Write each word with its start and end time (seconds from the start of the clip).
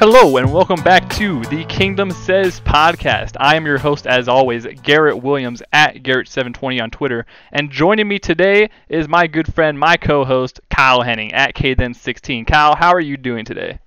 Hello 0.00 0.38
and 0.38 0.50
welcome 0.50 0.82
back 0.82 1.06
to 1.10 1.42
the 1.50 1.62
Kingdom 1.66 2.10
Says 2.10 2.58
podcast. 2.60 3.36
I 3.38 3.54
am 3.56 3.66
your 3.66 3.76
host, 3.76 4.06
as 4.06 4.28
always, 4.28 4.66
Garrett 4.82 5.22
Williams 5.22 5.62
at 5.74 5.96
Garrett720 5.96 6.82
on 6.82 6.90
Twitter. 6.90 7.26
And 7.52 7.70
joining 7.70 8.08
me 8.08 8.18
today 8.18 8.70
is 8.88 9.08
my 9.08 9.26
good 9.26 9.52
friend, 9.52 9.78
my 9.78 9.98
co 9.98 10.24
host, 10.24 10.58
Kyle 10.70 11.02
Henning 11.02 11.34
at 11.34 11.54
KThen16. 11.54 12.46
Kyle, 12.46 12.76
how 12.76 12.94
are 12.94 13.00
you 13.00 13.18
doing 13.18 13.44
today? 13.44 13.78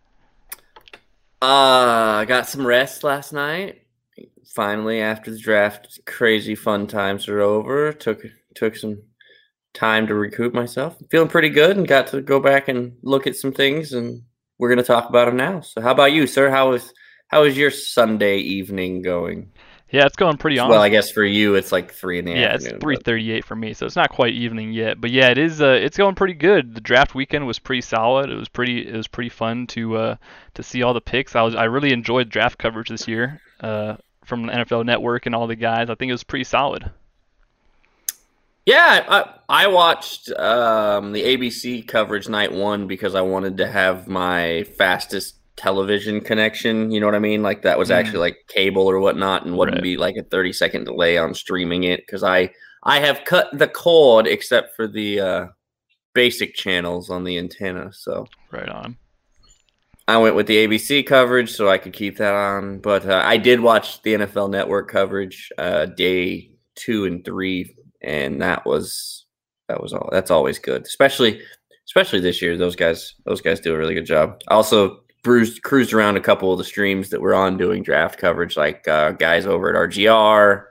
Uh, 1.42 2.26
got 2.26 2.48
some 2.48 2.68
rest 2.68 3.04
last 3.04 3.34
night. 3.34 3.82
Finally, 4.46 5.02
after 5.02 5.32
the 5.32 5.40
draft, 5.40 6.00
crazy 6.06 6.54
fun 6.54 6.86
times 6.86 7.28
are 7.28 7.42
over. 7.42 7.92
Took 7.92 8.22
took 8.54 8.76
some 8.76 9.02
time 9.74 10.06
to 10.06 10.14
recoup 10.14 10.54
myself. 10.54 10.96
Feeling 11.10 11.30
pretty 11.30 11.50
good 11.50 11.76
and 11.76 11.88
got 11.88 12.06
to 12.10 12.22
go 12.22 12.40
back 12.40 12.68
and 12.68 12.98
look 13.02 13.26
at 13.26 13.36
some 13.36 13.52
things 13.52 13.94
and 13.94 14.22
we're 14.64 14.70
going 14.70 14.78
to 14.78 14.84
talk 14.86 15.10
about 15.10 15.26
them 15.26 15.36
now. 15.36 15.60
So, 15.60 15.82
how 15.82 15.92
about 15.92 16.14
you, 16.14 16.26
sir? 16.26 16.50
How 16.50 16.72
is 16.72 16.94
how 17.28 17.44
is 17.44 17.58
your 17.58 17.70
Sunday 17.70 18.38
evening 18.38 19.02
going? 19.02 19.52
Yeah, 19.90 20.06
it's 20.06 20.16
going 20.16 20.38
pretty 20.38 20.58
on. 20.58 20.70
Well, 20.70 20.82
I 20.82 20.88
guess 20.88 21.12
for 21.12 21.26
you, 21.26 21.56
it's 21.56 21.74
like 21.74 21.92
three 21.92 22.18
in 22.18 22.24
the 22.24 22.32
yeah, 22.32 22.54
afternoon. 22.54 22.76
it's 22.76 22.82
three 22.82 22.96
thirty-eight 22.96 23.44
for 23.44 23.58
me, 23.58 23.74
so 23.74 23.86
it's 23.86 23.98
not 23.98 24.10
quite 24.10 24.34
evening 24.34 24.72
yet. 24.72 25.02
But 25.02 25.12
yeah, 25.12 25.28
it 25.32 25.38
is. 25.38 25.62
Uh, 25.62 25.78
it's 25.82 25.98
going 25.98 26.16
pretty 26.16 26.34
good. 26.34 26.76
The 26.76 26.80
draft 26.80 27.14
weekend 27.14 27.46
was 27.46 27.60
pretty 27.60 27.82
solid. 27.82 28.30
It 28.30 28.36
was 28.36 28.48
pretty. 28.48 28.88
It 28.88 28.96
was 28.96 29.10
pretty 29.10 29.30
fun 29.30 29.68
to 29.68 29.98
uh, 29.98 30.16
to 30.54 30.64
see 30.64 30.82
all 30.82 30.94
the 30.94 31.02
picks. 31.02 31.36
I 31.36 31.42
was. 31.42 31.56
I 31.56 31.66
really 31.66 31.92
enjoyed 31.92 32.30
draft 32.30 32.58
coverage 32.58 32.88
this 32.88 33.06
year 33.06 33.42
uh, 33.60 33.98
from 34.24 34.46
the 34.46 34.54
NFL 34.54 34.86
Network 34.86 35.26
and 35.26 35.36
all 35.36 35.46
the 35.46 35.58
guys. 35.58 35.90
I 35.90 35.96
think 35.96 36.10
it 36.10 36.14
was 36.14 36.24
pretty 36.24 36.46
solid. 36.46 36.90
Yeah, 38.66 39.06
I, 39.50 39.64
I 39.66 39.68
watched 39.68 40.30
um, 40.32 41.12
the 41.12 41.22
ABC 41.24 41.86
coverage 41.88 42.30
night 42.30 42.52
one 42.52 42.88
because 42.88 43.14
I 43.14 43.22
wanted 43.22 43.58
to 43.58 43.68
have 43.68 44.08
my 44.08 44.64
fastest 44.78 45.36
television 45.58 46.22
connection. 46.22 46.90
You 46.90 47.00
know 47.02 47.06
what 47.08 47.16
I 47.16 47.20
mean? 47.20 47.44
Like 47.44 47.64
that 47.64 47.78
was 47.78 47.90
Mm. 47.90 47.96
actually 47.96 48.20
like 48.20 48.38
cable 48.48 48.88
or 48.90 49.00
whatnot, 49.00 49.46
and 49.46 49.58
wouldn't 49.58 49.78
Right. 49.78 49.84
be 49.84 49.98
like 49.98 50.16
a 50.16 50.24
thirty 50.24 50.54
second 50.54 50.86
delay 50.86 51.18
on 51.18 51.34
streaming 51.34 51.84
it 51.84 52.02
because 52.06 52.24
I 52.24 52.52
I 52.84 53.00
have 53.00 53.26
cut 53.26 53.50
the 53.58 53.68
cord 53.68 54.28
except 54.28 54.76
for 54.76 54.88
the 54.88 55.20
uh, 55.20 55.46
basic 56.14 56.56
channels 56.56 57.10
on 57.10 57.24
the 57.26 57.38
antenna. 57.38 57.92
So 57.94 58.26
Right 58.52 58.70
on. 58.70 58.98
I 60.08 60.18
went 60.18 60.36
with 60.36 60.48
the 60.48 60.58
ABC 60.68 61.06
coverage 61.06 61.52
so 61.52 61.70
I 61.70 61.78
could 61.78 61.94
keep 61.94 62.18
that 62.18 62.34
on. 62.34 62.80
But 62.80 63.06
uh, 63.06 63.22
I 63.26 63.38
did 63.38 63.60
watch 63.60 64.02
the 64.04 64.14
NFL 64.16 64.50
Network 64.50 64.90
coverage 64.90 65.50
uh, 65.58 65.86
day 65.86 66.52
two 66.76 67.06
and 67.06 67.24
three, 67.24 67.74
and 68.04 68.42
that 68.42 68.66
was 68.66 69.26
that 69.68 69.82
was 69.82 69.94
all. 69.94 70.10
That's 70.12 70.32
always 70.32 70.60
good, 70.60 70.86
especially 70.86 71.42
especially 71.88 72.20
this 72.20 72.42
year. 72.42 72.58
Those 72.58 72.76
guys 72.76 73.16
those 73.26 73.42
guys 73.42 73.60
do 73.60 73.74
a 73.74 73.78
really 73.78 73.94
good 73.94 74.06
job. 74.06 74.42
I 74.48 74.54
also 74.56 75.00
bruised 75.24 75.64
cruised 75.64 75.94
around 75.94 76.18
a 76.18 76.22
couple 76.22 76.52
of 76.52 76.58
the 76.58 76.64
streams 76.64 77.10
that 77.10 77.22
were 77.22 77.34
on 77.36 77.58
doing 77.58 77.84
draft 77.84 78.20
coverage, 78.20 78.58
like 78.58 78.88
uh, 78.88 79.12
guys 79.12 79.46
over 79.46 79.70
at 79.70 79.90
RGR. 79.90 80.66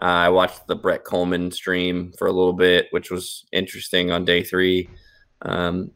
Uh, 0.00 0.04
I 0.04 0.28
watched 0.30 0.66
the 0.66 0.76
Brett 0.76 1.04
Kollmann 1.04 1.52
stream 1.52 2.12
for 2.18 2.26
a 2.26 2.32
little 2.32 2.54
bit, 2.54 2.86
which 2.90 3.10
was 3.10 3.44
interesting 3.52 4.10
on 4.10 4.24
day 4.24 4.42
three. 4.42 4.88
Um, 5.42 5.90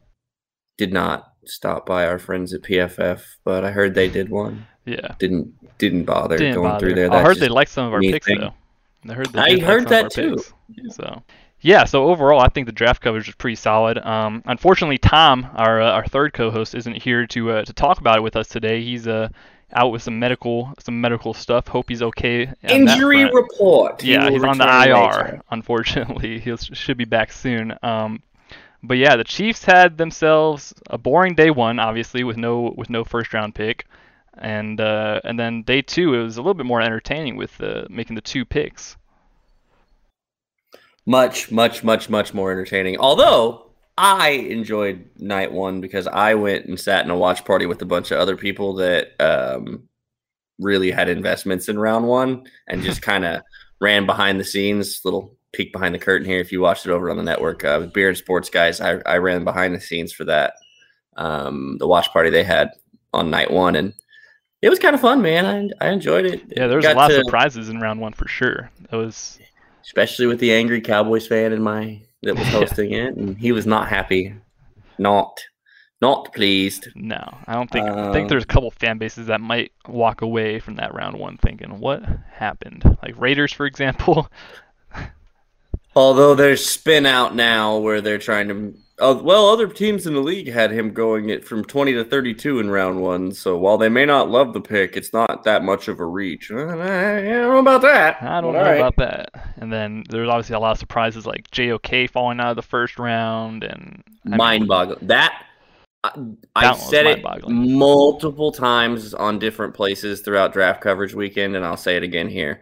did 0.77 0.93
not 0.93 1.33
stop 1.47 1.87
by 1.87 2.06
our 2.06 2.19
friends 2.19 2.53
at 2.53 2.62
PFF, 2.62 3.23
but 3.44 3.65
I 3.65 3.71
heard 3.71 3.94
they 3.94 4.09
did 4.09 4.28
one. 4.28 4.67
Yeah. 4.84 5.15
Didn't 5.19 5.53
didn't 5.78 6.05
bother 6.05 6.37
Didn't 6.37 6.55
going 6.55 6.71
bother. 6.73 6.87
through 6.87 6.94
there. 6.97 7.12
I 7.12 7.23
heard 7.23 7.39
they 7.39 7.49
liked 7.49 7.71
some 7.71 7.87
of 7.87 7.93
our 7.94 8.00
picks 8.00 8.27
thing. 8.27 8.41
though. 8.41 8.55
I 9.09 9.12
heard. 9.15 9.37
I 9.37 9.59
heard 9.60 9.88
that 9.88 10.10
too. 10.10 10.37
picks. 10.76 10.97
So. 10.97 11.22
Yeah, 11.60 11.84
so 11.84 12.04
overall, 12.09 12.41
I 12.41 12.48
think 12.50 12.66
the 12.66 12.72
draft 12.72 13.00
coverage 13.00 13.26
was 13.26 13.37
pretty 13.37 13.54
solid. 13.56 13.97
Um, 13.98 14.42
unfortunately, 14.44 14.98
Tom, 14.98 15.48
our 15.54 15.81
uh, 15.81 15.92
our 15.92 16.06
third 16.06 16.34
co-host, 16.34 16.75
isn't 16.75 17.03
here 17.03 17.26
to 17.28 17.50
uh, 17.53 17.64
to 17.64 17.72
talk 17.72 18.00
about 18.00 18.19
it 18.19 18.22
with 18.22 18.37
us 18.37 18.48
today. 18.48 18.82
He's 18.82 19.09
uh, 19.09 19.31
out 19.72 19.91
with 19.91 20.03
some 20.03 20.19
medical 20.19 20.75
some 20.78 21.00
medical 21.00 21.32
stuff. 21.32 21.66
Hope 21.69 21.88
he's 21.88 22.03
okay. 22.03 22.53
Injury 22.64 23.25
report. 23.25 24.03
He 24.03 24.12
Yeah, 24.12 24.25
will 24.25 24.32
he's 24.32 24.44
on 24.44 24.59
the 24.59 24.64
IR. 24.66 24.94
later. 24.94 25.41
Unfortunately, 25.50 26.38
he 26.44 26.54
should 26.56 26.98
be 26.98 27.06
back 27.06 27.32
soon. 27.32 27.75
Um, 27.82 28.22
but 28.82 28.98
yeah, 28.98 29.16
the 29.16 29.25
Chiefs 29.25 29.64
had 29.64 29.97
themselves 29.97 30.75
a 30.91 30.98
boring 30.98 31.34
day 31.34 31.50
one, 31.50 31.78
obviously 31.78 32.25
with 32.25 32.37
no 32.37 32.75
with 32.76 32.91
no 32.91 33.04
first 33.04 33.32
round 33.32 33.54
pick, 33.54 33.87
and 34.39 34.81
uh, 34.81 35.21
and 35.25 35.39
then 35.39 35.62
day 35.62 35.83
two 35.83 36.15
it 36.15 36.22
was 36.22 36.37
a 36.37 36.41
little 36.41 36.55
bit 36.55 36.67
more 36.67 36.81
entertaining 36.81 37.37
with 37.37 37.61
uh, 37.61 37.84
making 37.89 38.17
the 38.17 38.22
two 38.22 38.45
picks. 38.45 38.97
Much, 41.06 41.50
much, 41.50 41.84
much, 41.84 42.09
much 42.09 42.33
more 42.33 42.50
entertaining. 42.50 42.97
Although 42.99 43.71
I 43.99 44.31
enjoyed 44.31 45.09
night 45.19 45.53
one 45.53 45.81
because 45.81 46.06
I 46.06 46.34
went 46.34 46.67
and 46.67 46.81
sat 46.81 47.05
in 47.05 47.11
a 47.11 47.17
watch 47.17 47.44
party 47.44 47.67
with 47.67 47.83
a 47.83 47.87
bunch 47.87 48.11
of 48.11 48.19
other 48.19 48.37
people 48.37 48.75
that 48.77 49.09
um, 49.21 49.89
really 50.59 50.91
had 50.91 51.09
investments 51.09 51.69
in 51.69 51.78
round 51.78 52.06
one 52.06 52.44
and 52.67 52.83
just 52.83 53.03
kind 53.03 53.25
of 53.25 53.43
ran 53.81 54.06
behind 54.06 54.41
the 54.41 54.44
scenes. 54.44 55.00
Little 55.05 55.37
peek 55.53 55.73
behind 55.73 55.94
the 55.94 55.99
curtain 55.99 56.27
here. 56.27 56.41
If 56.41 56.53
you 56.53 56.61
watched 56.61 56.87
it 56.87 56.91
over 56.91 57.11
on 57.11 57.17
the 57.17 57.23
network, 57.23 57.65
uh, 57.65 57.78
with 57.81 57.93
Beer 57.93 58.09
and 58.09 58.17
Sports 58.17 58.50
guys, 58.50 58.81
I, 58.81 59.00
I 59.06 59.19
ran 59.19 59.44
behind 59.44 59.75
the 59.75 59.81
scenes 59.81 60.12
for 60.12 60.25
that. 60.25 60.55
Um, 61.17 61.77
the 61.78 61.87
watch 61.87 62.11
party 62.12 62.31
they 62.31 62.44
had 62.44 62.71
on 63.12 63.31
night 63.31 63.50
one, 63.50 63.77
and 63.77 63.94
it 64.64 64.70
was 64.70 64.78
kind 64.78 64.94
of 64.94 65.00
fun, 65.00 65.20
man. 65.22 65.72
I, 65.80 65.86
I 65.86 65.91
enjoyed 65.91 66.25
it. 66.26 66.42
Yeah, 66.56 66.66
there 66.66 66.76
was 66.76 66.84
a 66.84 66.88
Got 66.88 66.97
lot 66.97 67.08
to- 67.08 67.16
of 67.19 67.25
surprises 67.26 67.69
in 67.69 67.80
round 67.80 68.00
one 68.00 68.12
for 68.14 68.26
sure. 68.26 68.70
It 68.91 68.97
was 68.97 69.38
especially 69.84 70.26
with 70.26 70.41
the 70.41 70.52
angry 70.52 70.80
Cowboys 70.80 71.26
fan 71.26 71.52
in 71.52 71.62
my 71.62 72.00
that 72.22 72.34
was 72.36 72.44
Yeah. 72.52 72.52
hosting 72.52 72.92
it, 72.92 73.14
and 73.16 73.36
he 73.36 73.52
was 73.52 73.66
not 73.66 73.88
happy, 73.88 74.34
not, 74.98 75.38
not 76.00 76.32
pleased. 76.34 76.88
no, 76.94 77.22
I 77.47 77.52
don't 77.54 77.70
think 77.70 77.86
I 77.86 78.12
think 78.12 78.25
Um, 78.25 78.28
there's 78.28 78.44
a 78.44 78.47
couple 78.47 78.70
fan 78.70 78.97
bases 78.98 79.26
that 79.26 79.41
might 79.41 79.72
walk 79.88 80.22
away 80.22 80.58
from 80.60 80.76
that 80.76 80.94
round 80.94 81.19
one 81.19 81.36
thinking 81.36 81.78
what 81.78 82.02
happened. 82.32 82.82
Like 83.02 83.14
Raiders, 83.20 83.52
for 83.52 83.66
example. 83.66 84.28
Although 85.96 86.34
there's 86.34 86.64
spin 86.69 87.06
out 87.06 87.34
now 87.36 87.76
where 87.78 88.00
they're 88.00 88.19
trying 88.19 88.48
to. 88.48 88.75
Oh, 89.00 89.21
well, 89.21 89.49
other 89.49 89.66
teams 89.66 90.06
in 90.06 90.15
the 90.15 90.21
league 90.21 90.47
had 90.47 90.71
him 90.71 90.93
going 90.93 91.28
it 91.28 91.44
from 91.44 91.65
20 91.65 91.94
to 91.94 92.05
32 92.05 92.60
in 92.60 92.71
round 92.71 93.03
one. 93.03 93.32
So 93.32 93.59
while 93.59 93.77
they 93.77 93.88
may 93.88 94.06
not 94.06 94.31
love 94.31 94.53
the 94.53 94.60
pick, 94.60 94.97
it's 94.97 95.12
not 95.12 95.43
that 95.44 95.65
much 95.65 95.88
of 95.88 95.99
a 95.99 96.06
reach. 96.06 96.53
Uh, 96.53 96.59
I 96.59 97.21
don't 97.22 97.50
know 97.50 97.59
about 97.59 97.82
that. 97.82 98.22
I 98.22 98.41
don't 98.41 98.53
but 98.53 98.62
know 98.62 98.71
right. 98.71 98.77
about 98.77 98.97
that. 98.99 99.55
And 99.56 99.72
then 99.72 100.05
there's 100.10 100.28
obviously 100.28 100.55
a 100.55 100.60
lot 100.60 100.72
of 100.72 100.78
surprises 100.78 101.27
like 101.27 101.50
JOK 101.50 102.09
falling 102.09 102.38
out 102.38 102.50
of 102.50 102.56
the 102.56 102.62
first 102.62 102.96
round 102.99 103.64
and 103.64 104.05
I 104.31 104.37
mind 104.37 104.69
boggling. 104.69 105.08
That 105.08 105.44
I, 106.05 106.12
That 106.14 106.37
I've 106.55 106.79
said 106.79 107.06
it 107.06 107.25
multiple 107.49 108.52
times 108.52 109.12
on 109.12 109.41
different 109.41 109.75
places 109.75 110.20
throughout 110.20 110.52
draft 110.52 110.82
coverage 110.82 111.14
weekend, 111.14 111.56
and 111.56 111.64
I'll 111.64 111.79
say 111.79 111.96
it 111.96 112.02
again 112.02 112.29
here. 112.29 112.61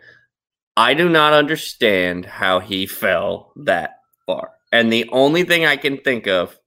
I 0.76 0.94
do 0.94 1.08
not 1.08 1.32
understand 1.32 2.24
how 2.24 2.60
he 2.60 2.86
fell 2.86 3.52
that 3.56 3.98
far. 4.26 4.52
And 4.72 4.92
the 4.92 5.08
only 5.12 5.44
thing 5.44 5.64
I 5.66 5.76
can 5.76 5.98
think 5.98 6.26
of 6.26 6.58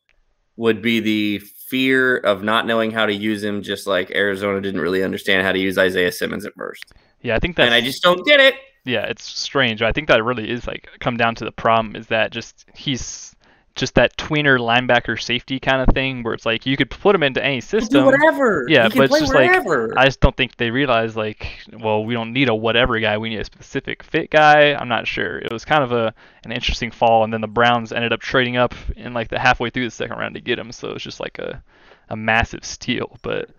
would 0.56 0.82
be 0.82 1.00
the 1.00 1.40
fear 1.40 2.18
of 2.18 2.44
not 2.44 2.68
knowing 2.68 2.92
how 2.92 3.06
to 3.06 3.14
use 3.14 3.44
him, 3.44 3.62
just 3.64 3.88
like 3.88 4.12
Arizona 4.12 4.62
didn't 4.62 4.80
really 4.80 5.04
understand 5.04 5.46
how 5.46 5.52
to 5.52 5.60
use 5.60 5.78
Isaiah 5.78 6.12
Simmons 6.12 6.46
at 6.46 6.54
first. 6.56 6.94
Yeah, 7.22 7.36
I 7.36 7.40
think 7.40 7.56
that. 7.58 7.66
And 7.66 7.74
I 7.74 7.82
just 7.82 8.04
don't 8.04 8.26
get 8.26 8.40
it. 8.40 8.56
yeah, 8.86 9.06
it's 9.06 9.24
strange. 9.24 9.82
I 9.82 9.92
think 9.92 10.08
that 10.08 10.24
really 10.24 10.50
is 10.50 10.68
like 10.68 10.88
come 11.00 11.18
down 11.18 11.36
to 11.36 11.44
the 11.44 11.52
problem 11.52 11.96
is 11.96 12.08
that 12.08 12.32
just 12.32 12.66
he's 12.76 13.35
just 13.76 13.96
that 13.96 14.16
tweener 14.16 14.58
linebacker 14.58 15.22
safety 15.22 15.60
kind 15.60 15.82
of 15.82 15.94
thing 15.94 16.24
where 16.24 16.34
it's 16.34 16.46
like 16.46 16.66
you 16.66 16.78
could 16.78 16.90
put 16.90 17.14
him 17.14 17.24
into 17.24 17.44
any 17.44 17.60
system. 17.60 18.00
Do 18.00 18.06
whatever. 18.06 18.66
Yeah, 18.70 18.88
can 18.88 18.98
but 18.98 19.12
it's 19.12 19.20
just 19.20 19.34
wherever. 19.34 19.90
like 19.90 19.98
I 19.98 20.06
just 20.06 20.22
don't 20.22 20.36
think 20.36 20.56
they 20.56 20.72
realize 20.72 21.16
like, 21.16 21.48
well, 21.74 22.06
we 22.06 22.14
don't 22.14 22.32
need 22.32 22.48
a 22.48 22.56
whatever 22.56 22.98
guy. 23.00 23.18
We 23.18 23.30
need 23.30 23.40
a 23.40 23.46
specific 23.46 24.02
fit 24.02 24.32
guy. 24.32 24.74
I'm 24.74 24.88
not 24.88 25.08
sure. 25.08 25.40
It 25.40 25.52
was 25.52 25.66
kind 25.66 25.84
of 25.84 25.92
a 25.92 26.14
an 26.46 26.54
interesting 26.54 26.90
fall, 26.90 27.24
and 27.26 27.34
then 27.34 27.42
the 27.42 27.48
Browns 27.48 27.92
ended 27.92 28.14
up 28.14 28.22
trading 28.22 28.56
up 28.56 28.74
in 28.96 29.14
like 29.14 29.28
the 29.28 29.40
halfway 29.40 29.70
through 29.70 29.86
the 29.86 29.92
second 29.92 30.18
round 30.18 30.36
to 30.36 30.42
get 30.42 30.58
him. 30.58 30.72
So 30.72 30.92
it's 30.92 31.04
just 31.04 31.20
like 31.20 31.38
a 31.38 31.62
a 32.10 32.16
massive 32.16 32.64
steal. 32.64 33.18
But 33.22 33.50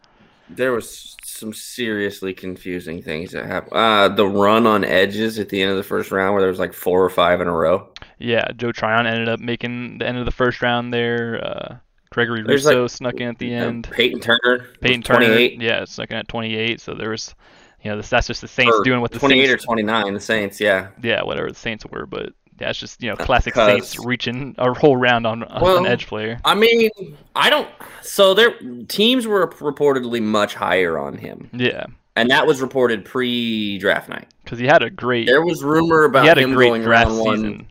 There 0.49 0.73
was 0.73 1.17
some 1.25 1.53
seriously 1.53 2.33
confusing 2.33 3.03
things 3.03 3.33
that 3.33 3.47
happened. 3.47 3.75
Uh, 3.75 4.09
the 4.09 4.27
run 4.27 4.67
on 4.67 4.85
edges 4.85 5.39
at 5.39 5.49
the 5.49 5.61
end 5.61 5.71
of 5.71 5.77
the 5.77 5.83
first 5.83 6.11
round, 6.11 6.33
where 6.33 6.43
there 6.43 6.51
was 6.51 6.59
like 6.59 6.73
four 6.73 7.05
or 7.05 7.11
five 7.11 7.41
in 7.41 7.49
a 7.49 7.53
row. 7.53 7.89
yeah, 8.19 8.49
Joe 8.57 8.73
Tryon 8.73 9.07
ended 9.07 9.29
up 9.29 9.41
making 9.41 9.99
the 9.99 10.07
end 10.07 10.19
of 10.19 10.25
the 10.25 10.31
first 10.31 10.63
round 10.63 10.95
there. 10.95 11.45
Uh, 11.45 11.77
Gregory 12.11 12.43
There's, 12.43 12.65
Rousseau 12.65 12.83
like, 12.83 12.91
snuck 12.91 13.15
in 13.17 13.29
at 13.29 13.39
the 13.39 13.53
end. 13.53 13.89
Payton 13.91 14.21
Turner, 14.21 14.67
Payton 14.81 15.03
Turner, 15.03 15.27
28, 15.27 15.61
yeah, 15.61 15.85
snuck 15.85 16.11
in 16.11 16.17
at 16.17 16.29
28. 16.29 16.81
So 16.81 16.95
there 16.95 17.11
was, 17.11 17.35
you 17.83 17.91
know, 17.91 18.01
that's 18.01 18.27
just 18.27 18.41
the 18.41 18.49
Saints 18.49 18.75
or 18.75 18.85
doing 18.85 19.01
what 19.01 19.11
the 19.11 19.19
28 19.19 19.47
Saints 19.47 19.65
or 19.65 19.67
29. 19.67 20.15
The 20.15 20.21
Saints, 20.21 20.61
yeah. 20.61 20.89
yeah, 21.03 21.23
whatever 21.23 21.51
the 21.51 21.59
Saints 21.59 21.85
were, 21.85 22.07
but 22.07 22.33
yeah, 22.61 22.71
it's 22.71 22.79
just 22.79 23.03
you 23.03 23.11
know 23.11 23.17
classic 23.17 23.55
'cause- 23.55 23.71
Saints 23.91 24.05
reaching 24.07 24.55
a 24.59 24.73
whole 24.73 24.97
round 24.97 25.27
on, 25.27 25.43
on 25.45 25.63
Well, 25.63 25.79
an 25.79 25.87
edge 25.87 26.07
player. 26.07 26.39
I 26.45 26.55
mean, 26.55 26.91
I 27.35 27.51
don't. 27.51 27.69
So 28.03 28.35
their 28.35 28.53
teams 28.89 29.27
were 29.27 29.47
reportedly 29.49 30.23
much 30.23 30.55
higher 30.55 30.99
on 30.99 31.19
him, 31.19 31.51
Yeah, 31.53 31.87
and 32.15 32.31
that 32.31 32.47
was 32.47 32.61
reported 32.61 33.05
pre-draft 33.05 34.09
night. 34.09 34.29
because 34.45 34.59
he 34.59 34.67
had 34.67 34.83
a 34.83 34.91
great 34.91 35.27
There 35.27 35.45
was 35.45 35.63
rumor 35.65 36.05
about 36.05 36.23
he 36.23 36.29
had 36.29 36.39
a 36.39 36.43
him 36.43 36.55
great 36.55 36.69
going 36.69 36.83
draft 36.83 37.07
round 37.09 37.19
one. 37.21 37.67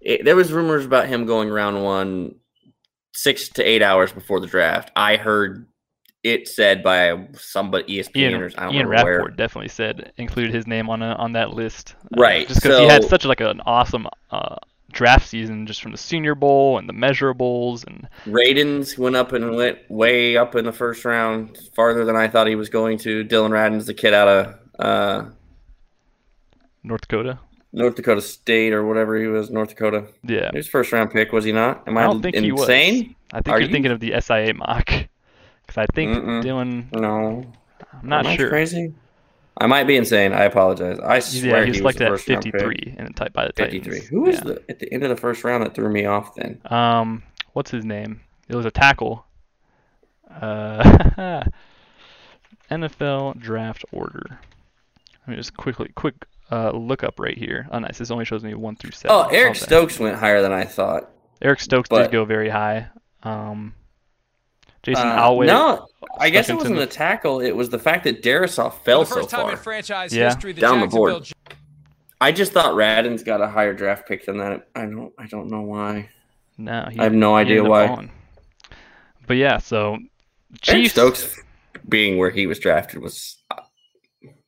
it, 0.00 0.24
there 0.24 0.36
was 0.36 0.52
rumors 0.52 0.84
about 0.84 1.06
him 1.08 1.26
going 1.26 1.48
round 1.50 1.82
one 1.84 2.34
six 3.12 3.48
to 3.50 3.62
eight 3.62 3.82
hours 3.82 4.12
before 4.12 4.40
the 4.40 4.46
draft. 4.46 4.90
I 4.96 5.16
heard 5.16 5.66
it 6.26 6.48
said 6.48 6.82
by 6.82 7.26
somebody 7.34 7.98
ESPN 7.98 8.16
Ian, 8.16 8.42
or 8.42 8.50
I 8.58 8.64
don't 8.64 8.74
Ian 8.74 8.86
remember 8.88 9.20
where. 9.22 9.28
Definitely 9.30 9.68
said 9.68 10.12
included 10.16 10.52
his 10.54 10.66
name 10.66 10.90
on 10.90 11.02
a, 11.02 11.12
on 11.14 11.32
that 11.32 11.50
list. 11.50 11.94
uh, 12.16 12.20
Right, 12.20 12.46
just 12.48 12.62
because 12.62 12.78
he 12.80 12.86
had 12.86 13.04
such 13.04 13.24
like 13.24 13.40
an 13.40 13.60
awesome 13.64 14.06
uh, 14.30 14.56
draft 14.92 15.28
season, 15.28 15.66
just 15.66 15.80
from 15.82 15.92
the 15.92 15.98
Senior 15.98 16.34
Bowl 16.34 16.78
and 16.78 16.88
the 16.88 16.92
measurables 16.92 17.86
and 17.86 18.08
Radunz 18.26 18.98
went 18.98 19.14
up 19.16 19.32
and 19.32 19.54
went 19.56 19.78
way 19.88 20.36
up 20.36 20.54
in 20.56 20.64
the 20.64 20.72
first 20.72 21.04
round, 21.04 21.58
farther 21.74 22.04
than 22.04 22.16
I 22.16 22.28
thought 22.28 22.46
he 22.48 22.56
was 22.56 22.68
going 22.68 22.98
to. 22.98 23.22
Dillon 23.24 23.52
Radunz 23.52 23.86
the 23.86 23.94
kid 23.94 24.12
out 24.12 24.28
of 24.28 24.54
uh, 24.78 25.28
North 26.82 27.02
Dakota. 27.02 27.38
North 27.72 27.94
Dakota 27.96 28.20
State 28.22 28.72
or 28.72 28.86
whatever 28.86 29.16
he 29.20 29.26
was, 29.26 29.50
North 29.50 29.68
Dakota. 29.70 30.06
Yeah, 30.22 30.50
His 30.54 30.66
first 30.66 30.92
round 30.92 31.10
pick 31.10 31.32
was 31.32 31.44
he 31.44 31.52
not? 31.52 31.86
Am 31.86 31.98
I, 31.98 32.02
I 32.02 32.06
don't 32.06 32.22
think 32.22 32.36
he 32.36 32.50
was. 32.52 32.62
insane? 32.62 33.14
I 33.32 33.42
think 33.42 33.48
Are 33.54 33.58
you're 33.60 33.68
you? 33.68 33.72
thinking 33.72 33.92
of 33.92 34.00
the 34.00 34.14
SIA 34.20 34.54
mock. 34.54 34.90
Because 35.66 35.78
I 35.78 35.86
think 35.94 36.16
Mm-mm. 36.16 36.42
Dillon, 36.42 36.88
No, 36.92 37.44
I'm 37.92 38.08
not 38.08 38.26
Am 38.26 38.32
I. 38.32 38.36
Crazy. 38.48 38.94
I 39.58 39.66
might 39.66 39.84
be 39.84 39.96
insane. 39.96 40.32
I 40.32 40.44
apologize. 40.44 40.98
I 41.00 41.18
swear 41.18 41.60
yeah, 41.60 41.64
he 41.66 41.72
he's 41.72 41.82
was 41.82 41.94
the 41.94 41.98
selected 41.98 42.02
at 42.02 42.10
first 42.10 42.28
round 42.28 42.42
pick. 42.44 42.52
53 42.52 42.94
in 42.98 43.04
the 43.06 43.12
type 43.14 43.32
by 43.32 43.46
the 43.46 43.52
53. 43.54 44.00
Who 44.10 44.20
was 44.22 44.36
Yeah. 44.36 44.40
the 44.44 44.62
at 44.68 44.78
the 44.78 44.92
end 44.92 45.02
of 45.02 45.08
the 45.08 45.16
first 45.16 45.42
round 45.44 45.64
that 45.64 45.74
threw 45.74 45.88
me 45.90 46.04
off 46.04 46.34
then? 46.34 46.60
Um, 46.66 47.22
what's 47.54 47.70
his 47.70 47.84
name? 47.84 48.20
It 48.48 48.54
was 48.54 48.66
a 48.66 48.70
tackle. 48.70 49.24
Uh, 50.40 51.42
NFL 52.70 53.38
draft 53.40 53.84
order. 53.92 54.38
Let 55.26 55.28
me 55.28 55.36
just 55.36 55.56
quickly, 55.56 55.90
quick 55.94 56.14
uh, 56.50 56.70
look 56.72 57.02
up 57.02 57.18
right 57.18 57.36
here. 57.36 57.66
Oh, 57.70 57.78
nice. 57.78 57.98
This 57.98 58.10
only 58.10 58.24
shows 58.24 58.44
me 58.44 58.54
one 58.54 58.76
through 58.76 58.92
seven. 58.92 59.16
Oh, 59.16 59.28
Eric 59.30 59.56
Stokes 59.56 59.98
went 59.98 60.16
higher 60.18 60.42
than 60.42 60.52
I 60.52 60.64
thought. 60.64 61.10
Eric 61.42 61.60
Stokes 61.60 61.88
but- 61.88 62.02
did 62.02 62.12
go 62.12 62.24
very 62.24 62.48
high. 62.48 62.88
Um, 63.22 63.74
Jason 64.86 65.08
Uh, 65.08 65.14
Alway. 65.16 65.46
no, 65.46 65.86
I 66.20 66.30
guess 66.30 66.48
it 66.48 66.54
wasn't 66.54 66.76
the- 66.76 66.82
a 66.82 66.86
tackle. 66.86 67.40
It 67.40 67.50
was 67.56 67.68
the 67.70 67.78
fact 67.78 68.04
that 68.04 68.22
Darrisaw 68.22 68.72
fell 68.84 69.04
For 69.04 69.14
the 69.16 69.20
first 69.22 69.30
so 69.30 69.36
time 69.36 69.46
far. 69.46 69.52
in 69.52 69.58
franchise 69.58 70.14
Yeah. 70.14 70.26
history, 70.26 70.52
the 70.52 70.60
Down 70.60 70.80
the 70.80 70.86
board. 70.86 71.28
I 72.20 72.30
just 72.32 72.52
thought 72.52 72.74
Radunz 72.74 73.24
got 73.24 73.40
a 73.40 73.48
higher 73.48 73.74
draft 73.74 74.06
pick 74.08 74.24
than 74.26 74.38
that. 74.38 74.68
I 74.76 74.82
don't. 74.86 75.12
I 75.18 75.26
don't 75.26 75.50
know 75.50 75.62
why. 75.62 76.08
No, 76.56 76.86
he, 76.90 76.98
I 77.00 77.02
have 77.04 77.12
no 77.12 77.34
idea 77.34 77.62
why. 77.64 77.88
falling. 77.88 78.10
But 79.26 79.36
yeah, 79.38 79.58
so 79.58 79.94
Eric 79.94 80.06
Chiefs. 80.62 80.92
Stokes 80.92 81.36
being 81.88 82.16
where 82.16 82.30
he 82.30 82.46
was 82.46 82.58
drafted 82.60 83.02
was 83.02 83.36
uh, 83.50 83.56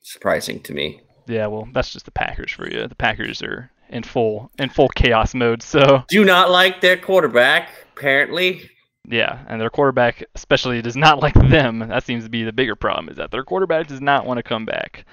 surprising 0.01 0.61
to 0.61 0.73
me. 0.73 1.01
Yeah, 1.27 1.47
well, 1.47 1.67
that's 1.73 1.91
just 1.91 2.05
the 2.05 2.11
Packers 2.11 2.51
for 2.51 2.67
you. 2.69 2.87
The 2.87 2.95
Packers 2.95 3.43
are 3.43 3.69
in 3.89 4.03
full 4.03 4.49
in 4.57 4.69
full 4.69 4.89
chaos 4.89 5.35
mode. 5.35 5.61
So 5.61 6.03
Do 6.07 6.23
not 6.25 6.49
like 6.49 6.81
their 6.81 6.97
quarterback. 6.97 7.69
Apparently, 7.95 8.69
yeah, 9.07 9.43
and 9.47 9.59
their 9.59 9.69
quarterback 9.69 10.23
especially 10.35 10.81
does 10.81 10.95
not 10.95 11.19
like 11.23 11.33
them. 11.33 11.79
That 11.79 12.03
seems 12.03 12.23
to 12.23 12.29
be 12.29 12.43
the 12.43 12.51
bigger 12.51 12.75
problem 12.75 13.09
is 13.09 13.17
that 13.17 13.31
their 13.31 13.43
quarterback 13.43 13.87
does 13.87 14.01
not 14.01 14.25
want 14.25 14.37
to 14.37 14.43
come 14.43 14.65
back. 14.65 15.05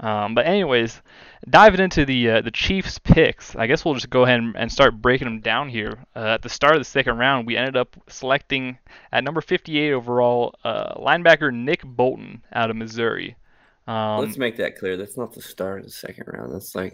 Um, 0.00 0.34
but 0.34 0.46
anyways, 0.46 1.02
diving 1.48 1.80
into 1.80 2.04
the 2.04 2.30
uh, 2.30 2.40
the 2.40 2.52
Chiefs 2.52 2.98
picks, 2.98 3.56
I 3.56 3.66
guess 3.66 3.84
we'll 3.84 3.94
just 3.94 4.10
go 4.10 4.22
ahead 4.22 4.40
and, 4.54 4.70
start 4.70 5.02
breaking 5.02 5.26
them 5.26 5.40
down 5.40 5.68
here. 5.68 5.98
Uh, 6.14 6.34
at 6.34 6.42
the 6.42 6.48
start 6.48 6.74
of 6.74 6.80
the 6.80 6.84
second 6.84 7.18
round, 7.18 7.46
we 7.46 7.56
ended 7.56 7.76
up 7.76 7.96
selecting 8.08 8.78
at 9.10 9.24
number 9.24 9.40
58 9.40 9.92
overall 9.92 10.54
uh, 10.62 10.94
linebacker 10.94 11.52
Nick 11.52 11.82
Bolton 11.84 12.42
out 12.52 12.70
of 12.70 12.76
Missouri. 12.76 13.36
Um, 13.88 14.20
let's 14.20 14.36
make 14.36 14.58
that 14.58 14.76
clear. 14.76 14.98
That's 14.98 15.16
not 15.16 15.32
the 15.32 15.40
start 15.40 15.78
of 15.80 15.86
the 15.86 15.90
second 15.92 16.24
round. 16.26 16.52
That's 16.54 16.74
like 16.74 16.92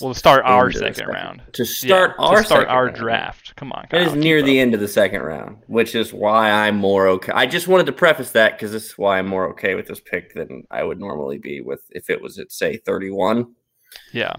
well, 0.00 0.12
to 0.12 0.18
start 0.18 0.44
our 0.44 0.70
the 0.70 0.78
second 0.78 1.08
round. 1.08 1.42
To 1.54 1.64
start 1.64 2.14
Yeah, 2.16 2.24
our 2.24 2.36
to 2.38 2.44
start 2.44 2.68
our 2.68 2.84
round. 2.84 2.96
draft. 2.96 3.56
Come 3.56 3.72
on, 3.72 3.86
That 3.90 4.02
is 4.02 4.08
Kyle, 4.12 4.16
near 4.16 4.40
the 4.40 4.60
up. 4.60 4.62
end 4.62 4.74
of 4.74 4.78
the 4.80 4.86
second 4.86 5.22
round, 5.22 5.56
which 5.66 5.96
is 5.96 6.12
why 6.12 6.48
I'm 6.48 6.76
more 6.76 7.08
okay. 7.08 7.32
I 7.34 7.46
just 7.46 7.66
wanted 7.66 7.86
to 7.86 7.92
preface 7.92 8.30
that 8.32 8.52
because 8.52 8.70
this 8.70 8.86
is 8.86 8.92
why 8.96 9.18
I'm 9.18 9.26
more 9.26 9.48
okay 9.50 9.74
with 9.74 9.88
this 9.88 9.98
pick 9.98 10.32
than 10.34 10.62
I 10.70 10.84
would 10.84 11.00
normally 11.00 11.38
be 11.38 11.60
with 11.60 11.80
if 11.90 12.08
it 12.08 12.22
was 12.22 12.38
at 12.38 12.52
say 12.52 12.76
31. 12.76 13.52
Yeah. 14.12 14.34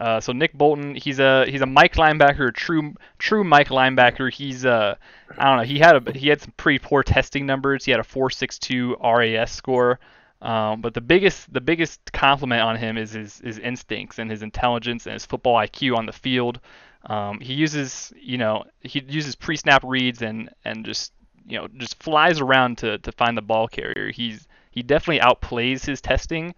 Uh, 0.00 0.18
so 0.20 0.32
Nick 0.32 0.52
Bolton, 0.54 0.96
he's 0.96 1.20
a 1.20 1.46
he's 1.48 1.60
a 1.60 1.66
Mike 1.66 1.94
linebacker, 1.94 2.48
a 2.48 2.52
true 2.52 2.94
true 3.18 3.44
Mike 3.44 3.68
linebacker. 3.68 4.32
He's 4.32 4.66
uh 4.66 4.96
I 5.38 5.44
don't 5.44 5.58
know. 5.58 5.62
He 5.62 5.78
had 5.78 6.08
a 6.08 6.12
he 6.18 6.28
had 6.28 6.40
some 6.40 6.52
pretty 6.56 6.80
poor 6.80 7.04
testing 7.04 7.46
numbers. 7.46 7.84
He 7.84 7.92
had 7.92 8.00
a 8.00 8.04
4.62 8.04 8.96
RAS 9.00 9.52
score. 9.52 10.00
Um, 10.44 10.82
but 10.82 10.92
the 10.92 11.00
biggest 11.00 11.50
the 11.52 11.60
biggest 11.62 12.12
compliment 12.12 12.60
on 12.60 12.76
him 12.76 12.98
is 12.98 13.12
his, 13.12 13.38
his 13.38 13.58
instincts 13.58 14.18
and 14.18 14.30
his 14.30 14.42
intelligence 14.42 15.06
and 15.06 15.14
his 15.14 15.24
football 15.24 15.56
IQ 15.56 15.96
on 15.96 16.04
the 16.04 16.12
field. 16.12 16.60
Um, 17.06 17.40
he 17.40 17.54
uses 17.54 18.12
you 18.20 18.36
know 18.36 18.64
he 18.80 19.02
uses 19.08 19.34
pre-snap 19.34 19.82
reads 19.84 20.20
and 20.20 20.50
and 20.66 20.84
just 20.84 21.12
you 21.46 21.56
know 21.58 21.66
just 21.78 22.02
flies 22.02 22.40
around 22.40 22.76
to, 22.78 22.98
to 22.98 23.12
find 23.12 23.38
the 23.38 23.42
ball 23.42 23.68
carrier. 23.68 24.12
He's 24.12 24.46
he 24.70 24.82
definitely 24.82 25.20
outplays 25.20 25.86
his 25.86 26.02
testing. 26.02 26.54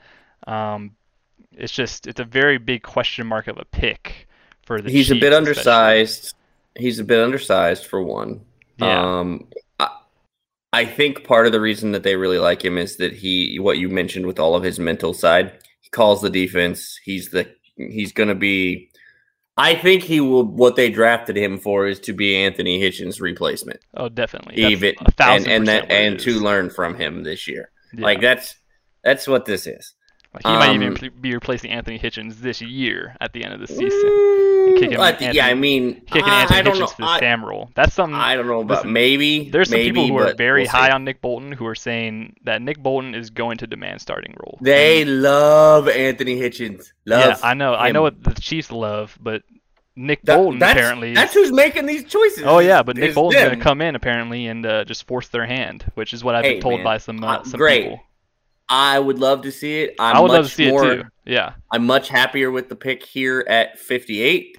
Um, 0.48 0.96
it's 1.52 1.72
just 1.72 2.08
it's 2.08 2.18
a 2.18 2.24
very 2.24 2.58
big 2.58 2.82
question 2.82 3.24
mark 3.28 3.46
of 3.46 3.56
a 3.56 3.64
pick 3.66 4.26
for 4.62 4.80
the. 4.80 4.90
He's 4.90 5.12
a 5.12 5.14
Chiefs 5.14 5.20
bit 5.20 5.32
especially. 5.32 5.50
undersized. 5.50 6.34
He's 6.76 6.98
a 6.98 7.04
bit 7.04 7.22
undersized 7.22 7.86
for 7.86 8.02
one. 8.02 8.40
Yeah. 8.78 9.20
Um, 9.20 9.46
I, 10.72 10.84
think 10.84 11.24
part 11.24 11.46
of 11.46 11.52
the 11.52 11.60
reason 11.60 11.92
that 11.92 12.02
they 12.02 12.16
really 12.16 12.38
like 12.38 12.64
him 12.64 12.78
is 12.78 12.96
that 12.96 13.12
he, 13.12 13.58
what 13.58 13.78
you 13.78 13.88
mentioned 13.88 14.26
with 14.26 14.38
all 14.38 14.54
of 14.54 14.62
his 14.62 14.78
mental 14.78 15.14
side, 15.14 15.58
he 15.80 15.90
calls 15.90 16.20
the 16.20 16.30
defense. 16.30 16.98
He's 17.04 17.30
the 17.30 17.48
he's 17.76 18.12
going 18.12 18.28
to 18.28 18.34
be. 18.34 18.90
I 19.56 19.74
think 19.74 20.02
he 20.02 20.20
will. 20.20 20.44
What 20.44 20.76
they 20.76 20.90
drafted 20.90 21.36
him 21.36 21.58
for 21.58 21.86
is 21.86 22.00
to 22.00 22.12
be 22.12 22.36
Anthony 22.36 22.80
Hitchens' 22.80 23.20
replacement, 23.20 23.80
Oh, 23.94 24.08
definitely. 24.08 24.60
That's 24.60 24.72
even 24.72 24.94
a 25.00 25.04
and 25.04 25.14
thousand 25.14 25.50
and 25.50 25.68
that 25.68 25.88
percent 25.88 26.12
and 26.12 26.20
to 26.20 26.40
learn 26.40 26.70
from 26.70 26.94
him 26.94 27.22
this 27.22 27.46
year. 27.48 27.70
Yeah. 27.94 28.04
Like 28.04 28.20
that's 28.20 28.54
that's 29.02 29.26
what 29.26 29.44
this 29.46 29.66
is. 29.66 29.94
Like, 30.36 30.46
he 30.46 30.58
might 30.58 30.74
even 30.74 30.88
um, 30.96 31.10
be 31.20 31.32
replacing 31.34 31.70
Anthony 31.70 31.98
Hitchens 31.98 32.36
this 32.40 32.60
year 32.62 33.16
at 33.20 33.32
the 33.32 33.42
end 33.44 33.54
of 33.54 33.60
the 33.60 33.66
season. 33.66 34.76
kicking 34.78 34.96
But, 34.96 35.20
yeah, 35.20 35.46
I 35.46 35.50
Anthony- 35.50 35.60
mean, 35.60 35.94
Kicking 36.02 36.22
I, 36.24 36.42
Anthony 36.42 36.58
I 36.58 36.62
don't 36.62 36.74
Hitchens 36.76 36.80
know. 36.80 36.86
to 36.86 36.96
the 36.98 37.04
I, 37.04 37.18
Sam 37.20 37.44
role. 37.44 37.70
That's 37.74 37.94
something. 37.94 38.14
I 38.14 38.34
don't 38.36 38.46
know 38.46 38.62
but 38.64 38.78
listen, 38.78 38.92
maybe. 38.92 39.48
There's 39.50 39.70
some 39.70 39.78
maybe, 39.78 40.00
people 40.02 40.08
who 40.08 40.18
are 40.18 40.34
very 40.34 40.62
we'll 40.62 40.70
high 40.70 40.88
see. 40.88 40.92
on 40.92 41.04
Nick 41.04 41.20
Bolton 41.20 41.52
who 41.52 41.66
are 41.66 41.74
saying 41.74 42.36
that 42.44 42.60
Nick 42.62 42.78
Bolton 42.82 43.14
is 43.14 43.30
going 43.30 43.58
to 43.58 43.66
demand 43.66 44.00
starting 44.00 44.34
role. 44.38 44.58
They 44.60 45.02
And- 45.02 45.22
love 45.22 45.88
Anthony 45.88 46.36
Hitchens. 46.38 46.92
Love 47.06 47.24
yeah, 47.24 47.38
I 47.42 47.54
know. 47.54 47.74
I 47.74 47.92
know 47.92 48.02
what 48.02 48.22
the 48.22 48.34
Chiefs 48.40 48.70
love, 48.70 49.18
but 49.20 49.42
Nick 49.98 50.20
That- 50.24 50.36
Bolton 50.36 50.58
that's, 50.58 50.72
apparently. 50.78 51.14
That's 51.14 51.32
who's 51.32 51.52
making 51.52 51.86
these 51.86 52.04
choices. 52.04 52.42
Oh 52.44 52.58
yeah, 52.58 52.82
but 52.82 52.96
Nick 52.96 53.14
Bolton's 53.14 53.40
them. 53.40 53.48
going 53.48 53.58
to 53.58 53.64
come 53.64 53.80
in 53.80 53.94
apparently 53.94 54.46
and 54.46 54.66
uh, 54.66 54.84
just 54.84 55.06
force 55.06 55.28
their 55.28 55.46
hand, 55.46 55.90
which 55.94 56.12
is 56.12 56.22
what 56.22 56.34
I've 56.34 56.44
Hey, 56.44 56.54
been 56.54 56.62
told 56.62 56.74
man. 56.80 56.84
by 56.84 56.98
some 56.98 57.24
uh, 57.24 57.36
Uh, 57.38 57.44
some 57.44 57.56
great. 57.58 57.84
people. 57.84 58.00
I 58.68 58.98
would 58.98 59.18
love 59.18 59.42
to 59.42 59.52
see 59.52 59.82
it. 59.82 59.94
I'm 59.98 60.16
I 60.16 60.20
would 60.20 60.28
much 60.28 60.36
love 60.36 60.44
to 60.46 60.50
see 60.54 60.70
more, 60.70 60.92
it 60.92 60.96
too. 61.02 61.08
Yeah, 61.24 61.52
I'm 61.70 61.86
much 61.86 62.08
happier 62.08 62.50
with 62.50 62.68
the 62.68 62.76
pick 62.76 63.04
here 63.04 63.44
at 63.48 63.78
58. 63.78 64.58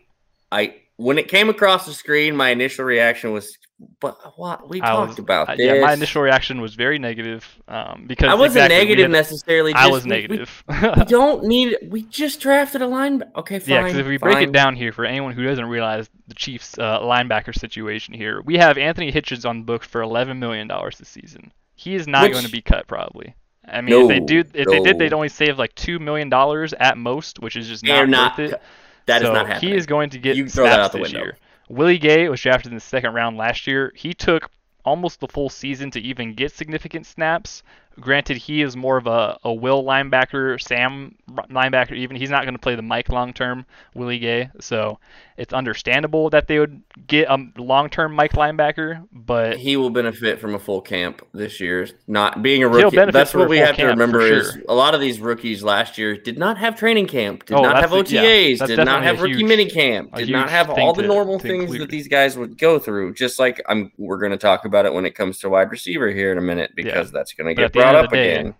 I 0.51 0.75
when 0.95 1.17
it 1.17 1.27
came 1.27 1.49
across 1.49 1.85
the 1.85 1.93
screen, 1.93 2.35
my 2.35 2.49
initial 2.49 2.83
reaction 2.85 3.31
was, 3.31 3.57
"But 3.99 4.17
what 4.37 4.69
we 4.69 4.81
I 4.81 4.87
talked 4.91 5.09
was- 5.09 5.19
about 5.19 5.49
uh, 5.49 5.55
this." 5.55 5.65
yeah, 5.65 5.81
my 5.81 5.93
initial 5.93 6.21
reaction 6.21 6.59
was 6.61 6.73
very 6.75 6.97
negative 6.99 7.45
um, 7.67 8.05
because 8.07 8.29
I 8.29 8.33
wasn't 8.33 8.65
exactly, 8.65 8.77
negative 8.77 9.03
had- 9.03 9.11
necessarily. 9.11 9.73
I 9.73 9.87
was 9.87 10.05
we- 10.05 10.09
we- 10.11 10.15
negative. 10.15 10.63
We, 10.97 11.03
don't 11.05 11.43
need. 11.43 11.77
We 11.89 12.03
just 12.03 12.39
drafted 12.39 12.81
a 12.81 12.87
line. 12.87 13.23
Okay, 13.35 13.59
fine. 13.59 13.69
Yeah, 13.69 13.83
because 13.83 13.97
if 13.97 14.07
we 14.07 14.17
break 14.17 14.41
it 14.41 14.51
down 14.53 14.75
here 14.75 14.91
for 14.93 15.03
anyone 15.05 15.33
who 15.33 15.43
doesn't 15.43 15.65
realize 15.65 16.09
the 16.27 16.33
Chiefs' 16.35 16.77
uh, 16.79 16.99
linebacker 17.01 17.53
situation 17.57 18.13
here, 18.13 18.41
we 18.41 18.57
have 18.57 18.77
Anthony 18.77 19.11
Hitchens 19.11 19.47
on 19.47 19.59
the 19.59 19.63
books 19.65 19.85
for 19.85 20.01
$11 20.01 20.37
million 20.39 20.67
this 20.97 21.07
season. 21.09 21.51
He 21.75 21.93
is 21.93 22.07
not 22.07 22.23
Which- 22.23 22.31
going 22.31 22.45
to 22.45 22.51
be 22.51 22.61
cut 22.61 22.87
probably. 22.87 23.35
I 23.67 23.81
mean, 23.81 24.01
if 24.01 24.07
they 24.07 24.19
do, 24.19 24.43
if 24.53 24.67
they 24.67 24.79
did, 24.79 24.97
they'd 24.97 25.13
only 25.13 25.29
save 25.29 25.59
like 25.59 25.75
two 25.75 25.99
million 25.99 26.29
dollars 26.29 26.73
at 26.79 26.97
most, 26.97 27.39
which 27.39 27.55
is 27.55 27.67
just 27.67 27.83
not, 27.83 28.07
not. 28.09 28.37
worth 28.37 28.53
it. 28.53 28.61
That 29.07 29.21
is 29.21 29.27
so 29.27 29.33
not 29.33 29.47
happening. 29.47 29.71
He 29.71 29.77
is 29.77 29.85
going 29.85 30.09
to 30.11 30.19
get 30.19 30.35
You 30.35 30.47
throw 30.47 30.65
that 30.65 30.79
out 30.79 30.91
the 30.91 30.99
this 30.99 31.13
window. 31.13 31.25
year. 31.25 31.37
Willie 31.69 31.97
Gay 31.97 32.29
was 32.29 32.41
drafted 32.41 32.71
in 32.71 32.75
the 32.75 32.81
second 32.81 33.13
round 33.13 33.37
last 33.37 33.67
year. 33.67 33.91
He 33.95 34.13
took 34.13 34.49
almost 34.85 35.19
the 35.19 35.27
full 35.27 35.49
season 35.49 35.91
to 35.91 35.99
even 35.99 36.33
get 36.33 36.51
significant 36.53 37.05
snaps. 37.05 37.63
Granted, 37.99 38.37
he 38.37 38.61
is 38.61 38.75
more 38.77 38.97
of 38.97 39.07
a, 39.07 39.37
a 39.43 39.53
will 39.53 39.83
linebacker, 39.83 40.61
Sam 40.61 41.15
linebacker. 41.29 41.93
Even 41.93 42.15
he's 42.15 42.29
not 42.29 42.43
going 42.43 42.53
to 42.53 42.59
play 42.59 42.75
the 42.75 42.81
Mike 42.81 43.09
long 43.09 43.33
term, 43.33 43.65
Willie 43.95 44.19
Gay. 44.19 44.49
So 44.59 44.99
it's 45.37 45.53
understandable 45.53 46.29
that 46.31 46.47
they 46.47 46.59
would 46.59 46.81
get 47.07 47.27
a 47.29 47.37
long 47.57 47.89
term 47.89 48.13
Mike 48.13 48.33
linebacker. 48.33 49.07
But 49.11 49.57
he 49.57 49.77
will 49.77 49.89
benefit 49.89 50.39
from 50.39 50.55
a 50.55 50.59
full 50.59 50.81
camp 50.81 51.21
this 51.33 51.59
year. 51.59 51.87
Not 52.07 52.41
being 52.43 52.63
a 52.63 52.67
rookie. 52.67 52.95
That's 53.11 53.33
what 53.33 53.49
we 53.49 53.57
have 53.57 53.69
to 53.71 53.75
camp, 53.75 53.89
remember 53.89 54.21
is 54.21 54.57
a 54.69 54.73
lot 54.73 54.93
of 54.93 55.01
these 55.01 55.19
rookies 55.19 55.63
last 55.63 55.97
year 55.97 56.15
did 56.17 56.37
not 56.37 56.57
have 56.57 56.75
training 56.75 57.07
camp, 57.07 57.45
did 57.45 57.55
Oh, 57.57 57.63
not 57.63 57.81
have 57.81 57.91
the- 57.91 57.97
yeah, 58.07 58.21
OTAs, 58.23 58.67
did 58.67 58.77
not 58.77 59.03
have 59.03 59.21
rookie 59.21 59.37
huge- 59.37 59.47
mini 59.49 59.69
camp, 59.69 60.13
did 60.15 60.29
not 60.29 60.49
have 60.49 60.69
all 60.69 60.93
the 60.93 61.01
to- 61.01 61.07
normal 61.07 61.39
to 61.39 61.47
things 61.47 61.63
include. 61.63 61.81
that 61.81 61.89
these 61.89 62.07
guys 62.07 62.37
would 62.37 62.57
go 62.57 62.77
through. 62.79 63.13
Just 63.13 63.39
like 63.39 63.61
I'm, 63.67 63.91
we're 63.97 64.17
going 64.17 64.31
to 64.31 64.37
talk 64.37 64.65
about 64.65 64.85
it 64.85 64.93
when 64.93 65.05
it 65.05 65.15
comes 65.15 65.39
to 65.39 65.49
wide 65.49 65.71
receiver 65.71 66.09
here 66.11 66.31
in 66.31 66.37
a 66.37 66.41
minute 66.41 66.71
because 66.75 67.11
that's 67.11 67.33
going 67.33 67.47
to 67.47 67.53
get 67.53 67.73
the 67.73 67.86
brought 67.93 68.05
up 68.05 68.11
day, 68.11 68.35
again. 68.35 68.55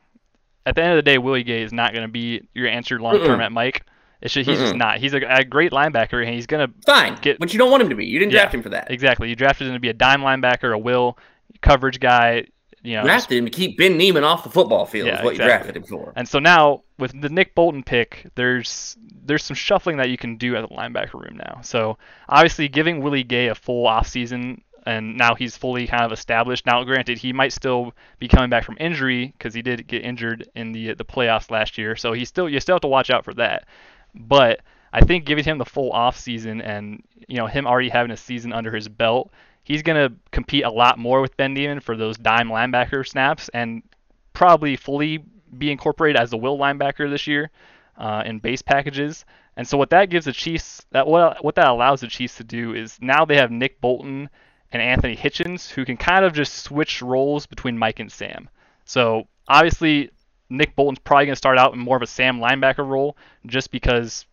at 0.65 0.75
the 0.75 0.81
end 0.84 0.91
of 0.93 0.98
the 0.98 1.01
day, 1.03 1.17
Willie 1.17 1.43
Gay 1.43 1.62
is 1.62 1.74
not 1.74 1.91
going 1.93 2.03
to 2.05 2.12
be 2.12 2.48
your 2.53 2.67
answer 2.67 3.00
long 3.00 3.17
term 3.24 3.41
at 3.41 3.51
Mike. 3.51 3.86
It's 4.22 4.34
just, 4.34 4.50
he's 4.50 4.57
just 4.60 4.74
Mm-mm. 4.74 4.77
not. 4.79 4.98
He's 4.98 5.13
a, 5.13 5.17
a 5.17 5.43
great 5.43 5.72
linebacker, 5.72 6.24
and 6.25 6.34
he's 6.34 6.48
going 6.48 6.67
to 6.67 6.74
Fine, 6.88 7.17
get- 7.22 7.38
but 7.39 7.53
you 7.53 7.60
don't 7.60 7.69
want 7.69 7.84
him 7.84 7.89
to 7.89 7.96
be. 7.96 8.05
You 8.07 8.17
didn't 8.17 8.31
Yeah. 8.34 8.39
draft 8.41 8.55
him 8.55 8.63
for 8.63 8.69
that. 8.69 8.89
Exactly. 8.89 9.29
You 9.29 9.36
drafted 9.36 9.67
him 9.67 9.74
to 9.74 9.79
be 9.79 9.89
a 9.89 9.93
dime 9.93 10.22
linebacker, 10.22 10.74
a 10.74 10.77
will 10.77 11.17
coverage 11.62 12.00
guy. 12.00 12.46
You 12.84 12.96
know, 12.96 13.03
drafted 13.03 13.38
him 13.39 13.46
to 13.46 13.51
keep 13.51 13.77
Ben 13.77 13.98
Niemann 13.98 14.24
off 14.24 14.43
the 14.43 14.50
football 14.50 14.86
field. 14.86 15.07
Yeah, 15.07 15.19
is 15.19 15.24
what 15.24 15.31
exactly. 15.34 15.43
you 15.46 15.50
drafted 15.50 15.77
him 15.77 15.84
for. 15.84 16.13
and 16.15 16.27
so 16.27 16.39
now 16.39 16.84
with 16.98 17.19
the 17.19 17.27
Nick 17.27 17.53
Bolton 17.53 17.84
pick, 17.84 18.27
there's 18.36 18.96
there's 19.25 19.43
some 19.43 19.55
shuffling 19.55 19.98
that 19.98 20.10
you 20.10 20.17
can 20.17 20.38
do 20.38 20.55
at 20.55 20.62
the 20.62 20.74
linebacker 20.74 21.15
room 21.15 21.36
now. 21.38 21.60
So 21.63 21.98
obviously 22.29 22.69
giving 22.69 23.01
Willie 23.01 23.24
Gay 23.24 23.48
a 23.48 23.55
full 23.55 23.86
offseason 23.88 24.62
and 24.88 25.17
now 25.17 25.36
he's 25.36 25.58
fully 25.58 25.86
kind 25.86 26.06
of 26.06 26.13
established. 26.13 26.65
Now, 26.65 26.82
granted, 26.86 27.17
he 27.17 27.34
might 27.34 27.51
still 27.51 27.94
be 28.20 28.29
coming 28.29 28.50
back 28.50 28.63
from 28.63 28.77
injury 28.79 29.34
because 29.38 29.53
he 29.53 29.62
did 29.62 29.86
get 29.86 30.03
injured 30.03 30.50
in 30.56 30.72
the 30.72 30.94
the 30.94 31.03
playoffs 31.03 31.51
last 31.51 31.77
year. 31.77 31.98
So 31.98 32.13
he 32.13 32.24
still 32.24 32.48
you 32.48 32.60
still 32.62 32.75
have 32.75 32.82
to 32.82 32.88
watch 32.88 33.10
out 33.10 33.25
for 33.25 33.34
that. 33.34 33.67
But 34.15 34.62
I 34.94 35.01
think 35.01 35.25
giving 35.25 35.44
him 35.44 35.58
the 35.58 35.65
full 35.65 35.91
offseason 35.91 36.65
and 36.65 37.03
you 37.27 37.36
know 37.38 37.48
him 37.48 37.67
already 37.67 37.89
having 37.89 38.12
a 38.12 38.17
season 38.17 38.53
under 38.53 38.74
his 38.74 38.88
belt, 38.88 39.32
he's 39.63 39.84
gonna 39.84 40.13
compete 40.32 40.63
a 40.63 40.72
lot 40.72 40.98
more 40.98 41.20
with 41.20 41.36
Ben 41.36 41.53
Niemann 41.53 41.82
for 41.82 41.98
those 41.98 42.17
dime 42.17 42.48
linebacker 42.48 43.06
snaps 43.06 43.50
and 43.53 43.84
probably 44.32 44.77
fully 44.77 45.22
be 45.58 45.70
incorporated 45.70 46.20
as 46.22 46.32
a 46.32 46.38
will 46.38 46.58
linebacker 46.58 47.10
this 47.10 47.27
year 47.27 47.51
uh, 47.98 48.24
in 48.25 48.39
base 48.39 48.62
packages. 48.62 49.25
And 49.58 49.67
so 49.67 49.77
what 49.77 49.89
that 49.89 50.10
gives 50.10 50.25
the 50.25 50.32
Chiefs 50.32 50.86
that 50.91 51.08
what 51.08 51.44
what 51.44 51.56
that 51.56 51.67
allows 51.67 52.00
the 52.00 52.08
Chiefs 52.08 52.38
to 52.38 52.46
do 52.46 52.74
is 52.74 52.98
now 53.01 53.25
they 53.25 53.36
have 53.36 53.51
Nick 53.51 53.82
Bolton 53.82 54.29
and 54.71 54.81
Anthony 54.81 55.15
Hitchens 55.15 55.69
who 55.69 55.86
can 55.86 55.97
kind 55.97 56.25
of 56.25 56.33
just 56.33 56.63
switch 56.63 57.01
roles 57.01 57.45
between 57.45 57.77
Mike 57.77 58.00
and 58.00 58.12
Sam. 58.12 58.50
So 58.86 59.27
obviously 59.47 60.12
Nick 60.50 60.75
Bolton's 60.75 61.00
probably 61.00 61.25
going 61.25 61.33
to 61.33 61.38
start 61.38 61.57
out 61.57 61.74
in 61.74 61.79
more 61.79 61.95
of 61.97 62.01
a 62.03 62.07
Sam 62.07 62.39
linebacker 62.39 62.88
role 62.88 63.17
just 63.45 63.71
because 63.71 64.25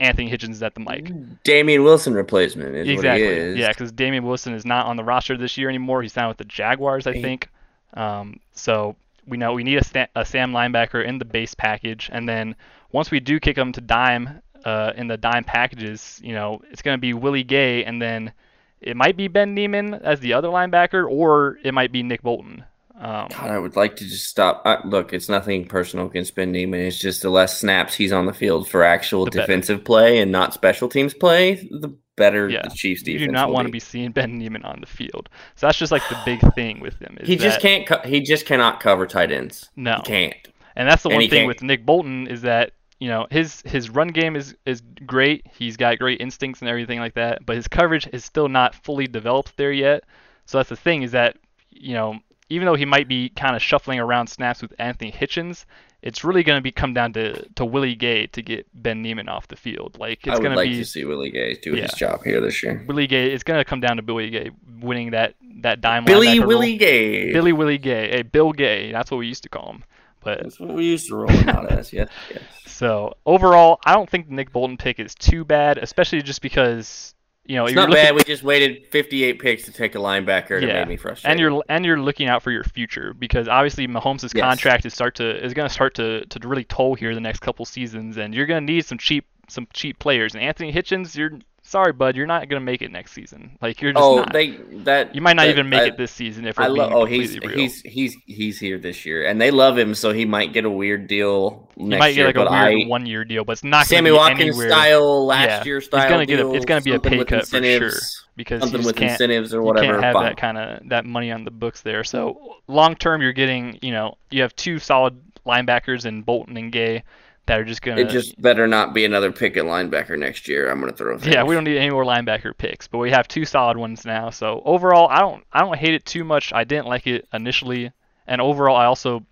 Anthony 0.00 0.30
Hitchens 0.30 0.50
is 0.52 0.62
at 0.62 0.74
the 0.74 0.80
mic. 0.80 1.12
Damien 1.44 1.82
Wilson 1.84 2.14
replacement 2.14 2.74
is 2.74 2.88
Exactly. 2.88 3.26
what 3.26 3.32
he 3.34 3.38
is. 3.38 3.58
Yeah, 3.58 3.68
because 3.68 3.92
Damien 3.92 4.24
Wilson 4.24 4.54
is 4.54 4.64
not 4.64 4.86
on 4.86 4.96
the 4.96 5.04
roster 5.04 5.36
this 5.36 5.58
year 5.58 5.68
anymore. 5.68 6.02
He's 6.02 6.12
signed 6.12 6.28
with 6.28 6.38
the 6.38 6.44
Jaguars, 6.44 7.06
I 7.06 7.20
think. 7.20 7.48
Um, 7.94 8.40
so 8.52 8.96
we 9.26 9.36
know 9.36 9.52
we 9.52 9.62
need 9.64 9.76
a, 9.78 9.84
sta- 9.84 10.06
a 10.16 10.24
Sam 10.24 10.52
linebacker 10.52 11.04
in 11.04 11.18
the 11.18 11.24
base 11.24 11.54
package, 11.54 12.08
and 12.12 12.28
then 12.28 12.54
once 12.92 13.10
we 13.10 13.20
do 13.20 13.38
kick 13.38 13.58
him 13.58 13.72
to 13.72 13.80
dime 13.80 14.40
uh, 14.64 14.92
in 14.96 15.06
the 15.06 15.16
dime 15.18 15.44
packages, 15.44 16.18
you 16.22 16.32
know, 16.32 16.62
it's 16.70 16.80
going 16.82 16.96
to 16.96 17.00
be 17.00 17.12
Willie 17.12 17.44
Gay, 17.44 17.84
and 17.84 18.00
then 18.00 18.32
it 18.80 18.96
might 18.96 19.16
be 19.16 19.28
Ben 19.28 19.54
Niemann 19.54 19.94
as 19.94 20.20
the 20.20 20.32
other 20.32 20.48
linebacker, 20.48 21.08
or 21.08 21.58
it 21.64 21.72
might 21.74 21.92
be 21.92 22.02
Nick 22.02 22.22
Bolton. 22.22 22.64
Um, 22.96 23.28
God, 23.30 23.50
I 23.50 23.58
would 23.58 23.76
like 23.76 23.96
to 23.96 24.04
just 24.04 24.26
stop. 24.26 24.60
Uh, 24.66 24.76
look, 24.84 25.14
it's 25.14 25.28
nothing 25.28 25.66
personal 25.66 26.06
against 26.06 26.34
Ben 26.34 26.52
Niemann. 26.52 26.80
It's 26.80 26.98
just 26.98 27.22
the 27.22 27.30
less 27.30 27.58
snaps 27.58 27.94
he's 27.94 28.12
on 28.12 28.26
the 28.26 28.34
field 28.34 28.68
for 28.68 28.82
actual 28.84 29.24
The 29.24 29.30
better. 29.30 29.42
defensive 29.46 29.84
play 29.84 30.18
and 30.18 30.30
not 30.30 30.52
special 30.52 30.86
teams 30.88 31.14
play, 31.14 31.54
the 31.54 31.96
better 32.16 32.50
yeah, 32.50 32.60
the 32.62 32.68
Chiefs 32.74 33.02
defense. 33.02 33.20
you 33.22 33.26
do 33.28 33.32
not 33.32 33.50
want 33.52 33.64
to 33.66 33.70
be. 33.72 33.76
be 33.76 33.80
seeing 33.80 34.10
Ben 34.12 34.36
Niemann 34.38 34.64
on 34.64 34.80
the 34.80 34.86
field. 34.86 35.30
So 35.54 35.66
that's 35.66 35.78
just 35.78 35.92
like 35.92 36.06
the 36.10 36.18
big 36.26 36.40
thing 36.54 36.80
with 36.80 36.98
him. 37.00 37.16
is 37.20 37.26
He 37.26 37.36
just 37.36 37.60
can't. 37.60 37.86
Co- 37.86 38.02
he 38.06 38.20
just 38.20 38.44
cannot 38.44 38.80
cover 38.80 39.06
tight 39.06 39.32
ends. 39.32 39.70
No. 39.76 39.94
he 39.96 40.02
can't. 40.02 40.34
And 40.76 40.86
that's 40.86 41.02
the 41.02 41.08
And 41.08 41.16
one 41.16 41.22
thing 41.30 41.30
can't- 41.30 41.48
with 41.48 41.62
Nick 41.62 41.86
Bolton 41.86 42.26
is 42.26 42.42
that 42.42 42.72
you 43.00 43.08
know 43.08 43.26
his 43.30 43.62
his 43.62 43.90
run 43.90 44.08
game 44.08 44.36
is 44.36 44.54
is 44.66 44.82
great. 45.06 45.46
He's 45.52 45.76
got 45.76 45.98
great 45.98 46.20
instincts 46.20 46.60
and 46.60 46.68
everything 46.68 47.00
like 47.00 47.14
that, 47.14 47.44
but 47.44 47.56
his 47.56 47.66
coverage 47.66 48.06
is 48.12 48.24
still 48.24 48.48
not 48.48 48.74
fully 48.74 49.06
developed 49.08 49.56
there 49.56 49.72
yet. 49.72 50.04
So 50.46 50.58
that's 50.58 50.68
the 50.68 50.76
thing 50.76 51.02
is 51.02 51.12
that 51.12 51.36
you 51.70 51.94
know 51.94 52.20
even 52.50 52.66
though 52.66 52.74
he 52.74 52.84
might 52.84 53.08
be 53.08 53.30
kind 53.30 53.56
of 53.56 53.62
shuffling 53.62 53.98
around 53.98 54.26
snaps 54.26 54.60
with 54.60 54.74
Anthony 54.78 55.10
Hitchens, 55.12 55.64
it's 56.02 56.24
really 56.24 56.42
going 56.42 56.58
to 56.58 56.62
be 56.62 56.72
come 56.72 56.92
down 56.92 57.12
to 57.14 57.48
to 57.54 57.64
Willie 57.64 57.94
Gay 57.94 58.26
to 58.28 58.42
get 58.42 58.66
Ben 58.74 59.00
Niemann 59.02 59.28
off 59.28 59.48
the 59.48 59.56
field. 59.56 59.96
Like 59.98 60.26
it's 60.26 60.38
going 60.40 60.54
like 60.54 60.68
be 60.68 60.76
to 60.76 60.84
see 60.84 61.04
Willie 61.04 61.30
Gay 61.30 61.54
do 61.54 61.74
Yeah. 61.74 61.82
his 61.82 61.92
job 61.94 62.22
here 62.24 62.40
this 62.40 62.62
year. 62.62 62.84
Willie 62.86 63.06
Gay. 63.06 63.32
It's 63.32 63.44
going 63.44 63.60
to 63.60 63.64
come 63.64 63.80
down 63.80 63.96
to 63.96 64.02
Billy 64.02 64.28
Gay 64.30 64.50
winning 64.80 65.12
that 65.12 65.34
that 65.62 65.80
dime 65.80 66.04
Billy 66.04 66.38
role. 66.38 66.48
Willie 66.48 66.76
Gay. 66.76 67.32
Billy 67.32 67.52
Willie 67.52 67.78
Gay. 67.78 68.10
Hey, 68.10 68.22
Bill 68.22 68.52
Gay. 68.52 68.92
That's 68.92 69.10
what 69.10 69.18
we 69.18 69.26
used 69.26 69.42
to 69.44 69.48
call 69.48 69.70
him. 69.72 69.84
But 70.22 70.42
That's 70.42 70.60
what 70.60 70.74
we 70.74 70.84
used 70.84 71.08
to 71.08 71.16
roll 71.16 71.28
him 71.30 71.48
out 71.48 71.70
as. 71.70 71.92
Yes, 71.92 72.08
yes. 72.30 72.42
So 72.66 73.14
overall, 73.26 73.78
I 73.84 73.94
don't 73.94 74.08
think 74.08 74.28
the 74.28 74.34
Nick 74.34 74.52
Bolton 74.52 74.76
pick 74.76 74.98
is 75.00 75.14
too 75.14 75.44
bad, 75.44 75.78
especially 75.78 76.22
just 76.22 76.42
because 76.42 77.14
you 77.46 77.56
know 77.56 77.64
It's 77.66 77.74
not 77.74 77.88
looking, 77.88 78.04
bad. 78.04 78.14
We 78.14 78.22
just 78.24 78.42
waited 78.42 78.86
58 78.90 79.38
picks 79.40 79.64
to 79.64 79.72
take 79.72 79.94
a 79.94 79.98
linebacker, 79.98 80.56
and 80.60 80.64
it 80.64 80.72
made 80.74 80.88
me 80.88 80.96
frustrated. 80.96 81.30
and 81.32 81.40
you're 81.40 81.62
and 81.68 81.84
you're 81.84 82.00
looking 82.00 82.28
out 82.28 82.42
for 82.42 82.50
your 82.50 82.64
future 82.64 83.14
because 83.14 83.48
obviously 83.48 83.88
Mahomes' 83.88 84.32
Yes. 84.34 84.42
contract 84.44 84.84
is 84.86 84.94
start 84.94 85.14
to 85.16 85.44
is 85.44 85.54
going 85.54 85.68
to 85.68 85.72
start 85.74 85.94
to 85.94 86.24
to 86.26 86.48
really 86.48 86.64
toll 86.64 86.94
here 86.94 87.14
the 87.14 87.20
next 87.20 87.40
couple 87.40 87.64
seasons, 87.64 88.16
and 88.18 88.34
you're 88.34 88.46
going 88.46 88.66
to 88.66 88.72
need 88.72 88.84
some 88.84 88.98
cheap 88.98 89.26
some 89.48 89.66
cheap 89.72 89.98
players. 89.98 90.34
And 90.34 90.44
Anthony 90.44 90.72
Hitchens, 90.72 91.16
you're 91.16 91.32
sorry, 91.70 91.92
bud, 91.92 92.16
you're 92.16 92.26
not 92.26 92.48
going 92.48 92.60
to 92.60 92.64
make 92.64 92.82
it 92.82 92.90
next 92.90 93.12
season. 93.12 93.56
Like 93.62 93.80
you're 93.80 93.92
just 93.92 94.02
oh, 94.02 94.16
not. 94.16 94.32
they 94.32 94.50
that 94.84 95.14
you 95.14 95.20
might 95.20 95.36
not 95.36 95.44
that- 95.44 95.50
even 95.50 95.68
make 95.68 95.82
I- 95.82 95.86
it 95.86 95.96
this 95.96 96.10
season 96.10 96.44
if 96.46 96.58
we're 96.58 96.64
I 96.64 96.66
being 96.66 96.78
love. 96.78 96.92
Oh, 96.92 97.04
he's 97.04 97.38
real. 97.38 97.50
he's 97.50 97.80
he's 97.82 98.16
he's 98.26 98.58
here 98.58 98.76
this 98.78 99.06
year, 99.06 99.24
and 99.26 99.40
they 99.40 99.50
love 99.50 99.78
him, 99.78 99.94
so 99.94 100.12
he 100.12 100.24
might 100.24 100.52
get 100.52 100.64
a 100.64 100.70
weird 100.70 101.06
deal 101.06 101.68
next 101.76 102.00
might 102.00 102.08
get 102.10 102.16
year. 102.16 102.26
like 102.26 102.36
a 102.36 102.40
weird 102.40 102.52
I, 102.52 102.88
one 102.88 103.06
year 103.06 103.24
deal, 103.24 103.44
but 103.44 103.52
it's 103.52 103.64
not 103.64 103.86
Sammy 103.86 104.10
Watkins 104.10 104.40
anywhere. 104.58 104.68
style, 104.68 105.26
last 105.26 105.46
Yeah, 105.46 105.64
year 105.64 105.80
style. 105.80 106.08
gonna 106.10 106.26
get 106.26 106.40
a- 106.40 106.52
it's 106.52 106.64
gonna 106.64 106.80
be 106.82 106.92
a 106.94 107.00
pay 107.00 107.24
cut 107.24 107.46
for 107.46 107.62
sure, 107.62 107.90
because 108.36 108.62
something 108.62 108.84
with 108.84 109.00
incentives 109.00 109.54
or 109.54 109.62
whatever. 109.62 109.86
you 109.86 109.92
can't 109.92 110.04
have 110.04 110.14
fine. 110.14 110.24
that 110.24 110.36
kind 110.36 110.58
of 110.58 110.88
that 110.88 111.04
money 111.06 111.30
on 111.30 111.44
the 111.44 111.50
books 111.52 111.82
there. 111.82 112.02
So 112.02 112.56
long 112.66 112.96
term, 112.96 113.22
you're 113.22 113.32
getting 113.32 113.78
you 113.80 113.92
know 113.92 114.16
you 114.30 114.42
have 114.42 114.54
two 114.56 114.78
solid 114.80 115.20
linebackers 115.46 116.04
in 116.04 116.22
Bolton 116.22 116.56
and 116.56 116.70
Gay 116.72 117.02
that 117.46 117.58
are 117.58 117.64
just 117.64 117.82
gonna. 117.82 118.02
It 118.02 118.10
just 118.10 118.40
better 118.40 118.66
not 118.66 118.94
be 118.94 119.04
another 119.04 119.32
pick 119.32 119.56
at 119.56 119.64
linebacker 119.64 120.18
next 120.18 120.48
year. 120.48 120.70
I'm 120.70 120.80
gonna 120.80 120.92
throw. 120.92 121.18
yeah, 121.18 121.42
we 121.42 121.54
don't 121.54 121.64
need 121.64 121.78
any 121.78 121.90
more 121.90 122.04
linebacker 122.04 122.56
picks, 122.56 122.86
but 122.86 122.98
we 122.98 123.10
have 123.10 123.26
two 123.28 123.44
solid 123.44 123.76
ones 123.76 124.04
now. 124.04 124.30
So 124.30 124.62
overall, 124.64 125.08
I 125.08 125.20
don't 125.20 125.44
I 125.52 125.60
don't 125.60 125.76
hate 125.76 125.94
it 125.94 126.04
too 126.04 126.24
much. 126.24 126.52
I 126.52 126.64
didn't 126.64 126.86
like 126.86 127.06
it 127.06 127.26
initially, 127.32 127.92
and 128.26 128.40
overall, 128.40 128.76
I 128.76 128.86
also 128.86 129.24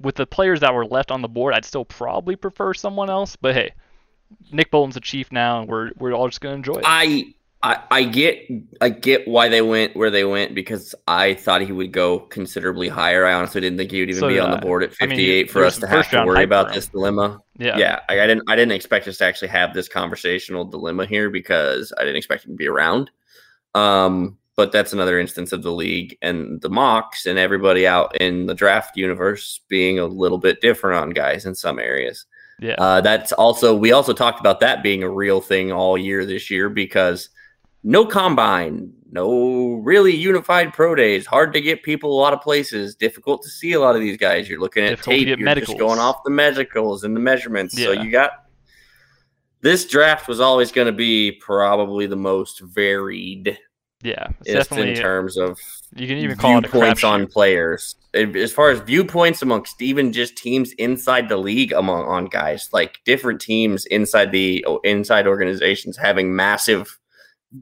with 0.00 0.16
the 0.16 0.26
players 0.26 0.60
that 0.60 0.74
were 0.74 0.86
left 0.86 1.10
on 1.10 1.22
the 1.22 1.28
board, 1.28 1.54
I'd 1.54 1.64
still 1.64 1.84
probably 1.84 2.36
prefer 2.36 2.74
someone 2.74 3.10
else. 3.10 3.36
But 3.36 3.54
hey, 3.54 3.72
Nick 4.52 4.70
Bolton's 4.70 4.96
a 4.96 5.00
chief 5.00 5.32
now, 5.32 5.60
and 5.60 5.68
we're 5.68 5.90
we're 5.98 6.12
all 6.12 6.28
just 6.28 6.40
gonna 6.40 6.56
enjoy 6.56 6.76
it. 6.76 6.84
I, 6.84 7.34
I 7.64 7.78
I 7.90 8.04
get 8.04 8.46
I 8.82 8.90
get 8.90 9.26
why 9.26 9.48
they 9.48 9.62
went 9.62 9.96
where 9.96 10.10
they 10.10 10.24
went 10.24 10.54
because 10.54 10.94
I 11.08 11.32
thought 11.34 11.62
he 11.62 11.72
would 11.72 11.92
go 11.92 12.20
considerably 12.20 12.88
higher. 12.88 13.24
I 13.24 13.32
honestly 13.32 13.62
didn't 13.62 13.78
think 13.78 13.90
he 13.90 14.00
would 14.00 14.10
even 14.10 14.20
So 14.20 14.28
be 14.28 14.38
on 14.38 14.50
the 14.50 14.58
board 14.58 14.82
at 14.82 14.90
I 15.00 15.06
mean, 15.06 15.16
58 15.16 15.50
for 15.50 15.64
us 15.64 15.78
to 15.78 15.86
have 15.88 16.10
to 16.10 16.24
worry 16.26 16.44
about 16.44 16.74
this 16.74 16.88
dilemma. 16.88 17.40
yeah. 17.58 17.78
Yeah, 17.78 18.00
I, 18.10 18.20
I 18.20 18.26
didn't 18.26 18.44
I 18.48 18.54
didn't 18.54 18.72
expect 18.72 19.08
us 19.08 19.16
to 19.18 19.24
actually 19.24 19.48
have 19.48 19.72
this 19.72 19.88
conversational 19.88 20.66
dilemma 20.66 21.06
here 21.06 21.30
because 21.30 21.90
I 21.96 22.02
didn't 22.02 22.16
expect 22.16 22.44
him 22.44 22.52
to 22.52 22.56
be 22.56 22.68
around. 22.68 23.10
Um, 23.74 24.36
but 24.56 24.70
that's 24.70 24.92
another 24.92 25.18
instance 25.18 25.50
of 25.52 25.62
the 25.62 25.72
league 25.72 26.16
and 26.22 26.60
the 26.60 26.68
mocks 26.68 27.26
and 27.26 27.38
everybody 27.38 27.86
out 27.86 28.14
in 28.20 28.46
the 28.46 28.54
draft 28.54 28.96
universe 28.96 29.60
being 29.68 29.98
a 29.98 30.06
little 30.06 30.38
bit 30.38 30.60
different 30.60 31.00
on 31.00 31.10
guys 31.10 31.44
in 31.46 31.54
some 31.54 31.78
areas. 31.78 32.26
yeah. 32.60 32.74
Uh, 32.78 33.00
that's 33.00 33.32
also 33.32 33.74
we 33.74 33.90
also 33.92 34.12
talked 34.12 34.38
about 34.38 34.60
that 34.60 34.82
being 34.82 35.02
a 35.02 35.08
real 35.08 35.40
thing 35.40 35.72
all 35.72 35.96
year 35.96 36.26
this 36.26 36.50
year 36.50 36.68
because 36.68 37.30
no 37.84 38.06
combine, 38.06 38.92
no 39.12 39.74
really 39.84 40.16
unified 40.16 40.72
pro 40.72 40.94
days. 40.94 41.26
Hard 41.26 41.52
to 41.52 41.60
get 41.60 41.82
people 41.82 42.12
a 42.12 42.20
lot 42.20 42.32
of 42.32 42.40
places. 42.40 42.96
Difficult 42.96 43.42
to 43.42 43.48
see 43.48 43.72
a 43.74 43.80
lot 43.80 43.94
of 43.94 44.00
these 44.00 44.16
guys. 44.16 44.48
You're 44.48 44.58
looking 44.58 44.84
at 44.84 44.90
Difficult 44.90 45.16
tape. 45.16 45.28
You're 45.28 45.38
medicals. 45.38 45.76
just 45.76 45.78
going 45.78 45.98
off 46.00 46.24
the 46.24 46.30
medicals 46.30 47.04
and 47.04 47.14
the 47.14 47.20
measurements. 47.20 47.80
So 47.80 47.92
you 47.92 48.10
got 48.10 48.30
this 49.60 49.86
draft 49.86 50.26
was 50.28 50.40
always 50.40 50.72
going 50.72 50.86
to 50.86 50.92
be 50.92 51.32
probably 51.32 52.06
the 52.06 52.16
most 52.16 52.60
varied 52.60 53.58
Yeah, 54.02 54.28
just 54.44 54.70
definitely. 54.70 54.90
in 54.92 54.96
terms 54.96 55.36
of 55.38 55.58
you 55.94 56.06
can 56.06 56.18
even 56.18 56.36
call 56.36 56.58
it 56.58 56.64
crapshoot. 56.64 57.08
on 57.08 57.26
players. 57.26 57.96
As 58.14 58.52
far 58.52 58.70
as 58.70 58.80
viewpoints 58.80 59.42
amongst 59.42 59.80
even 59.80 60.12
just 60.12 60.36
teams 60.36 60.72
inside 60.72 61.28
the 61.28 61.36
league 61.36 61.72
among 61.72 62.04
on 62.04 62.26
guys, 62.26 62.68
like 62.72 62.98
different 63.04 63.40
teams 63.40 63.86
inside 63.86 64.32
the 64.32 64.66
inside 64.84 65.26
organizations 65.26 65.96
having 65.96 66.34
massive 66.36 66.98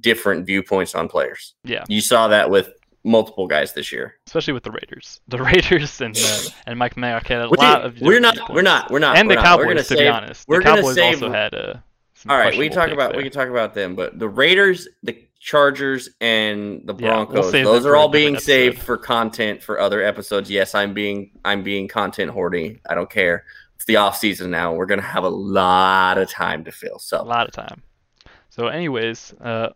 different 0.01 0.47
viewpoints 0.47 0.95
on 0.95 1.09
players. 1.09 1.55
Yeah. 1.65 1.85
You 1.89 2.01
saw 2.01 2.29
that 2.29 2.49
with 2.51 2.71
multiple 3.05 3.47
guys 3.49 3.73
this 3.73 3.91
year. 3.93 4.15
especially 4.27 4.53
with 4.53 4.63
the 4.63 4.71
Raiders. 4.71 5.21
The 5.29 5.39
Raiders 5.43 6.01
and 6.01 6.17
uh, 6.17 6.39
and 6.67 6.79
Mike 6.79 6.95
Mayock 6.95 7.27
had 7.27 7.43
a 7.43 7.49
We- 7.51 7.57
lot 7.59 7.83
of. 7.83 8.01
we're 8.01 8.21
not 8.21 8.37
we're 8.53 8.63
not 8.63 8.91
we're 8.91 8.99
not 9.01 9.17
and 9.17 9.29
we're 9.29 9.35
the 9.37 9.43
not. 9.43 9.59
Cowboys, 9.61 9.89
to 9.89 9.97
be 9.97 10.09
honest. 10.09 10.47
The 10.47 10.61
Cowboys 10.61 10.95
save 10.95 11.15
also 11.23 11.31
had 11.33 11.55
uh, 11.55 11.75
some 12.15 12.31
All 12.31 12.39
right, 12.39 12.57
we 12.57 12.69
questionable 12.69 12.75
talk 12.87 12.93
about 12.95 13.11
there. 13.13 13.17
we 13.19 13.23
can 13.25 13.33
talk 13.33 13.49
about 13.49 13.75
them, 13.75 13.97
but 13.97 14.19
the 14.19 14.29
Raiders, 14.29 14.89
the 15.03 15.27
Chargers, 15.41 16.09
and 16.21 16.83
the 16.87 16.95
Yeah, 16.95 17.17
we'll 17.17 17.27
Broncos—those 17.27 17.85
are 17.85 17.97
all 17.97 18.09
being 18.09 18.39
saved 18.39 18.79
for 18.81 18.97
content 18.97 19.61
for 19.61 19.81
other 19.81 20.01
episodes. 20.01 20.49
Yes, 20.49 20.73
I'm 20.77 20.95
being 20.95 21.33
I'm 21.45 21.65
being 21.65 21.89
content 21.89 22.31
hoarding. 22.31 22.79
I 22.89 22.95
don't 22.95 23.11
care. 23.11 23.45
It's 23.75 23.85
the 23.87 23.97
off 23.97 24.17
season 24.17 24.53
now. 24.53 24.73
We're 24.73 24.87
gonna 24.87 25.03
have 25.03 25.25
a 25.25 25.29
lot 25.29 26.17
of 26.19 26.31
time 26.31 26.63
to 26.67 26.71
fill. 26.71 27.01
So 27.01 27.21
a 27.21 27.25
lot 27.25 27.49
of 27.49 27.53
time. 27.53 27.83
So, 28.51 28.69
anyways, 28.69 29.35
uh, 29.41 29.71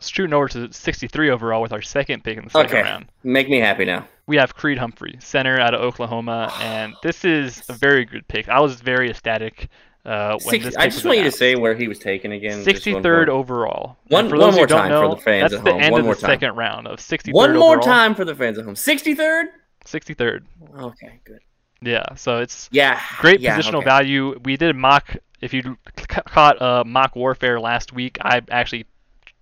shooting 0.00 0.34
over 0.34 0.48
to 0.48 0.72
63 0.72 1.30
overall 1.30 1.62
with 1.62 1.72
our 1.72 1.82
second 1.82 2.24
pick 2.24 2.38
in 2.38 2.44
the 2.44 2.50
second 2.50 2.70
Okay. 2.70 2.82
round. 2.82 3.06
make 3.24 3.48
me 3.48 3.58
happy 3.58 3.84
now. 3.84 4.06
we 4.26 4.36
have 4.36 4.54
Creed 4.54 4.78
Humphrey, 4.78 5.16
center 5.20 5.58
out 5.58 5.74
of 5.74 5.80
Oklahoma, 5.80 6.52
and 6.60 6.94
this 7.02 7.24
is 7.24 7.62
a 7.68 7.72
very 7.72 8.04
good 8.04 8.26
pick. 8.28 8.48
I 8.48 8.60
was 8.60 8.80
very 8.80 9.10
ecstatic 9.10 9.68
uh, 10.04 10.38
when 10.44 10.50
Six, 10.52 10.64
this 10.64 10.76
I 10.76 10.86
just 10.88 11.04
want 11.04 11.18
you 11.18 11.24
to 11.24 11.30
say 11.30 11.54
where 11.56 11.74
he 11.74 11.86
was 11.88 11.98
taken 11.98 12.32
again. 12.32 12.64
just 12.64 12.86
one 12.86 13.02
63rd 13.02 13.28
overall. 13.28 13.96
One- 14.08 14.28
for 14.30 14.38
one 14.38 14.54
more 14.54 14.66
time 14.66 14.90
for 14.90 15.14
the 15.14 15.20
fans 15.20 15.52
at 15.52 15.58
home. 15.58 15.64
that's 15.64 15.74
at 15.74 15.78
the 15.78 15.84
end 15.84 15.92
One 15.92 16.00
of 16.00 16.04
more 16.06 16.14
the 16.14 16.20
time. 16.22 16.30
second 16.30 16.56
round 16.56 16.86
of 16.88 16.98
63rd 16.98 17.32
One 17.34 17.56
more 17.58 17.76
overall. 17.76 17.84
time 17.84 18.14
for 18.14 18.24
the 18.24 18.34
fans 18.34 18.58
at 18.58 18.64
home. 18.64 18.76
Sixty 18.76 19.14
third. 19.14 19.48
63rd. 19.84 20.44
Okay, 20.78 21.20
good. 21.24 21.38
Yeah, 21.80 22.14
so 22.14 22.38
it's 22.38 22.68
Yeah, 22.72 23.00
great 23.20 23.40
yeah, 23.40 23.58
positional 23.58 23.76
okay. 23.76 23.84
value. 23.84 24.38
We 24.44 24.56
did 24.56 24.74
mock. 24.76 25.16
If 25.40 25.54
you 25.54 25.62
c- 25.62 26.06
caught 26.26 26.60
uh, 26.60 26.82
mock 26.84 27.14
warfare 27.14 27.60
last 27.60 27.92
week, 27.92 28.18
I 28.20 28.40
actually 28.50 28.86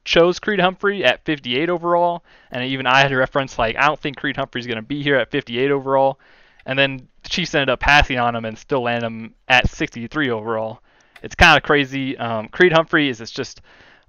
chose 0.07 0.39
Creed 0.39 0.61
Humphrey 0.61 1.05
at 1.05 1.25
58 1.25 1.69
overall, 1.69 2.25
and 2.51 2.65
even 2.65 2.87
I 2.87 3.01
had 3.01 3.13
a 3.13 3.17
reference 3.17 3.59
like 3.59 3.77
I 3.77 3.87
don't 3.87 4.01
think 4.01 4.17
Creed 4.17 4.37
Humphrey's 4.37 4.67
going 4.67 4.77
to 4.77 4.83
be 4.83 5.03
here 5.03 5.17
at 5.17 5.31
58 5.31 5.71
overall, 5.71 6.19
and 6.65 6.79
then 6.79 7.09
the 7.23 7.29
Chiefs 7.29 7.55
ended 7.55 7.69
up 7.69 7.81
passing 7.81 8.19
on 8.19 8.35
him 8.35 8.45
and 8.47 8.57
still 8.57 8.83
land 8.83 9.05
him 9.05 9.35
at 9.49 9.69
63 9.69 10.31
overall. 10.31 10.81
It's 11.23 11.35
kind 11.35 11.57
of 11.57 11.63
crazy. 11.65 12.17
Um, 12.17 12.49
Creed 12.49 12.73
Humphrey 12.73 13.09
is 13.09 13.19
just 13.31 13.61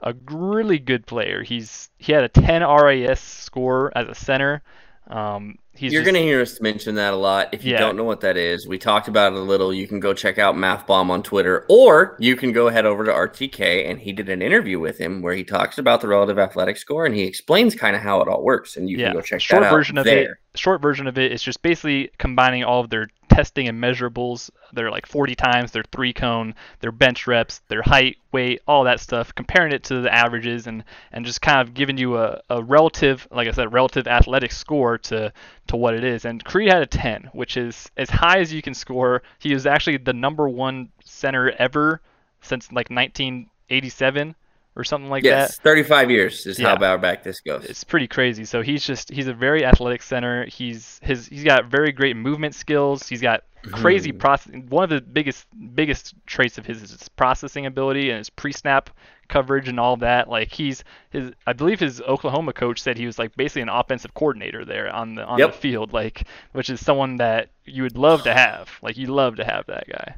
a 0.01 0.13
really 0.31 0.79
good 0.79 1.05
player. 1.05 1.43
He's 1.43 1.89
he 1.97 2.13
had 2.13 2.23
a 2.23 2.29
10 2.29 2.61
RAS 2.61 3.19
score 3.19 3.91
as 3.95 4.07
a 4.07 4.15
center. 4.15 4.61
Um, 5.07 5.57
he's 5.77 5.93
You're 5.93 6.03
just- 6.03 6.15
to 6.15 6.21
hear 6.21 6.41
us 6.41 6.59
mention 6.61 6.95
that 6.95 7.13
a 7.13 7.15
lot. 7.15 7.49
If 7.53 7.63
you 7.63 7.73
Yeah. 7.73 7.79
don't 7.79 7.95
know 7.95 8.03
what 8.03 8.21
that 8.21 8.35
is, 8.37 8.67
we 8.67 8.77
talked 8.77 9.07
about 9.07 9.33
it 9.33 9.39
a 9.39 9.41
little. 9.41 9.73
You 9.73 9.87
can 9.87 9.99
go 9.99 10.13
check 10.13 10.37
out 10.37 10.57
Math 10.57 10.85
Bomb 10.87 11.09
on 11.11 11.23
Twitter, 11.23 11.65
or 11.69 12.15
you 12.19 12.35
can 12.35 12.51
go 12.51 12.69
head 12.69 12.85
over 12.85 13.05
to 13.05 13.11
RTK 13.11 13.85
and 13.89 13.99
he 13.99 14.11
did 14.11 14.29
an 14.29 14.41
interview 14.41 14.79
with 14.79 14.97
him 14.97 15.21
where 15.21 15.33
he 15.33 15.43
talks 15.43 15.77
about 15.77 16.01
the 16.01 16.07
relative 16.07 16.39
athletic 16.39 16.77
score 16.77 17.05
and 17.05 17.15
he 17.15 17.23
explains 17.23 17.75
kind 17.75 17.95
of 17.95 18.01
how 18.01 18.21
it 18.21 18.27
all 18.27 18.43
works. 18.43 18.75
And 18.77 18.89
you 18.89 18.97
yeah, 18.97 19.07
can 19.07 19.15
go 19.17 19.21
check 19.21 19.41
short 19.41 19.61
that 19.61 19.67
out 19.67 19.73
version 19.75 19.97
of 19.97 20.05
there. 20.05 20.31
it. 20.31 20.37
Short 20.57 20.81
version 20.81 21.07
of 21.07 21.17
it 21.17 21.31
is 21.31 21.41
just 21.41 21.61
basically 21.61 22.11
combining 22.17 22.63
all 22.63 22.81
of 22.81 22.89
their 22.89 23.09
testing 23.29 23.67
and 23.67 23.81
measurables. 23.81 24.49
They're 24.73 24.89
like 24.89 25.05
40 25.05 25.35
times 25.35 25.71
their 25.71 25.83
three 25.91 26.13
cone, 26.13 26.55
their 26.79 26.91
bench 26.91 27.27
reps, 27.27 27.59
their 27.67 27.83
height, 27.83 28.17
weight, 28.31 28.61
all 28.67 28.83
that 28.85 28.99
stuff, 28.99 29.33
comparing 29.35 29.71
it 29.71 29.83
to 29.85 30.01
the 30.01 30.13
averages 30.13 30.67
and 30.67 30.83
and 31.11 31.25
just 31.25 31.41
kind 31.41 31.61
of 31.61 31.73
giving 31.73 31.97
you 31.97 32.17
a, 32.17 32.41
a 32.49 32.63
relative, 32.63 33.27
like 33.31 33.47
I 33.47 33.51
said, 33.51 33.71
relative 33.71 34.07
athletic 34.07 34.51
score 34.51 34.97
to 34.97 35.31
to 35.67 35.75
what 35.75 35.93
it 35.93 36.03
is. 36.03 36.25
And 36.25 36.43
Creed 36.43 36.69
had 36.71 36.81
a 36.81 36.87
10, 36.87 37.29
which 37.33 37.57
is 37.57 37.89
as 37.95 38.09
high 38.09 38.39
as 38.39 38.51
you 38.51 38.61
can 38.61 38.73
score. 38.73 39.21
He 39.39 39.53
was 39.53 39.67
actually 39.67 39.97
the 39.97 40.13
number 40.13 40.49
one 40.49 40.89
center 41.03 41.51
ever 41.51 42.01
since 42.41 42.71
like 42.71 42.89
1987 42.89 44.35
or 44.77 44.83
something 44.83 45.09
like 45.09 45.23
that 45.23 45.29
yes, 45.29 45.59
35 45.59 46.11
years 46.11 46.45
is 46.45 46.59
Yeah. 46.59 46.69
how 46.69 46.77
far 46.79 46.97
back 46.97 47.23
this 47.23 47.39
goes. 47.41 47.65
it's 47.65 47.83
pretty 47.83 48.07
crazy. 48.07 48.45
So 48.45 48.61
he's 48.61 48.85
just 48.85 49.09
he's 49.11 49.27
a 49.27 49.33
very 49.33 49.65
athletic 49.65 50.01
center. 50.03 50.45
He's 50.45 50.99
his 51.03 51.27
he's 51.27 51.43
got 51.43 51.65
very 51.65 51.91
great 51.91 52.15
movement 52.15 52.55
skills. 52.55 53.07
He's 53.07 53.21
got 53.21 53.43
crazy 53.71 54.11
Mhm. 54.13 54.19
processing. 54.19 54.67
One 54.69 54.83
of 54.83 54.89
the 54.89 55.01
biggest 55.01 55.45
biggest 55.75 56.13
traits 56.25 56.57
of 56.57 56.65
his 56.65 56.81
is 56.83 56.91
his 56.91 57.09
processing 57.09 57.65
ability 57.65 58.09
and 58.11 58.19
his 58.19 58.29
pre-snap 58.29 58.89
coverage 59.27 59.67
and 59.67 59.77
all 59.79 59.97
that. 59.97 60.29
Like 60.29 60.51
he's 60.53 60.83
his 61.09 61.31
I 61.45 61.53
believe 61.53 61.79
his 61.79 61.99
Oklahoma 62.01 62.53
coach 62.53 62.79
said 62.79 62.97
he 62.97 63.05
was 63.05 63.19
like 63.19 63.35
basically 63.35 63.63
an 63.63 63.69
offensive 63.69 64.13
coordinator 64.13 64.63
there 64.63 64.93
on 64.93 65.15
the 65.15 65.25
on 65.25 65.39
Yep. 65.39 65.51
the 65.53 65.57
field, 65.57 65.91
like 65.93 66.23
which 66.53 66.69
is 66.69 66.79
someone 66.79 67.17
that 67.17 67.49
you 67.65 67.83
would 67.83 67.97
love 67.97 68.23
to 68.23 68.33
have. 68.45 68.69
Like 68.81 68.95
you 68.97 69.07
love 69.07 69.35
to 69.37 69.43
have 69.43 69.65
that 69.65 69.85
guy. 69.89 70.15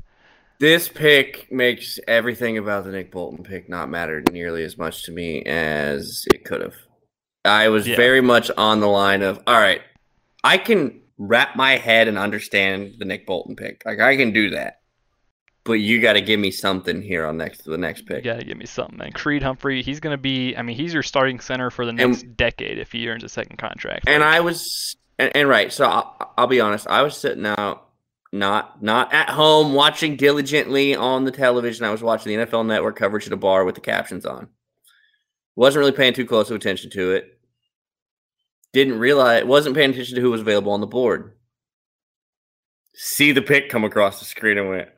This 0.59 0.89
pick 0.89 1.49
makes 1.51 1.99
everything 2.07 2.57
about 2.57 2.83
the 2.83 2.91
Nick 2.91 3.11
Bolton 3.11 3.43
pick 3.43 3.69
not 3.69 3.89
matter 3.89 4.21
nearly 4.31 4.63
as 4.63 4.77
much 4.77 5.03
to 5.03 5.11
me 5.11 5.41
as 5.43 6.25
it 6.33 6.43
could 6.43 6.61
have. 6.61 6.75
I 7.45 7.69
was 7.69 7.87
Yeah. 7.87 7.95
very 7.95 8.19
much 8.21 8.51
on 8.57 8.81
the 8.81 8.87
line 8.87 9.21
of, 9.21 9.39
all 9.47 9.57
right, 9.59 9.81
I 10.43 10.57
can 10.57 11.01
wrap 11.17 11.55
my 11.55 11.77
head 11.77 12.07
and 12.09 12.17
understand 12.17 12.95
the 12.97 13.05
Nick 13.05 13.25
Bolton 13.25 13.55
pick. 13.55 13.83
Like 13.85 13.99
I 13.99 14.17
can 14.17 14.31
do 14.33 14.49
that. 14.51 14.75
But 15.63 15.73
you 15.73 16.01
got 16.01 16.13
to 16.13 16.21
give 16.21 16.39
me 16.39 16.51
something 16.51 17.01
here 17.01 17.25
on 17.25 17.37
next 17.37 17.59
to 17.63 17.69
the 17.69 17.77
next 17.77 18.01
You 18.01 18.05
pick. 18.07 18.23
gotta 18.23 18.43
give 18.43 18.57
me 18.57 18.65
something, 18.65 18.97
man. 18.97 19.11
Creed 19.11 19.43
Humphrey, 19.43 19.81
he's 19.83 19.99
gonna 19.99 20.17
be. 20.17 20.55
I 20.55 20.61
mean, 20.61 20.75
he's 20.75 20.93
your 20.93 21.03
starting 21.03 21.39
center 21.39 21.69
for 21.69 21.85
the 21.85 21.89
And- 21.91 21.97
next 21.99 22.23
decade 22.37 22.79
if 22.79 22.91
he 22.91 23.07
earns 23.07 23.23
a 23.23 23.29
second 23.29 23.57
contract. 23.57 24.05
And 24.07 24.21
Like, 24.23 24.33
I 24.35 24.39
was, 24.39 24.95
and, 25.19 25.31
and 25.35 25.47
right. 25.47 25.71
So 25.71 25.85
I'll, 25.85 26.33
I'll 26.37 26.47
be 26.47 26.59
honest. 26.59 26.87
I 26.87 27.03
was 27.03 27.15
sitting 27.15 27.45
out, 27.45 27.88
not 28.31 28.81
not 28.83 29.11
at 29.13 29.29
home 29.29 29.73
watching 29.73 30.15
diligently 30.15 30.95
on 30.95 31.23
the 31.25 31.31
television. 31.31 31.85
I 31.85 31.91
was 31.91 32.03
watching 32.03 32.37
the 32.37 32.45
NFL 32.45 32.65
Network 32.65 32.95
coverage 32.95 33.25
at 33.27 33.33
a 33.33 33.37
bar 33.37 33.63
with 33.65 33.75
the 33.75 33.81
captions 33.81 34.25
on. 34.25 34.49
Wasn't 35.55 35.79
really 35.79 35.91
paying 35.91 36.13
too 36.13 36.25
close 36.25 36.49
of 36.49 36.55
attention 36.55 36.89
to 36.91 37.11
it. 37.13 37.39
Didn't 38.71 38.99
realize, 38.99 39.43
wasn't 39.45 39.75
paying 39.75 39.89
attention 39.91 40.15
to 40.15 40.21
who 40.21 40.31
was 40.31 40.41
available 40.41 40.71
on 40.73 40.81
the 40.81 40.87
board. 40.87 41.33
See 42.93 43.31
the 43.31 43.41
pick 43.41 43.69
come 43.69 43.83
across 43.83 44.19
the 44.19 44.25
screen 44.25 44.57
and 44.57 44.69
went, 44.69 44.89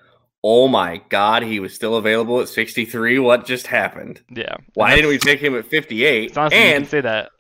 "Oh 0.44 0.68
my 0.68 1.02
god, 1.10 1.44
he 1.44 1.60
was 1.60 1.74
still 1.74 1.96
available 1.96 2.42
at 2.42 2.50
63. 2.50 3.20
What 3.20 3.46
just 3.46 3.68
happened? 3.68 4.22
yeah. 4.30 4.56
Why 4.74 4.96
didn't 4.96 5.10
we 5.10 5.18
take 5.20 5.40
him 5.40 5.56
at 5.56 5.66
58? 5.68 6.30
It's 6.30 6.38
honestly, 6.38 6.58
you 6.60 6.66
And 6.66 6.84
can 6.84 6.90
say 6.90 7.02
that. 7.02 7.32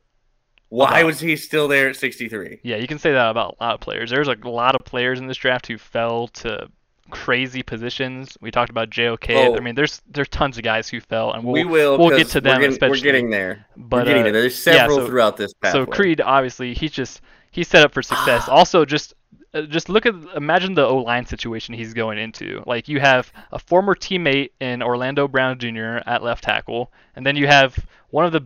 Why 0.71 0.99
about- 0.99 1.05
was 1.05 1.19
he 1.19 1.35
still 1.35 1.67
there 1.67 1.87
at 1.89 1.95
63?" 1.95 2.59
Yeah, 2.63 2.77
you 2.77 2.87
can 2.87 2.97
say 2.97 3.11
that 3.11 3.29
about 3.29 3.57
a 3.59 3.63
lot 3.63 3.73
of 3.75 3.79
players. 3.81 4.09
There's 4.09 4.27
a 4.27 4.35
lot 4.43 4.75
of 4.75 4.83
players 4.85 5.19
in 5.19 5.27
this 5.27 5.37
draft 5.37 5.67
who 5.67 5.77
fell 5.77 6.27
to 6.29 6.67
crazy 7.11 7.61
positions. 7.61 8.37
We 8.41 8.51
talked 8.51 8.69
about 8.69 8.89
JOK. 8.89 9.29
Oh. 9.31 9.55
I 9.55 9.59
mean, 9.59 9.75
there's 9.75 10.01
there's 10.09 10.29
tons 10.29 10.57
of 10.57 10.63
guys 10.63 10.89
who 10.89 10.99
fell, 10.99 11.33
and 11.33 11.43
we'll 11.43 11.53
we 11.53 11.65
will. 11.65 11.97
we'll 11.97 12.17
get 12.17 12.27
to 12.29 12.41
them 12.41 12.59
We're 12.61 12.69
getting, 12.69 12.89
we're 12.89 12.97
getting 12.97 13.29
there. 13.29 13.65
but 13.77 13.97
we're 13.97 14.05
getting 14.05 14.21
uh, 14.21 14.23
there. 14.25 14.33
There's 14.41 14.65
yeah, 14.65 14.73
several 14.73 14.99
so- 14.99 15.07
throughout 15.07 15.37
this 15.37 15.53
pathway. 15.53 15.81
So 15.81 15.85
Creed, 15.85 16.21
obviously, 16.21 16.73
he's 16.73 16.91
just 16.91 17.21
he's 17.51 17.67
set 17.67 17.85
up 17.85 17.93
for 17.93 18.01
success. 18.01 18.47
also, 18.49 18.85
just 18.85 19.13
uh, 19.53 19.63
just 19.63 19.89
look 19.89 20.05
at 20.05 20.15
imagine 20.35 20.73
the 20.73 20.85
O 20.85 20.97
line 20.97 21.25
situation 21.25 21.75
he's 21.75 21.93
going 21.93 22.17
into. 22.17 22.63
Like 22.65 22.87
you 22.87 22.99
have 22.99 23.31
a 23.51 23.59
former 23.59 23.93
teammate 23.93 24.51
in 24.59 24.81
Orlando 24.81 25.27
Brown 25.27 25.59
Jr. 25.59 25.97
at 26.05 26.23
left 26.23 26.43
tackle, 26.43 26.91
and 27.15 27.25
then 27.25 27.35
you 27.35 27.47
have 27.47 27.85
one 28.09 28.25
of 28.25 28.31
the 28.31 28.41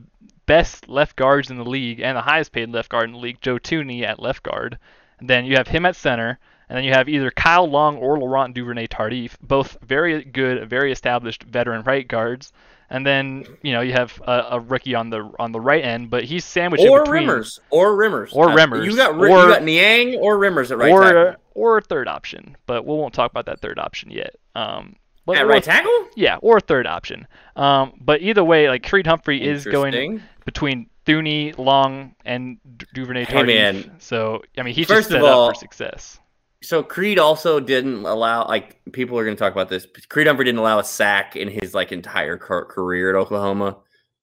best 0.45 0.87
left 0.89 1.15
guards 1.15 1.49
in 1.49 1.57
the 1.57 1.65
league 1.65 1.99
and 1.99 2.17
the 2.17 2.21
highest 2.21 2.51
paid 2.51 2.69
left 2.71 2.89
guard 2.89 3.05
in 3.05 3.13
the 3.13 3.17
league, 3.19 3.41
Joe 3.41 3.57
Thuney 3.57 4.03
at 4.03 4.19
left 4.21 4.43
guard. 4.43 4.77
And 5.19 5.29
then 5.29 5.45
you 5.45 5.55
have 5.55 5.67
him 5.67 5.85
at 5.85 5.95
center, 5.95 6.37
and 6.67 6.77
then 6.77 6.83
you 6.83 6.91
have 6.91 7.07
either 7.07 7.31
Kyle 7.31 7.69
Long 7.69 7.97
or 7.97 8.19
Laurent 8.19 8.53
Duvernay 8.53 8.87
Tardif, 8.87 9.35
both 9.41 9.77
very 9.81 10.23
good, 10.25 10.69
very 10.69 10.91
established 10.91 11.43
veteran 11.43 11.83
right 11.83 12.07
guards. 12.07 12.51
And 12.89 13.03
then 13.05 13.45
you 13.63 13.73
know 13.73 13.81
you 13.81 13.93
have 13.93 14.21
a, 14.27 14.45
a 14.51 14.59
rookie 14.59 14.93
on 14.93 15.09
the 15.09 15.31
on 15.39 15.51
the 15.51 15.59
right 15.59 15.83
end, 15.83 16.11
but 16.11 16.23
he's 16.23 16.45
sandwiched 16.45 16.85
or 16.85 17.03
between 17.03 17.27
Remmers, 17.27 17.59
or 17.71 17.97
Remmers, 17.97 18.29
Or 18.35 18.49
Uh, 18.51 18.55
Remmers, 18.55 18.85
You 18.85 18.95
got 18.95 19.15
or- 19.15 19.27
you 19.27 19.33
got 19.33 19.63
Niang 19.63 20.15
or 20.17 20.37
Remmers 20.37 20.69
at 20.69 20.77
right 20.77 20.91
or 20.91 21.01
tackle. 21.03 21.35
or 21.55 21.77
a 21.79 21.81
third 21.81 22.07
option, 22.07 22.55
but 22.67 22.85
we 22.85 22.93
won't 22.93 23.13
talk 23.15 23.31
about 23.31 23.47
that 23.47 23.59
third 23.59 23.79
option 23.79 24.11
yet. 24.11 24.35
Um, 24.53 24.97
but 25.25 25.37
At 25.37 25.47
right 25.47 25.63
tackle, 25.63 26.09
yeah, 26.15 26.35
or 26.43 26.57
a 26.57 26.61
third 26.61 26.85
option. 26.85 27.25
Um, 27.55 27.93
but 27.99 28.21
either 28.21 28.43
way, 28.43 28.69
like 28.69 28.87
Creed 28.87 29.07
Humphrey 29.07 29.43
is 29.43 29.65
going. 29.65 30.21
Between 30.45 30.89
Thuney, 31.05 31.57
Long, 31.57 32.15
and 32.25 32.57
Du- 32.77 32.85
Duvernay 32.93 33.25
Hey, 33.25 33.43
man. 33.43 33.91
So 33.99 34.41
I 34.57 34.63
mean, 34.63 34.73
he's 34.73 34.87
First 34.87 35.09
just 35.09 35.11
of 35.11 35.21
set 35.21 35.31
all- 35.31 35.49
up 35.49 35.55
for 35.55 35.59
success. 35.59 36.19
So 36.63 36.81
Creed 36.81 37.19
also 37.19 37.59
didn't 37.59 38.05
allow 38.05 38.47
like 38.47 38.79
people 38.91 39.19
are 39.19 39.23
going 39.23 39.35
to 39.35 39.39
talk 39.39 39.51
about 39.51 39.69
this. 39.69 39.85
Creed 40.09 40.25
Humphrey 40.25 40.45
didn't 40.45 40.57
allow 40.59 40.79
a 40.79 40.83
sack 40.83 41.35
in 41.35 41.47
his 41.47 41.75
like 41.75 41.91
entire 41.91 42.37
car- 42.37 42.65
career 42.65 43.09
at 43.09 43.15
Oklahoma. 43.15 43.77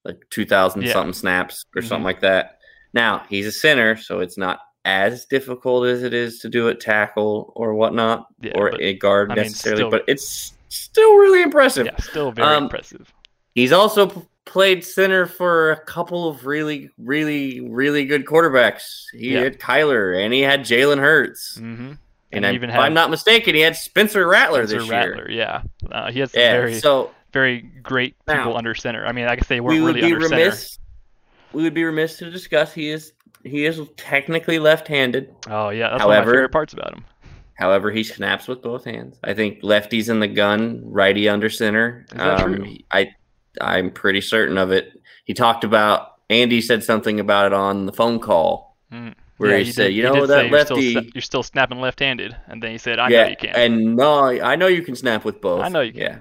like 0.05 0.21
2,000 0.31 0.83
Yeah. 0.83 0.93
something 0.95 1.13
snaps 1.13 1.65
or 1.77 1.81
Mhm. 1.81 1.87
something 1.87 2.03
like 2.05 2.23
that. 2.23 2.59
Now 2.93 3.23
he's 3.29 3.47
a 3.47 3.53
center, 3.53 3.95
so 3.95 4.19
it's 4.19 4.37
not 4.37 4.59
as 4.85 5.27
difficult 5.27 5.87
as 5.87 6.03
it 6.03 6.13
is 6.13 6.41
to 6.41 6.49
do 6.49 6.69
at 6.69 6.81
tackle 6.81 7.53
or 7.55 7.75
whatnot, 7.75 8.27
Yeah, 8.41 8.51
or 8.57 8.75
a 8.81 8.95
guard 8.95 9.31
I 9.31 9.37
mean, 9.37 9.45
necessarily. 9.45 9.83
still- 9.83 9.91
but 9.91 10.03
it's 10.09 10.55
still 10.71 11.15
really 11.19 11.41
impressive. 11.41 11.87
Yeah, 11.87 11.95
still 12.01 12.33
very 12.33 12.49
Um, 12.49 12.65
impressive. 12.65 13.13
He's 13.55 13.71
also 13.71 14.27
played 14.45 14.85
center 14.85 15.27
for 15.27 15.71
a 15.73 15.81
couple 15.85 16.29
of 16.29 16.47
really, 16.47 16.91
really, 16.99 17.61
really 17.61 18.05
good 18.05 18.25
quarterbacks. 18.25 19.05
He 19.13 19.35
Yeah. 19.35 19.41
had 19.45 19.59
Kyler 19.61 20.23
and 20.23 20.33
he 20.35 20.41
had 20.41 20.61
Jalen 20.63 20.99
Hurts. 20.99 21.59
Mm-hmm. 21.59 21.93
And, 22.35 22.45
he 22.45 22.51
I, 22.51 22.55
even 22.55 22.71
if 22.71 22.77
I'm 22.77 22.95
not 22.95 23.11
mistaken, 23.11 23.55
he 23.55 23.61
had 23.61 23.77
Spencer 23.77 24.27
Rattler 24.27 24.67
Spencer 24.67 24.79
this 24.81 24.89
year. 24.89 24.99
Rattler. 25.11 25.31
Yeah, 25.31 25.63
uh, 25.91 26.11
he 26.11 26.21
has 26.21 26.33
Yeah, 26.35 26.53
very 26.53 26.75
so 26.75 27.11
very 27.33 27.61
great 27.83 28.15
people 28.27 28.53
Now, 28.53 28.57
under 28.57 28.75
center. 28.75 29.05
I 29.07 29.13
mean, 29.13 29.27
I 29.27 29.37
guess 29.37 29.49
they 29.49 29.61
we 29.61 29.75
weren't 29.81 29.85
would 29.85 29.95
really 29.97 30.09
be 30.09 30.15
under 30.15 30.29
center. 30.29 30.41
remiss. 30.43 30.79
We 31.53 31.63
would 31.63 31.75
be 31.75 31.85
remiss 31.85 32.17
to 32.19 32.31
discuss 32.31 32.73
he 32.73 32.89
is 32.91 33.13
he 33.45 33.67
is 33.67 33.81
technically 33.97 34.59
left-handed. 34.59 35.35
Oh 35.49 35.69
yeah, 35.69 35.91
that's 35.91 35.93
one 35.93 36.01
of 36.03 36.09
my 36.09 36.15
However- 36.17 36.31
favorite 36.33 36.53
parts 36.53 36.73
about 36.73 36.95
him. 36.95 37.05
However, 37.55 37.91
he 37.91 38.03
snaps 38.03 38.49
with 38.49 38.63
both 38.63 38.85
hands. 38.87 39.19
I 39.23 39.35
think 39.35 39.59
lefty's 39.63 40.09
in 40.09 40.19
the 40.21 40.27
gun, 40.27 40.81
righty 40.85 41.29
under 41.29 41.51
center. 41.51 42.07
Is 42.11 42.17
that 42.19 42.41
Um, 42.41 42.55
true? 42.57 42.77
I 42.91 43.11
I'm 43.61 43.91
pretty 43.91 44.21
certain 44.21 44.59
of 44.59 44.71
it. 44.73 44.93
He 45.25 45.35
talked 45.35 45.65
about 45.65 46.09
Andy 46.31 46.61
said 46.61 46.83
something 46.83 47.21
about 47.21 47.47
it 47.47 47.53
on 47.53 47.87
the 47.87 47.93
phone 47.93 48.19
call 48.19 48.77
Mm. 48.93 49.15
where 49.39 49.53
Yeah, 49.53 49.57
he, 49.59 49.65
you 49.65 49.73
said, 49.73 49.87
did- 49.89 49.95
"You 49.97 50.03
know 50.05 50.27
that 50.27 50.49
you're 50.51 50.65
still, 50.65 50.77
lefty." 50.77 50.95
sna- 50.95 51.15
you're 51.15 51.23
still 51.23 51.43
snapping 51.43 51.81
left-handed, 51.81 52.37
and 52.49 52.63
then 52.63 52.71
he 52.73 52.79
said, 52.79 52.99
"I 52.99 53.09
yeah, 53.09 53.25
know 53.25 53.31
you 53.31 53.37
can." 53.37 53.51
and 53.57 53.97
no, 53.97 54.25
I 54.27 54.57
know 54.57 54.67
you 54.67 54.83
can 54.83 54.95
snap 54.97 55.25
with 55.25 55.41
both. 55.41 55.63
I 55.63 55.69
know 55.69 55.81
you 55.81 55.93
can. 55.93 56.01
Yeah. 56.01 56.19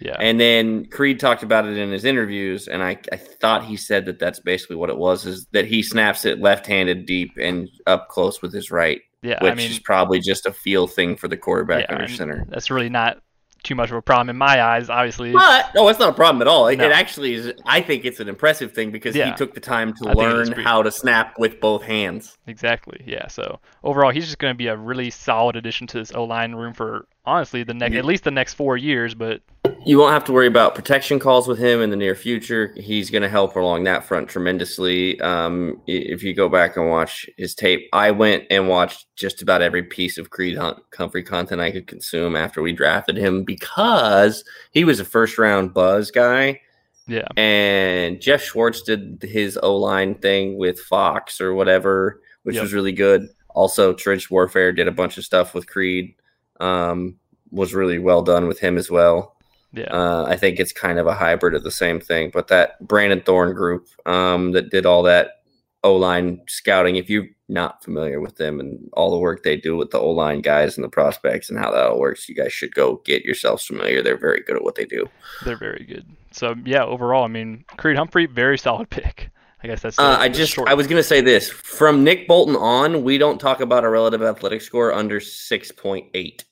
yeah, 0.00 0.16
And 0.20 0.38
then 0.40 0.86
Creed 0.86 1.18
talked 1.20 1.42
about 1.42 1.66
it 1.66 1.76
in 1.76 1.90
his 1.92 2.04
interviews, 2.04 2.66
and 2.68 2.82
I, 2.82 2.98
I 3.12 3.16
thought 3.16 3.64
he 3.64 3.76
said 3.76 4.06
that 4.06 4.18
that's 4.18 4.38
basically 4.40 4.76
what 4.76 4.90
it 4.90 4.96
was: 4.98 5.26
is 5.26 5.46
that 5.52 5.64
he 5.66 5.82
snaps 5.82 6.24
it 6.24 6.40
left-handed 6.40 7.06
deep 7.06 7.32
and 7.40 7.68
up 7.86 8.08
close 8.08 8.40
with 8.42 8.52
his 8.52 8.70
right, 8.70 9.00
yeah. 9.22 9.42
which 9.42 9.52
I 9.52 9.54
mean, 9.56 9.70
is 9.70 9.78
probably 9.80 10.20
just 10.20 10.44
a 10.46 10.52
feel 10.52 10.86
thing 10.86 11.16
for 11.16 11.26
the 11.28 11.36
quarterback 11.36 11.86
yeah, 11.88 11.92
under 11.94 12.04
and 12.04 12.12
center. 12.16 12.44
that's 12.48 12.70
really 12.70 12.88
not 12.90 13.18
too 13.62 13.74
much 13.74 13.90
of 13.90 13.96
a 13.96 14.02
problem 14.02 14.30
in 14.30 14.36
my 14.36 14.62
eyes. 14.62 14.88
Obviously, 14.88 15.32
But 15.32 15.74
no, 15.74 15.88
it's 15.88 15.98
not 15.98 16.10
a 16.10 16.12
problem 16.12 16.40
at 16.42 16.48
all. 16.48 16.68
It, 16.68 16.76
No. 16.76 16.86
it 16.86 16.92
actually 16.92 17.34
is. 17.34 17.52
I 17.66 17.80
think 17.80 18.04
it's 18.04 18.20
an 18.20 18.28
impressive 18.28 18.72
thing 18.72 18.90
because 18.90 19.14
Yeah. 19.16 19.30
he 19.30 19.36
took 19.36 19.54
the 19.54 19.60
time 19.60 19.92
to 19.94 20.08
I 20.10 20.14
think 20.14 20.22
it 20.32 20.36
is 20.40 20.50
learn 20.50 20.60
how 20.60 20.82
to 20.82 20.90
snap 20.90 21.34
with 21.38 21.60
both 21.60 21.82
hands. 21.82 22.38
Exactly. 22.46 23.02
Yeah. 23.04 23.26
So 23.28 23.60
overall, 23.84 24.10
he's 24.10 24.26
just 24.26 24.38
going 24.38 24.54
to 24.54 24.58
be 24.58 24.68
a 24.68 24.76
really 24.76 25.10
solid 25.10 25.56
addition 25.56 25.86
to 25.88 25.98
this 25.98 26.12
O 26.14 26.24
line 26.24 26.54
room 26.54 26.72
for 26.72 27.06
honestly 27.26 27.62
the 27.64 27.74
next 27.74 27.92
Yeah. 27.94 27.98
at 28.00 28.04
least 28.04 28.24
the 28.24 28.30
next 28.30 28.54
four 28.54 28.76
years. 28.76 29.14
But 29.14 29.42
You 29.88 29.96
won't 29.98 30.12
have 30.12 30.24
to 30.24 30.32
worry 30.34 30.46
about 30.46 30.74
protection 30.74 31.18
calls 31.18 31.48
with 31.48 31.58
him 31.58 31.80
in 31.80 31.88
the 31.88 31.96
near 31.96 32.14
future. 32.14 32.74
He's 32.76 33.08
going 33.08 33.22
to 33.22 33.28
help 33.28 33.56
along 33.56 33.84
that 33.84 34.04
front 34.04 34.28
tremendously. 34.28 35.18
Um, 35.22 35.80
if 35.86 36.22
you 36.22 36.34
go 36.34 36.50
back 36.50 36.76
and 36.76 36.90
watch 36.90 37.24
his 37.38 37.54
tape, 37.54 37.88
I 37.94 38.10
went 38.10 38.44
and 38.50 38.68
watched 38.68 39.06
just 39.16 39.40
about 39.40 39.62
every 39.62 39.82
piece 39.82 40.18
of 40.18 40.28
Creed 40.28 40.58
Hunt 40.58 40.76
Humphrey 40.94 41.22
content 41.22 41.62
I 41.62 41.70
could 41.70 41.86
consume 41.86 42.36
after 42.36 42.60
we 42.60 42.74
drafted 42.74 43.16
him 43.16 43.44
because 43.44 44.44
he 44.72 44.84
was 44.84 45.00
a 45.00 45.06
first 45.06 45.38
round 45.38 45.72
buzz 45.72 46.10
guy. 46.10 46.60
yeah, 47.06 47.26
and 47.38 48.20
Geoff 48.20 48.42
Schwartz 48.42 48.82
did 48.82 49.22
his 49.22 49.58
O 49.62 49.74
line 49.74 50.16
thing 50.16 50.58
with 50.58 50.78
Fox 50.78 51.40
or 51.40 51.54
whatever, 51.54 52.20
which 52.42 52.56
Yep. 52.56 52.62
was 52.64 52.74
really 52.74 52.92
good. 52.92 53.26
Also, 53.54 53.94
Trench 53.94 54.30
Warfare 54.30 54.70
did 54.70 54.86
a 54.86 54.92
bunch 54.92 55.16
of 55.16 55.24
stuff 55.24 55.54
with 55.54 55.66
Creed, 55.66 56.14
um, 56.60 57.16
was 57.50 57.72
really 57.72 57.98
well 57.98 58.20
done 58.20 58.48
with 58.48 58.58
him 58.58 58.76
as 58.76 58.90
well. 58.90 59.34
Yeah, 59.72 59.92
Uh, 59.92 60.24
I 60.26 60.36
think 60.36 60.58
it's 60.58 60.72
kind 60.72 60.98
of 60.98 61.06
a 61.06 61.14
hybrid 61.14 61.54
of 61.54 61.62
the 61.62 61.70
same 61.70 62.00
thing. 62.00 62.30
But 62.32 62.48
that 62.48 62.80
Brandon 62.86 63.20
Thorn 63.20 63.54
group 63.54 63.86
um, 64.06 64.52
that 64.52 64.70
did 64.70 64.86
all 64.86 65.02
that 65.02 65.42
O 65.84 65.94
line 65.94 66.40
scouting, 66.48 66.96
if 66.96 67.10
you're 67.10 67.26
not 67.50 67.84
familiar 67.84 68.20
with 68.20 68.36
them 68.36 68.60
and 68.60 68.78
all 68.94 69.10
the 69.10 69.18
work 69.18 69.42
they 69.42 69.56
do 69.56 69.76
with 69.76 69.90
the 69.90 69.98
O 69.98 70.10
line 70.10 70.40
guys 70.40 70.76
and 70.76 70.84
the 70.84 70.88
prospects 70.88 71.50
and 71.50 71.58
how 71.58 71.70
that 71.70 71.86
all 71.86 71.98
works, 71.98 72.28
you 72.28 72.34
guys 72.34 72.52
should 72.52 72.74
go 72.74 73.02
get 73.04 73.24
yourselves 73.24 73.64
familiar. 73.64 74.02
They're 74.02 74.18
very 74.18 74.42
good 74.42 74.56
at 74.56 74.64
what 74.64 74.74
they 74.74 74.84
do. 74.84 75.06
they're 75.44 75.56
very 75.56 75.84
good. 75.84 76.06
So 76.30 76.54
yeah, 76.64 76.84
overall, 76.84 77.24
I 77.24 77.28
mean, 77.28 77.64
Creed 77.76 77.96
Humphrey, 77.96 78.26
very 78.26 78.58
solid 78.58 78.90
pick. 78.90 79.30
I 79.62 79.66
guess 79.66 79.82
that's. 79.82 79.98
Uh, 79.98 80.16
I 80.18 80.28
the 80.28 80.34
just 80.36 80.58
I 80.58 80.74
was 80.74 80.86
gonna 80.86 81.02
say 81.02 81.20
this 81.20 81.50
from 81.50 82.04
Nick 82.04 82.28
Bolton 82.28 82.54
on. 82.56 83.02
We 83.02 83.18
don't 83.18 83.40
talk 83.40 83.60
about 83.60 83.84
a 83.84 83.88
relative 83.88 84.22
athletic 84.22 84.62
score 84.62 84.92
under 84.92 85.20
six 85.20 85.72
point 85.72 86.08
eight, 86.14 86.44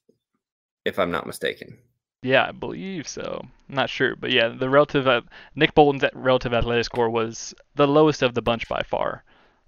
if 0.84 0.98
I'm 0.98 1.10
not 1.10 1.26
mistaken. 1.26 1.78
Yeah, 2.22 2.46
I 2.48 2.52
believe 2.52 3.06
so. 3.06 3.40
I'm 3.68 3.74
not 3.74 3.90
sure, 3.90 4.16
but 4.16 4.30
yeah, 4.30 4.48
the 4.48 4.68
relative 4.68 5.06
uh, 5.06 5.20
Nick 5.54 5.74
Bolton's 5.74 6.04
relative 6.14 6.54
athletic 6.54 6.84
score 6.84 7.10
was 7.10 7.54
the 7.74 7.86
lowest 7.86 8.22
of 8.22 8.34
the 8.34 8.42
bunch 8.42 8.68
by 8.68 8.82
far. 8.82 9.22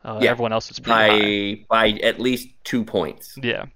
Uh, 0.05 0.19
Yeah, 0.23 0.31
everyone 0.31 0.53
else 0.53 0.69
was 0.69 0.79
pretty 0.79 1.55
By 1.67 1.85
high. 1.89 1.93
by 1.93 1.99
at 2.01 2.21
least 2.21 2.49
two 2.65 2.85
points. 2.85 3.37
Yeah. 3.43 3.67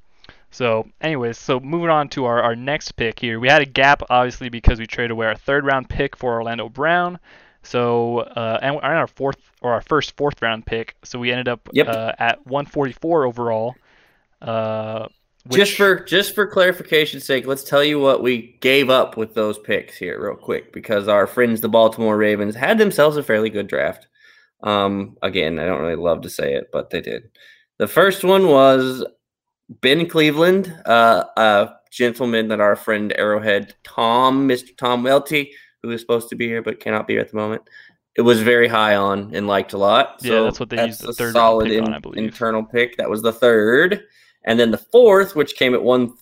So, 0.51 0.89
anyways, 1.01 1.39
so 1.39 1.61
moving 1.61 1.89
on 1.91 2.09
to 2.11 2.25
our, 2.27 2.43
our 2.43 2.55
next 2.55 2.93
pick 2.93 3.19
here. 3.19 3.41
We 3.41 3.49
had 3.49 3.63
a 3.63 3.67
gap, 3.67 4.03
obviously, 4.11 4.49
because 4.51 4.79
we 4.79 4.87
traded 4.87 5.11
away 5.13 5.27
our 5.27 5.35
third 5.35 5.65
round 5.65 5.89
pick 5.89 6.15
for 6.17 6.35
Orlando 6.35 6.69
Brown. 6.69 7.19
So, 7.63 8.19
uh, 8.21 8.59
and 8.61 8.75
and 8.77 8.85
our 8.85 9.07
fourth 9.07 9.39
or 9.63 9.73
our 9.73 9.81
first 9.81 10.17
fourth 10.17 10.43
round 10.43 10.67
pick. 10.67 10.97
So 11.05 11.19
we 11.19 11.31
ended 11.31 11.49
up 11.49 11.69
Yep. 11.73 11.89
uh, 11.89 12.13
at 12.19 12.47
144 12.47 13.25
overall. 13.25 13.75
Uh, 14.43 15.07
which, 15.47 15.59
just 15.59 15.77
for 15.77 16.01
just 16.05 16.35
for 16.35 16.47
clarification's 16.51 17.25
sake, 17.25 17.47
let's 17.47 17.65
tell 17.65 17.83
you 17.83 17.99
what 17.99 18.23
we 18.23 18.57
gave 18.61 18.91
up 18.91 19.17
with 19.17 19.35
those 19.35 19.59
picks 19.59 19.97
here, 19.97 20.23
real 20.23 20.37
quick, 20.37 20.73
because 20.73 21.09
our 21.09 21.27
friends, 21.27 21.61
the 21.61 21.69
Baltimore 21.69 22.17
Ravens, 22.17 22.55
had 22.55 22.79
themselves 22.79 23.17
a 23.17 23.23
fairly 23.23 23.51
good 23.51 23.67
draft. 23.67 24.07
Um, 24.63 25.17
again, 25.23 25.59
I 25.59 25.67
don't 25.67 25.81
really 25.81 25.97
love 25.97 26.23
to 26.23 26.31
say 26.31 26.55
it, 26.55 26.69
but 26.73 26.91
they 26.91 27.01
did. 27.01 27.25
The 27.79 27.89
first 27.89 28.23
one 28.23 28.47
was 28.49 29.05
Ben 29.69 30.09
Cleveland, 30.09 30.73
uh, 30.87 31.25
a 31.37 31.71
gentleman 31.91 32.49
that 32.49 32.61
our 32.61 32.77
friend 32.77 33.13
Arrowhead 33.17 33.75
Tom, 33.83 34.49
Mr. 34.49 34.77
Tom 34.77 35.03
Welty, 35.03 35.53
who 35.83 35.91
is 35.91 36.01
supposed 36.01 36.29
to 36.29 36.37
be 36.37 36.47
here 36.47 36.63
but 36.63 36.79
cannot 36.79 37.09
be 37.09 37.15
here 37.15 37.23
at 37.23 37.31
the 37.33 37.37
moment, 37.37 37.63
it 38.15 38.21
was 38.23 38.41
very 38.43 38.69
high 38.69 38.95
on 38.95 39.35
and 39.35 39.49
liked 39.49 39.73
a 39.73 39.79
lot. 39.79 40.19
Yeah, 40.21 40.29
So 40.31 40.45
that's 40.45 40.61
what 40.61 40.71
they 40.71 40.77
that's 40.77 41.01
used 41.01 41.07
the 41.07 41.13
third 41.15 41.33
solid 41.33 41.69
pick 41.69 41.81
on, 41.83 41.89
in- 41.89 41.95
I 41.95 41.99
believe. 41.99 42.23
internal 42.25 42.63
pick. 42.63 42.97
That 42.99 43.11
was 43.11 43.23
the 43.23 43.33
third, 43.33 44.05
and 44.45 44.59
then 44.59 44.71
the 44.71 44.79
fourth, 44.79 45.35
which 45.37 45.55
came 45.57 45.75
at 45.75 45.83
one. 45.83 46.15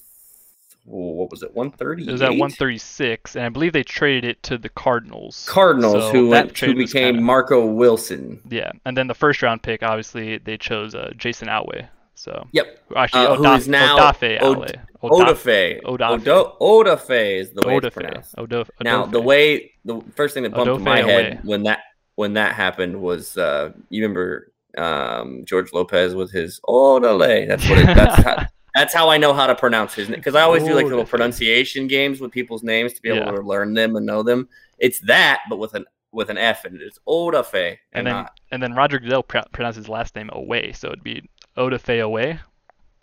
What 0.85 1.31
was 1.31 1.43
it? 1.43 1.55
One 1.55 1.71
thirty. 1.71 2.09
it 2.09 2.11
was 2.13 2.23
at 2.23 2.31
136, 2.31 3.37
and 3.37 3.45
I 3.45 3.49
believe 3.51 3.73
they 3.73 3.85
traded 3.85 4.25
it 4.25 4.43
to 4.45 4.59
the 4.59 4.69
Cardinals. 4.71 5.47
Cardinals, 5.49 6.05
So 6.05 6.11
who 6.11 6.29
went, 6.29 6.59
who 6.59 6.75
became 6.75 7.15
kinda- 7.15 7.21
Marco 7.23 7.65
Wilson. 7.67 8.41
Yeah, 8.51 8.73
and 8.85 8.97
then 8.97 9.07
the 9.07 9.15
first 9.15 9.41
round 9.43 9.63
pick, 9.63 9.83
obviously, 9.83 10.39
they 10.39 10.57
chose 10.57 10.95
uh, 10.95 11.13
Jason 11.17 11.49
Outway. 11.49 11.87
So 12.15 12.47
Yep. 12.53 12.67
actually, 12.97 13.27
Uh, 13.27 13.35
who 13.37 13.45
Odaf- 13.45 13.59
is 13.59 13.69
now 13.69 13.97
Odafe 13.99 14.43
Outway. 14.43 14.73
Odafe. 15.03 15.83
Odafe. 15.83 16.59
Odafe 16.61 17.39
is 17.41 17.51
the 17.53 17.67
way 17.67 17.77
it's 17.77 17.87
Odafe. 17.87 17.93
pronounced. 17.93 18.37
Odof- 18.37 18.71
Now, 18.83 19.07
the 19.07 19.21
way 19.21 19.73
the 19.85 20.01
first 20.17 20.35
thing 20.35 20.43
that 20.43 20.53
bumped 20.53 20.69
in 20.69 20.81
Odofe 20.81 20.85
my 20.85 21.03
head 21.03 21.41
when 21.45 21.63
that 21.65 21.81
when 22.17 22.33
that 22.35 22.55
happened 22.55 23.01
was 23.01 23.37
uh, 23.39 23.71
you 23.91 24.03
remember 24.03 24.53
um, 24.79 25.45
George 25.47 25.73
Lopez 25.73 26.15
with 26.15 26.31
his 26.33 26.61
Odale. 26.67 27.47
That's 27.49 27.69
what 27.69 27.79
it, 27.79 27.87
that's 27.87 28.23
how, 28.23 28.47
that's 28.75 28.95
how 28.95 29.09
I 29.11 29.17
know 29.19 29.33
how 29.33 29.47
to 29.47 29.55
pronounce 29.55 29.95
his 29.95 30.09
name 30.09 30.19
because 30.19 30.35
I 30.35 30.43
always 30.43 30.63
do 30.65 30.75
like 30.75 30.85
little 30.87 31.05
Odafe. 31.05 31.09
pronunciation 31.11 31.87
games 31.89 32.21
with 32.21 32.31
people's 32.33 32.63
names 32.63 32.93
to 32.95 33.03
be 33.03 33.09
able 33.09 33.19
Yeah. 33.27 33.31
to 33.33 33.41
learn 33.43 33.75
them 33.75 33.97
and 33.97 34.07
know 34.07 34.23
them. 34.23 34.49
It's 34.79 35.01
that, 35.01 35.41
but 35.49 35.59
with 35.59 35.75
an 35.75 35.85
with 36.13 36.29
an 36.31 36.39
F 36.39 36.65
in 36.65 36.75
it. 36.75 36.83
It's 36.83 36.99
Odafe 37.07 37.55
and, 37.55 37.77
and 37.93 38.07
then 38.07 38.15
not. 38.15 38.41
and 38.51 38.63
then 38.63 38.75
Roger 38.75 38.99
Goodell 38.99 39.23
pr- 39.23 39.39
pronounced 39.53 39.77
his 39.77 39.89
last 39.89 40.17
name 40.17 40.29
Away, 40.33 40.73
so 40.73 40.89
it'd 40.89 41.05
be 41.05 41.29
Odafe 41.57 42.03
Away. 42.03 42.41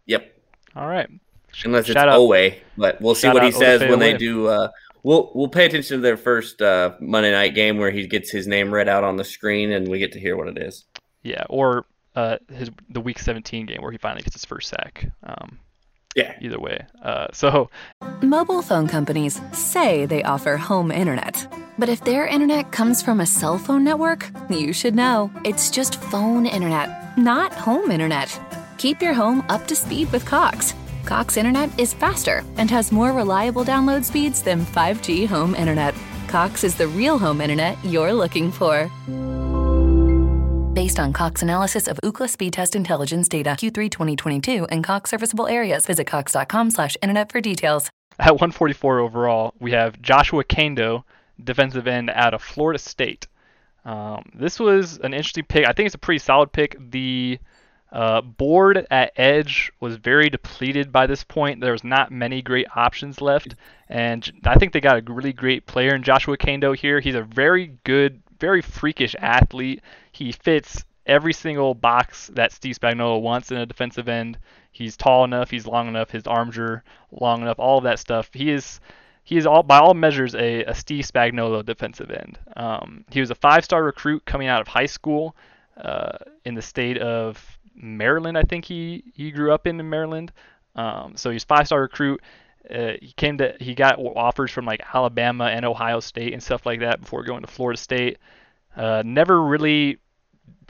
Yep. 0.07 0.33
All 0.75 0.87
right. 0.87 1.09
Unless 1.63 1.85
it's 1.85 1.93
Shout 1.93 2.09
out- 2.09 2.17
Owe, 2.19 2.51
but 2.77 3.01
we'll 3.01 3.15
see 3.15 3.29
what 3.29 3.41
he 3.43 3.47
out 3.49 3.53
says 3.55 3.81
Odafe 3.81 3.89
when 3.89 3.99
they 3.99 4.15
do. 4.17 4.47
Uh, 4.47 4.69
we'll 5.03 5.31
we'll 5.33 5.47
pay 5.47 5.65
attention 5.65 5.97
to 5.97 6.01
their 6.01 6.17
first 6.17 6.61
uh, 6.61 6.95
Monday 6.99 7.31
night 7.31 7.55
game 7.55 7.77
where 7.77 7.89
he 7.91 8.05
gets 8.07 8.29
his 8.29 8.45
name 8.47 8.73
read 8.73 8.89
out 8.89 9.03
on 9.03 9.15
the 9.15 9.23
screen 9.23 9.71
and 9.71 9.87
we 9.87 9.99
get 9.99 10.11
to 10.13 10.19
hear 10.19 10.35
what 10.35 10.47
it 10.49 10.57
is. 10.57 10.83
Yeah, 11.23 11.43
or 11.49 11.85
uh, 12.15 12.37
his 12.51 12.69
the 12.89 13.01
Week 13.01 13.19
17 13.19 13.65
game 13.65 13.81
where 13.81 13.91
he 13.91 13.97
finally 13.97 14.23
gets 14.23 14.35
his 14.35 14.45
first 14.45 14.69
sack. 14.69 15.09
Um, 15.23 15.59
Yeah. 16.15 16.33
either 16.41 16.59
way. 16.59 16.85
Uh, 17.01 17.27
so 17.33 17.69
Mobile 18.21 18.61
phone 18.61 18.87
companies 18.87 19.39
say 19.53 20.05
they 20.05 20.23
offer 20.23 20.57
home 20.57 20.91
internet. 20.91 21.47
But 21.79 21.89
if 21.89 22.03
their 22.03 22.25
internet 22.25 22.71
comes 22.71 23.03
from 23.03 23.19
a 23.19 23.25
cell 23.25 23.59
phone 23.59 23.83
network, 23.83 24.31
you 24.49 24.73
should 24.73 24.95
know. 24.95 25.29
It's 25.45 25.69
just 25.69 26.01
phone 26.01 26.47
internet, 26.47 27.15
not 27.17 27.53
home 27.53 27.91
internet. 27.91 28.39
Keep 28.79 29.01
your 29.01 29.13
home 29.13 29.43
up 29.49 29.67
to 29.67 29.75
speed 29.75 30.11
with 30.11 30.25
Cox. 30.25 30.73
Cox 31.05 31.37
internet 31.37 31.69
is 31.79 31.93
faster 31.93 32.43
and 32.57 32.69
has 32.71 32.91
more 32.91 33.11
reliable 33.13 33.63
download 33.63 34.03
speeds 34.05 34.41
than 34.41 34.65
5G 34.65 35.27
home 35.27 35.53
internet. 35.55 35.93
Cox 36.27 36.63
is 36.63 36.75
the 36.75 36.87
real 36.87 37.17
home 37.19 37.41
internet 37.41 37.77
you're 37.85 38.13
looking 38.13 38.51
for. 38.51 38.89
Based 40.77 40.99
on 40.99 41.11
Cox 41.11 41.41
analysis 41.41 41.87
of 41.87 41.99
Ookla 42.03 42.29
speed 42.29 42.53
test 42.53 42.75
intelligence 42.75 43.27
data 43.27 43.49
Q3 43.49 43.89
2022 43.89 44.65
and 44.65 44.83
Cox 44.83 45.09
serviceable 45.09 45.47
areas, 45.47 45.87
visit 45.87 46.05
cox.com 46.05 46.69
slash 46.69 46.95
internet 47.01 47.31
for 47.31 47.41
details. 47.41 47.89
at 48.19 48.33
144 48.33 48.99
overall, 48.99 49.55
we 49.59 49.71
have 49.71 49.99
Joshua 50.03 50.43
Kaindoh, 50.43 51.03
defensive 51.43 51.87
end 51.87 52.11
out 52.11 52.35
of 52.35 52.43
Florida 52.43 52.77
State. 52.77 53.25
Um, 53.85 54.29
this 54.35 54.59
was 54.59 54.99
an 54.99 55.15
interesting 55.15 55.45
pick. 55.45 55.67
I 55.67 55.73
think 55.73 55.87
it's 55.87 55.95
a 55.95 55.97
pretty 55.97 56.19
solid 56.19 56.51
pick. 56.51 56.77
The 56.91 57.39
uh, 57.91 58.21
board 58.21 58.85
at 58.91 59.13
edge 59.15 59.71
was 59.79 59.95
very 59.95 60.29
depleted 60.29 60.91
by 60.91 61.07
this 61.07 61.23
point. 61.23 61.59
There 61.59 61.71
was 61.71 61.83
not 61.83 62.11
many 62.11 62.43
great 62.43 62.67
options 62.75 63.19
left, 63.19 63.55
and 63.89 64.31
I 64.45 64.59
think 64.59 64.73
they 64.73 64.81
got 64.81 64.99
a 64.99 65.11
really 65.11 65.33
great 65.33 65.65
player 65.65 65.95
in 65.95 66.03
Joshua 66.03 66.37
Kaindoh 66.37 66.77
here. 66.77 66.99
He's 66.99 67.15
a 67.15 67.23
very 67.23 67.77
good, 67.83 68.21
very 68.39 68.61
freakish 68.61 69.15
athlete. 69.17 69.81
He 70.17 70.31
fits 70.31 70.83
every 71.05 71.33
single 71.33 71.73
box 71.75 72.27
that 72.33 72.51
Steve 72.51 72.75
Spagnuolo 72.75 73.21
wants 73.21 73.51
in 73.51 73.57
a 73.57 73.65
defensive 73.65 74.09
end. 74.09 74.39
He's 74.71 74.97
tall 74.97 75.23
enough, 75.23 75.51
he's 75.51 75.67
long 75.67 75.87
enough, 75.87 76.11
his 76.11 76.25
arms 76.25 76.57
are 76.57 76.83
long 77.11 77.41
enough, 77.41 77.59
all 77.59 77.77
of 77.77 77.83
that 77.83 77.99
stuff. 77.99 78.29
He 78.33 78.51
is 78.51 78.79
he 79.23 79.37
is 79.37 79.45
all 79.45 79.61
by 79.61 79.77
all 79.79 79.93
measures 79.93 80.35
a, 80.35 80.63
a 80.63 80.73
Steve 80.73 81.05
Spagnuolo 81.05 81.63
defensive 81.65 82.09
end. 82.09 82.39
Um, 82.55 83.05
he 83.11 83.19
was 83.19 83.29
a 83.29 83.35
five-star 83.35 83.83
recruit 83.83 84.25
coming 84.25 84.47
out 84.47 84.61
of 84.61 84.67
high 84.67 84.85
school 84.85 85.35
uh, 85.77 86.17
in 86.45 86.55
the 86.55 86.61
state 86.61 86.97
of 86.97 87.59
Maryland. 87.75 88.37
I 88.37 88.43
think 88.43 88.65
he 88.65 89.03
he 89.13 89.31
grew 89.31 89.53
up 89.53 89.67
in 89.67 89.89
Maryland. 89.89 90.31
Um, 90.75 91.15
so 91.15 91.29
he's 91.29 91.43
five-star 91.43 91.81
recruit. 91.81 92.21
Uh, 92.73 92.93
he 93.01 93.13
came 93.17 93.37
to 93.37 93.55
he 93.59 93.75
got 93.75 93.99
offers 93.99 94.51
from 94.51 94.65
like 94.65 94.81
Alabama 94.93 95.45
and 95.45 95.63
Ohio 95.63 95.99
State 95.99 96.33
and 96.33 96.41
stuff 96.41 96.65
like 96.65 96.79
that 96.79 97.01
before 97.01 97.23
going 97.23 97.41
to 97.41 97.47
Florida 97.47 97.79
State. 97.79 98.17
Uh, 98.75 99.03
never 99.05 99.41
really 99.43 99.99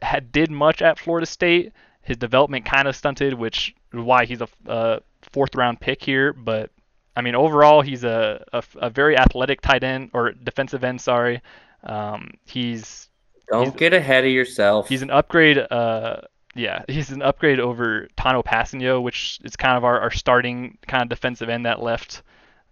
had 0.02 0.32
did 0.32 0.52
much 0.52 0.82
at 0.82 1.00
Florida 1.00 1.26
State. 1.26 1.74
His 2.02 2.18
development 2.18 2.66
kind 2.66 2.88
of 2.88 2.96
stunted, 2.96 3.34
which 3.34 3.76
is 3.94 4.00
why 4.00 4.26
he's 4.26 4.42
a, 4.42 5.02
fourth 5.32 5.56
round 5.56 5.80
pick 5.80 6.04
here. 6.04 6.32
But 6.34 6.72
I 7.16 7.22
mean, 7.22 7.36
overall, 7.36 7.82
he's 7.82 8.04
a, 8.04 8.46
a, 8.54 8.64
a 8.78 8.90
very 8.90 9.18
athletic 9.18 9.62
tight 9.62 9.84
end 9.84 10.12
or 10.14 10.32
defensive 10.32 10.84
end. 10.84 11.02
Sorry, 11.02 11.42
um, 11.84 12.32
he's 12.46 13.10
don't 13.50 13.66
he's, 13.66 13.74
get 13.74 13.94
ahead 13.94 14.24
of 14.24 14.32
yourself. 14.32 14.88
He's 14.90 15.02
an 15.02 15.12
upgrade. 15.12 15.58
Uh, 15.58 16.22
yeah, 16.56 16.84
he's 16.88 17.12
an 17.12 17.22
upgrade 17.22 17.60
over 17.60 18.08
Tanoh 18.18 18.44
Kpassagnon, 18.44 19.04
which 19.04 19.40
is 19.44 19.56
kind 19.56 19.78
of 19.78 19.84
our, 19.84 20.00
our 20.00 20.12
starting 20.12 20.78
kind 20.88 21.04
of 21.04 21.10
defensive 21.10 21.50
end 21.50 21.66
that 21.66 21.82
left. 21.82 22.24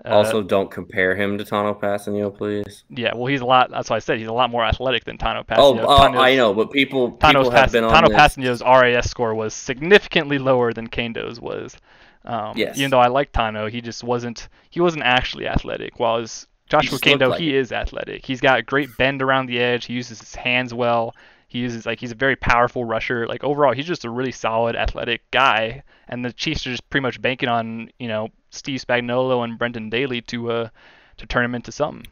Uh, 0.03 0.09
also, 0.09 0.43
don't 0.43 0.69
compare 0.69 1.15
him 1.15 1.37
to 1.37 1.43
Tanoh 1.43 1.79
Kpassagnon, 1.79 2.35
please. 2.35 2.83
Yeah, 2.89 3.15
well, 3.15 3.27
he's 3.27 3.41
a 3.41 3.45
lot. 3.45 3.71
That's 3.71 3.89
why 3.89 3.95
I 3.95 3.99
said 3.99 4.19
he's 4.19 4.27
a 4.27 4.33
lot 4.33 4.49
more 4.49 4.63
athletic 4.63 5.05
than 5.05 5.17
Tanoh 5.17 5.45
Kpassagnon. 5.45 5.83
Oh, 5.83 5.87
uh, 5.87 6.19
I 6.19 6.35
know, 6.35 6.53
but 6.53 6.71
people, 6.71 7.11
people 7.11 7.49
have 7.49 7.71
been 7.71 7.83
on 7.83 7.91
Tanoh 7.91 8.13
Kpassagnon's 8.13 8.61
RAS 8.61 9.09
score 9.09 9.33
was 9.33 9.53
significantly 9.53 10.37
lower 10.37 10.73
than 10.73 10.89
Kaindoh's 10.89 11.39
was. 11.39 11.77
Um, 12.25 12.57
yes. 12.57 12.77
Even 12.77 12.91
though 12.91 12.99
I 12.99 13.07
like 13.07 13.31
Tanoh, 13.31 13.69
he 13.69 13.81
just 13.81 14.03
wasn't. 14.03 14.49
He 14.69 14.81
wasn't 14.81 15.03
actually 15.03 15.47
athletic. 15.47 15.99
While 15.99 16.17
as 16.17 16.47
Joshua 16.67 16.99
Kaindoh, 16.99 17.29
like 17.29 17.39
he 17.39 17.55
it. 17.55 17.59
is 17.59 17.71
athletic. 17.71 18.25
He's 18.25 18.41
got 18.41 18.59
a 18.59 18.63
great 18.63 18.89
bend 18.97 19.21
around 19.21 19.45
the 19.45 19.59
edge. 19.59 19.85
He 19.85 19.93
uses 19.93 20.19
his 20.19 20.35
hands 20.35 20.73
well. 20.73 21.15
He 21.47 21.59
uses 21.59 21.85
like 21.85 21.99
he's 21.99 22.11
a 22.11 22.15
very 22.15 22.35
powerful 22.35 22.85
rusher. 22.85 23.27
Like 23.27 23.43
overall, 23.43 23.73
he's 23.73 23.85
just 23.85 24.05
a 24.05 24.09
really 24.09 24.31
solid 24.31 24.75
athletic 24.75 25.29
guy. 25.31 25.83
And 26.07 26.23
the 26.23 26.33
Chiefs 26.33 26.65
are 26.65 26.71
just 26.71 26.89
pretty 26.89 27.03
much 27.03 27.21
banking 27.21 27.49
on 27.49 27.89
you 27.99 28.07
know 28.07 28.29
Steve 28.49 28.81
Spagnuolo 28.81 29.43
and 29.43 29.57
Brendan 29.57 29.89
Daly 29.89 30.21
to 30.21 30.51
uh 30.51 30.69
to 31.17 31.25
turn 31.25 31.45
him 31.45 31.55
into 31.55 31.71
something. 31.71 32.07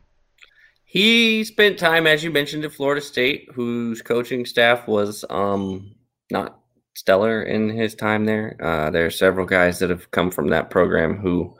He 0.85 1.43
spent 1.43 1.79
time, 1.79 2.05
as 2.05 2.23
you 2.23 2.29
mentioned, 2.29 2.63
at 2.65 2.73
Florida 2.73 3.01
State, 3.01 3.49
whose 3.53 4.01
coaching 4.01 4.45
staff 4.45 4.87
was 4.87 5.25
um 5.29 5.95
not 6.31 6.59
stellar 6.95 7.41
in 7.41 7.69
his 7.69 7.95
time 7.95 8.25
there. 8.25 8.55
Uh, 8.61 8.89
there 8.91 9.05
are 9.05 9.11
several 9.11 9.45
guys 9.45 9.79
that 9.79 9.89
have 9.89 10.11
come 10.11 10.31
from 10.31 10.49
that 10.49 10.69
program 10.69 11.17
who 11.17 11.55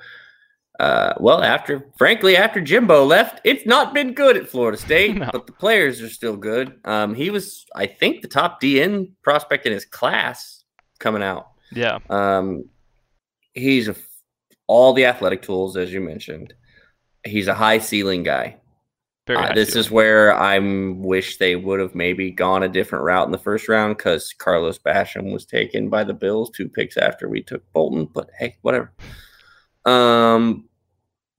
uh, 0.84 1.14
well, 1.18 1.42
after 1.42 1.88
frankly, 1.98 2.36
after 2.36 2.60
Jimbo 2.60 3.06
left, 3.06 3.40
it's 3.46 3.66
not 3.66 3.94
been 3.94 4.14
good 4.14 4.36
at 4.36 4.50
Florida 4.50 4.78
State, 4.78 5.16
no. 5.18 5.30
but 5.32 5.48
the 5.48 5.54
players 5.54 6.02
are 6.02 6.10
still 6.10 6.36
good. 6.36 6.78
Um, 6.84 7.16
he 7.16 7.30
was, 7.30 7.66
I 7.74 7.86
think, 7.86 8.22
the 8.22 8.28
top 8.28 8.62
DN 8.62 9.12
prospect 9.22 9.66
in 9.66 9.72
his 9.72 9.86
class 9.86 10.66
coming 11.00 11.24
out. 11.24 11.52
Yeah. 11.72 12.00
Um, 12.10 12.66
he's 13.54 13.88
a, 13.88 13.96
all 14.68 14.92
the 14.92 15.06
athletic 15.06 15.42
tools, 15.42 15.78
as 15.78 15.94
you 15.94 16.02
mentioned. 16.02 16.54
He's 17.26 17.48
a 17.48 17.54
high 17.54 17.80
ceiling 17.80 18.24
guy. 18.24 18.58
Uh, 19.30 19.54
this 19.54 19.78
is 19.78 19.90
where 19.90 20.36
I 20.36 20.60
wish 20.60 21.38
they 21.38 21.56
would 21.56 21.80
have 21.80 21.96
maybe 21.96 22.30
gone 22.30 22.64
a 22.64 22.68
different 22.68 23.06
route 23.06 23.26
in 23.26 23.32
the 23.32 23.38
first 23.38 23.70
round 23.70 23.96
because 23.96 24.34
Carlos 24.34 24.78
Basham 24.80 25.32
was 25.32 25.46
taken 25.46 25.88
by 25.88 26.04
the 26.04 26.14
Bills 26.14 26.50
two 26.50 26.68
picks 26.68 26.98
after 26.98 27.30
we 27.30 27.42
took 27.42 27.64
Bolton. 27.72 28.10
But 28.14 28.32
hey, 28.38 28.58
whatever. 28.64 28.92
Um, 29.86 30.68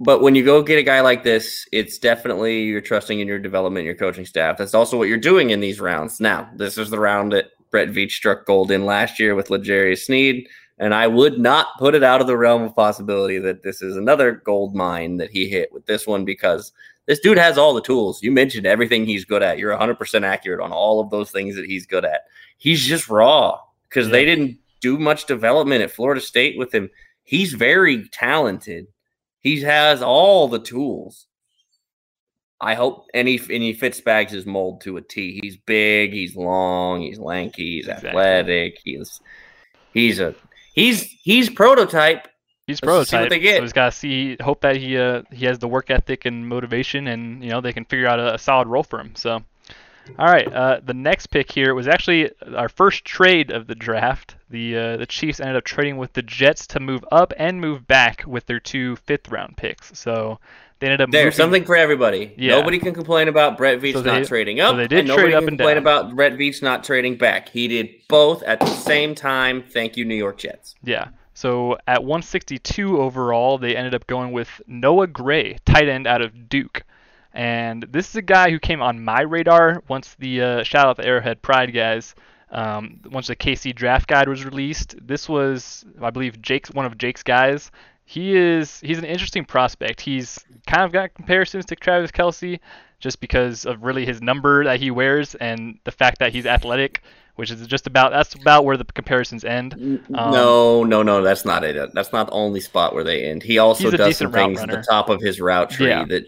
but 0.01 0.21
when 0.21 0.35
you 0.35 0.45
go 0.45 0.63
get 0.63 0.79
a 0.79 0.83
guy 0.83 1.01
like 1.01 1.23
this, 1.23 1.67
it's 1.73 1.99
definitely 1.99 2.65
you're 2.65 2.81
trusting 2.81 3.21
in 3.21 3.29
your 3.29 3.39
development, 3.39 3.87
your 3.87 3.95
coaching 3.95 4.27
staff. 4.27 4.59
That's 4.59 4.75
also 4.75 4.99
what 4.99 5.09
you're 5.09 5.19
doing 5.19 5.51
in 5.51 5.61
these 5.61 5.81
rounds. 5.81 6.21
Now, 6.21 6.49
this 6.57 6.77
is 6.79 6.91
the 6.91 6.99
round 6.99 7.33
that 7.33 7.51
Brett 7.71 7.89
Veach 7.89 8.13
struck 8.13 8.47
gold 8.47 8.71
in 8.71 8.85
last 8.85 9.19
year 9.21 9.35
with 9.35 9.51
L'Jarius 9.51 10.05
Sneed, 10.05 10.49
and 10.79 10.95
I 10.95 11.07
would 11.07 11.39
not 11.39 11.69
put 11.79 11.95
it 11.95 12.03
out 12.03 12.21
of 12.21 12.27
the 12.27 12.37
realm 12.37 12.63
of 12.63 12.75
possibility 12.75 13.39
that 13.39 13.63
this 13.63 13.83
is 13.83 13.97
another 13.97 14.33
gold 14.33 14.75
mine 14.75 15.17
that 15.19 15.31
he 15.31 15.49
hit 15.49 15.73
with 15.73 15.87
this 15.87 16.07
one 16.07 16.25
because 16.25 16.73
this 17.07 17.21
dude 17.21 17.39
has 17.39 17.59
all 17.59 17.75
the 17.75 17.81
tools. 17.81 18.23
You 18.23 18.33
mentioned 18.33 18.67
everything 18.67 19.07
he's 19.07 19.25
good 19.25 19.43
at. 19.43 19.59
You're 19.59 19.77
100% 19.77 20.25
accurate 20.25 20.61
on 20.61 20.73
all 20.73 21.01
of 21.01 21.11
those 21.11 21.31
things 21.31 21.55
that 21.57 21.67
he's 21.67 21.87
good 21.87 22.05
at. 22.05 22.23
He's 22.59 22.85
just 22.85 23.09
raw 23.09 23.61
because 23.89 24.07
yeah. 24.07 24.13
they 24.13 24.25
didn't 24.25 24.59
do 24.81 24.99
much 24.99 25.27
development 25.27 25.83
at 25.83 25.91
Florida 25.91 26.21
State 26.21 26.59
with 26.59 26.73
him 26.75 26.91
he's 27.25 27.55
very 27.55 28.09
talented. 28.09 28.87
He 29.45 29.61
has 29.61 30.03
all 30.03 30.49
the 30.49 30.59
tools. 30.59 31.27
I 32.61 32.75
hope 32.75 33.05
and 33.13 33.29
he 33.29 33.37
and 33.37 33.63
he 33.63 33.75
fits 33.75 34.01
Bags' 34.01 34.47
mold 34.47 34.81
to 34.83 34.97
a 34.97 35.03
T. 35.03 35.39
He's 35.43 35.59
big, 35.59 36.13
he's 36.15 36.35
long, 36.35 37.03
he's 37.03 37.19
lanky, 37.19 37.77
he's 37.77 37.87
exactly. 37.87 38.09
athletic. 38.09 38.79
He's 38.83 39.21
he's 39.93 40.19
a 40.19 40.35
he's 40.73 41.03
he's 41.03 41.51
prototype. 41.51 42.27
He's 42.67 42.83
Let's 42.83 43.11
prototype. 43.11 43.31
So 43.31 43.63
he's 43.63 43.73
got 43.75 43.93
to 43.93 43.93
see, 43.93 44.39
hope 44.41 44.63
that 44.63 44.77
he 44.77 44.97
uh, 44.97 45.23
he 45.31 45.45
has 45.45 45.59
the 45.59 45.69
work 45.69 45.91
ethic 45.91 46.25
and 46.25 46.49
motivation, 46.49 47.09
and 47.09 47.45
you 47.45 47.51
know 47.51 47.61
they 47.61 47.75
can 47.75 47.85
figure 47.85 48.07
out 48.07 48.19
a, 48.19 48.35
a 48.35 48.39
solid 48.39 48.69
role 48.69 48.83
for 48.83 48.99
him. 48.99 49.15
So 49.15 49.43
all 50.19 50.27
right, 50.27 50.53
uh, 50.53 50.81
the 50.85 50.95
next 50.95 51.29
pick 51.29 51.51
here 51.51 51.75
was 51.75 51.89
actually 51.89 52.31
our 52.55 52.69
first 52.69 53.05
trade 53.05 53.51
of 53.51 53.67
the 53.67 53.75
draft. 53.75 54.37
The 54.51 54.77
uh, 54.77 54.97
the 54.99 55.07
Chiefs 55.07 55.41
ended 55.41 55.57
up 55.57 55.65
trading 55.65 55.97
with 55.97 56.13
the 56.13 56.23
Jets 56.23 56.67
to 56.69 56.81
move 56.81 57.05
up 57.11 57.33
and 57.37 57.61
move 57.61 57.87
back 57.87 58.25
with 58.27 58.47
their 58.47 58.61
two 58.61 58.97
fifth 58.97 59.29
round 59.29 59.57
picks. 59.57 59.99
So 59.99 60.39
they 60.79 60.89
ended 60.89 61.01
up 61.01 61.11
there's 61.11 61.25
moving... 61.25 61.37
something 61.37 61.65
for 61.65 61.77
everybody. 61.77 62.35
Yeah. 62.37 62.57
Nobody 62.57 62.79
can 62.79 62.95
complain 62.95 63.29
about 63.29 63.57
Brett 63.57 63.81
Veach 63.81 63.95
so 63.95 64.03
they, 64.03 64.19
not 64.19 64.27
trading 64.27 64.61
up. 64.61 64.73
So 64.73 64.77
they 64.77 64.89
did 64.89 65.01
and 65.01 65.09
nobody 65.09 65.33
can 65.33 65.47
complain 65.47 65.79
about 65.79 66.15
Brett 66.15 66.35
Veach 66.35 66.63
not 66.63 66.85
trading 66.85 67.17
back. 67.17 67.49
He 67.49 67.69
did 67.69 67.91
both 68.09 68.43
at 68.43 68.61
the 68.61 68.67
same 68.67 69.15
time. 69.15 69.63
Thank 69.63 69.97
you, 69.97 70.05
New 70.05 70.15
York 70.15 70.39
Jets. 70.39 70.75
Yeah. 70.83 71.09
So 71.33 71.79
at 71.89 72.05
162 72.05 73.01
overall, 73.01 73.59
they 73.59 73.75
ended 73.77 73.95
up 73.95 74.07
going 74.07 74.33
with 74.33 74.63
Noah 74.67 75.07
Gray, 75.07 75.59
tight 75.65 75.89
end 75.89 76.07
out 76.07 76.23
of 76.23 76.49
Duke. 76.49 76.85
And 77.35 77.83
this 77.91 78.09
is 78.09 78.17
a 78.17 78.23
guy 78.23 78.51
who 78.51 78.61
came 78.61 78.81
on 78.81 79.05
my 79.05 79.23
radar 79.23 79.83
once 79.89 80.15
the 80.21 80.41
uh, 80.41 80.63
shout 80.63 80.87
out 80.87 80.97
the 80.97 81.05
Arrowhead 81.05 81.43
Pride 81.43 81.75
guys. 81.75 82.15
Um, 82.51 83.01
once 83.11 83.27
the 83.27 83.35
KC 83.35 83.75
draft 83.75 84.07
guide 84.07 84.29
was 84.29 84.45
released, 84.45 84.95
this 85.05 85.29
was 85.29 85.85
I 86.01 86.11
believe 86.11 86.41
Jake's 86.41 86.71
one 86.71 86.87
of 86.87 86.97
Jake's 86.97 87.25
guys. 87.25 87.73
He 88.05 88.37
is 88.37 88.79
he's 88.81 88.99
an 88.99 89.05
interesting 89.05 89.45
prospect. 89.45 90.01
He's 90.01 90.39
kind 90.69 90.85
of 90.85 90.93
got 90.93 91.13
comparisons 91.15 91.67
to 91.67 91.75
Travis 91.75 92.13
Kelce, 92.13 92.61
just 93.01 93.21
because 93.21 93.67
of 93.67 93.83
really 93.83 94.07
his 94.07 94.23
number 94.23 94.65
that 94.65 94.79
he 94.79 94.91
wears 94.93 95.35
and 95.35 95.79
the 95.83 95.91
fact 95.91 96.21
that 96.21 96.33
he's 96.33 96.47
athletic, 96.47 97.03
which 97.35 97.51
is 97.51 97.67
just 97.67 97.89
about 97.89 98.13
that's 98.13 98.35
about 98.35 98.65
where 98.65 98.77
the 98.77 98.85
comparisons 98.85 99.45
end. 99.45 99.75
Um, 99.75 100.31
no, 100.31 100.85
no, 100.85 101.03
no, 101.03 101.21
that's 101.21 101.45
not 101.45 101.65
it. 101.65 101.93
That's 101.93 102.13
not 102.13 102.29
the 102.29 102.33
only 102.33 102.61
spot 102.61 102.95
where 102.95 103.05
they 103.05 103.25
end. 103.25 103.43
He 103.43 103.59
also 103.59 103.91
does 103.91 104.19
some 104.19 104.31
things 104.31 104.61
at 104.61 104.71
the 104.71 104.85
top 104.89 105.09
of 105.09 105.21
his 105.21 105.41
route 105.41 105.71
tree 105.71 105.89
yeah. 105.89 106.05
that 106.05 106.25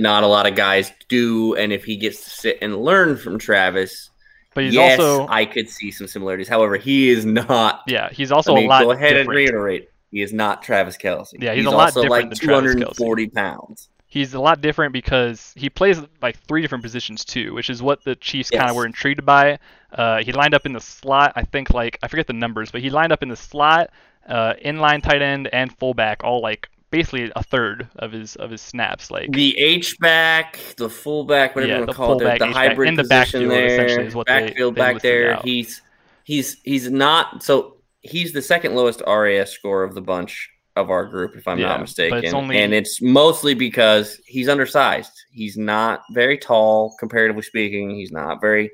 not 0.00 0.22
a 0.22 0.26
lot 0.26 0.46
of 0.46 0.54
guys 0.54 0.92
do. 1.08 1.54
And 1.54 1.72
if 1.72 1.84
he 1.84 1.96
gets 1.96 2.24
to 2.24 2.30
sit 2.30 2.58
and 2.62 2.82
learn 2.82 3.16
from 3.16 3.38
Travis, 3.38 4.10
but 4.54 4.64
he's 4.64 4.74
yes, 4.74 4.98
also 4.98 5.28
I 5.28 5.44
could 5.44 5.68
see 5.68 5.90
some 5.90 6.06
similarities. 6.06 6.48
However, 6.48 6.76
he 6.76 7.10
is 7.10 7.24
not. 7.24 7.82
Yeah, 7.86 8.10
he's 8.10 8.32
also 8.32 8.52
I 8.52 8.56
mean, 8.56 8.66
a 8.66 8.68
lot. 8.68 8.82
Go 8.82 8.90
ahead 8.90 9.10
different. 9.10 9.28
and 9.28 9.36
reiterate. 9.36 9.90
He 10.10 10.22
is 10.22 10.32
not 10.32 10.62
Travis 10.62 10.96
Kelce. 10.96 11.34
Yeah, 11.38 11.52
he's, 11.52 11.64
he's 11.64 11.66
a 11.66 11.76
lot 11.76 11.96
also 11.96 12.02
different 12.02 12.30
like 12.30 12.40
240 12.40 13.28
pounds. 13.28 13.88
He's 14.06 14.34
a 14.34 14.40
lot 14.40 14.60
different 14.60 14.92
because 14.92 15.52
he 15.56 15.70
plays 15.70 16.00
like 16.20 16.36
three 16.48 16.62
different 16.62 16.82
positions 16.82 17.24
too, 17.24 17.54
which 17.54 17.70
is 17.70 17.80
what 17.80 18.02
the 18.02 18.16
Chiefs 18.16 18.50
yes. 18.52 18.58
kind 18.58 18.70
of 18.70 18.76
were 18.76 18.86
intrigued 18.86 19.24
by. 19.24 19.58
Uh, 19.92 20.22
he 20.22 20.32
lined 20.32 20.52
up 20.52 20.66
in 20.66 20.72
the 20.72 20.80
slot. 20.80 21.32
I 21.36 21.44
think 21.44 21.70
like 21.70 21.98
I 22.02 22.08
forget 22.08 22.26
the 22.26 22.32
numbers, 22.32 22.72
but 22.72 22.80
he 22.80 22.90
lined 22.90 23.12
up 23.12 23.22
in 23.22 23.28
the 23.28 23.36
slot, 23.36 23.90
uh, 24.28 24.54
inline 24.64 25.00
tight 25.02 25.22
end, 25.22 25.48
and 25.52 25.76
fullback, 25.78 26.24
all 26.24 26.40
like 26.40 26.68
basically 26.90 27.30
a 27.36 27.42
third 27.42 27.88
of 27.96 28.12
his 28.12 28.36
of 28.36 28.50
his 28.50 28.60
snaps. 28.60 29.10
Like 29.10 29.32
the 29.32 29.56
H 29.58 29.98
back, 29.98 30.58
the 30.76 30.90
fullback, 30.90 31.54
whatever 31.54 31.68
yeah, 31.72 31.78
you 31.78 31.80
want 31.86 31.90
to 31.90 31.96
call 31.96 32.22
it, 32.22 32.38
the, 32.38 32.46
hybrid 32.46 32.88
in 32.88 32.94
the 32.94 33.02
position 33.02 33.48
backfield, 33.48 33.52
there, 33.52 34.00
is 34.00 34.14
what 34.14 34.26
backfield 34.26 34.74
they, 34.74 34.80
they 34.80 34.92
back 34.92 35.02
there. 35.02 35.36
Out. 35.36 35.44
He's 35.44 35.82
he's 36.24 36.60
he's 36.62 36.90
not 36.90 37.42
so 37.42 37.76
he's 38.02 38.32
the 38.32 38.42
second 38.42 38.74
lowest 38.74 39.02
RAS 39.06 39.50
score 39.50 39.82
of 39.82 39.94
the 39.94 40.00
bunch 40.00 40.50
of 40.76 40.90
our 40.90 41.04
group, 41.04 41.36
if 41.36 41.46
I'm 41.46 41.58
Yeah, 41.58 41.68
not 41.68 41.80
mistaken. 41.80 42.24
it's 42.24 42.32
only- 42.32 42.58
And 42.58 42.72
it's 42.72 43.02
mostly 43.02 43.54
because 43.54 44.20
he's 44.26 44.48
undersized. 44.48 45.12
He's 45.30 45.56
not 45.56 46.02
very 46.12 46.38
tall, 46.38 46.96
comparatively 46.98 47.42
speaking. 47.42 47.90
He's 47.90 48.12
not 48.12 48.40
very 48.40 48.70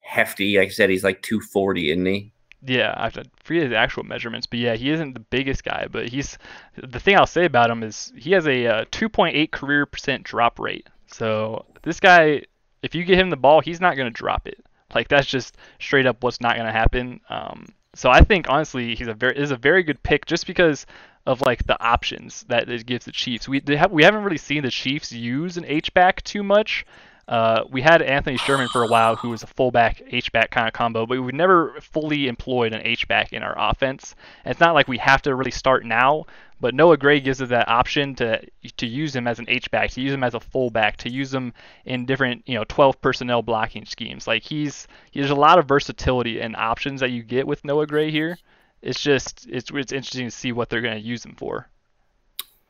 hefty. 0.00 0.56
Like 0.58 0.68
I 0.68 0.70
said, 0.70 0.90
he's 0.90 1.04
like 1.04 1.22
240, 1.22 1.90
isn't 1.90 2.06
he? 2.06 2.32
Yeah, 2.66 2.94
I 2.96 3.10
forget 3.10 3.64
his 3.64 3.72
actual 3.72 4.04
measurements, 4.04 4.46
but 4.46 4.58
yeah, 4.58 4.74
he 4.74 4.90
isn't 4.90 5.12
the 5.12 5.20
biggest 5.20 5.64
guy. 5.64 5.86
But 5.90 6.08
he's 6.08 6.38
the 6.76 7.00
thing 7.00 7.16
I'll 7.16 7.26
say 7.26 7.44
about 7.44 7.70
him 7.70 7.82
is 7.82 8.12
he 8.16 8.32
has 8.32 8.46
a 8.46 8.66
uh, 8.66 8.84
2.8 8.86 9.50
career 9.50 9.86
percent 9.86 10.24
drop 10.24 10.58
rate. 10.58 10.88
So 11.06 11.66
this 11.82 12.00
guy, 12.00 12.42
if 12.82 12.94
you 12.94 13.04
get 13.04 13.18
him 13.18 13.30
the 13.30 13.36
ball, 13.36 13.60
he's 13.60 13.80
not 13.80 13.96
going 13.96 14.06
to 14.06 14.18
drop 14.18 14.48
it. 14.48 14.64
Like 14.94 15.08
that's 15.08 15.26
just 15.26 15.56
straight 15.78 16.06
up 16.06 16.22
what's 16.22 16.40
not 16.40 16.54
going 16.54 16.66
to 16.66 16.72
happen. 16.72 17.20
Um, 17.28 17.66
so 17.94 18.10
I 18.10 18.22
think 18.22 18.48
honestly, 18.48 18.94
he's 18.94 19.08
a 19.08 19.14
very 19.14 19.36
is 19.36 19.50
a 19.50 19.56
very 19.56 19.82
good 19.82 20.02
pick 20.02 20.26
just 20.26 20.46
because 20.46 20.86
of 21.26 21.40
like 21.42 21.66
the 21.66 21.82
options 21.82 22.44
that 22.48 22.68
it 22.68 22.86
gives 22.86 23.04
the 23.04 23.12
Chiefs. 23.12 23.48
We 23.48 23.62
have, 23.68 23.90
we 23.90 24.04
haven't 24.04 24.24
really 24.24 24.36
seen 24.36 24.62
the 24.62 24.70
Chiefs 24.70 25.12
use 25.12 25.56
an 25.56 25.64
H 25.66 25.92
back 25.94 26.22
too 26.22 26.42
much. 26.42 26.84
Uh, 27.26 27.64
we 27.70 27.80
had 27.80 28.02
Anthony 28.02 28.36
Sherman 28.36 28.68
for 28.68 28.82
a 28.82 28.86
while, 28.86 29.16
who 29.16 29.30
was 29.30 29.42
a 29.42 29.46
fullback 29.46 30.02
H 30.10 30.30
back 30.32 30.50
kind 30.50 30.66
of 30.66 30.74
combo, 30.74 31.06
but 31.06 31.20
we 31.20 31.32
never 31.32 31.80
fully 31.80 32.28
employed 32.28 32.74
an 32.74 32.82
H 32.84 33.08
back 33.08 33.32
in 33.32 33.42
our 33.42 33.54
offense. 33.56 34.14
And 34.44 34.52
it's 34.52 34.60
not 34.60 34.74
like 34.74 34.88
we 34.88 34.98
have 34.98 35.22
to 35.22 35.34
really 35.34 35.50
start 35.50 35.84
now, 35.86 36.26
but 36.60 36.74
Noah 36.74 36.98
Gray 36.98 37.20
gives 37.20 37.40
us 37.40 37.48
that 37.48 37.68
option 37.68 38.14
to 38.16 38.40
to 38.76 38.86
use 38.86 39.16
him 39.16 39.26
as 39.26 39.38
an 39.38 39.46
H 39.48 39.70
back, 39.70 39.90
to 39.90 40.00
use 40.00 40.12
him 40.12 40.24
as 40.24 40.34
a 40.34 40.40
fullback, 40.40 40.98
to 40.98 41.10
use 41.10 41.32
him 41.32 41.54
in 41.84 42.06
different 42.06 42.42
you 42.46 42.54
know 42.56 42.64
12 42.68 43.00
personnel 43.00 43.42
blocking 43.42 43.86
schemes. 43.86 44.26
Like 44.26 44.42
he's 44.42 44.86
there's 45.14 45.30
a 45.30 45.34
lot 45.34 45.58
of 45.58 45.66
versatility 45.66 46.40
and 46.40 46.54
options 46.56 47.00
that 47.00 47.10
you 47.10 47.22
get 47.22 47.46
with 47.46 47.64
Noah 47.64 47.86
Gray 47.86 48.10
here. 48.10 48.38
It's 48.82 49.00
just 49.00 49.46
it's 49.48 49.70
it's 49.70 49.92
interesting 49.92 50.26
to 50.26 50.30
see 50.30 50.52
what 50.52 50.68
they're 50.68 50.82
going 50.82 51.00
to 51.00 51.08
use 51.08 51.24
him 51.24 51.34
for. 51.36 51.68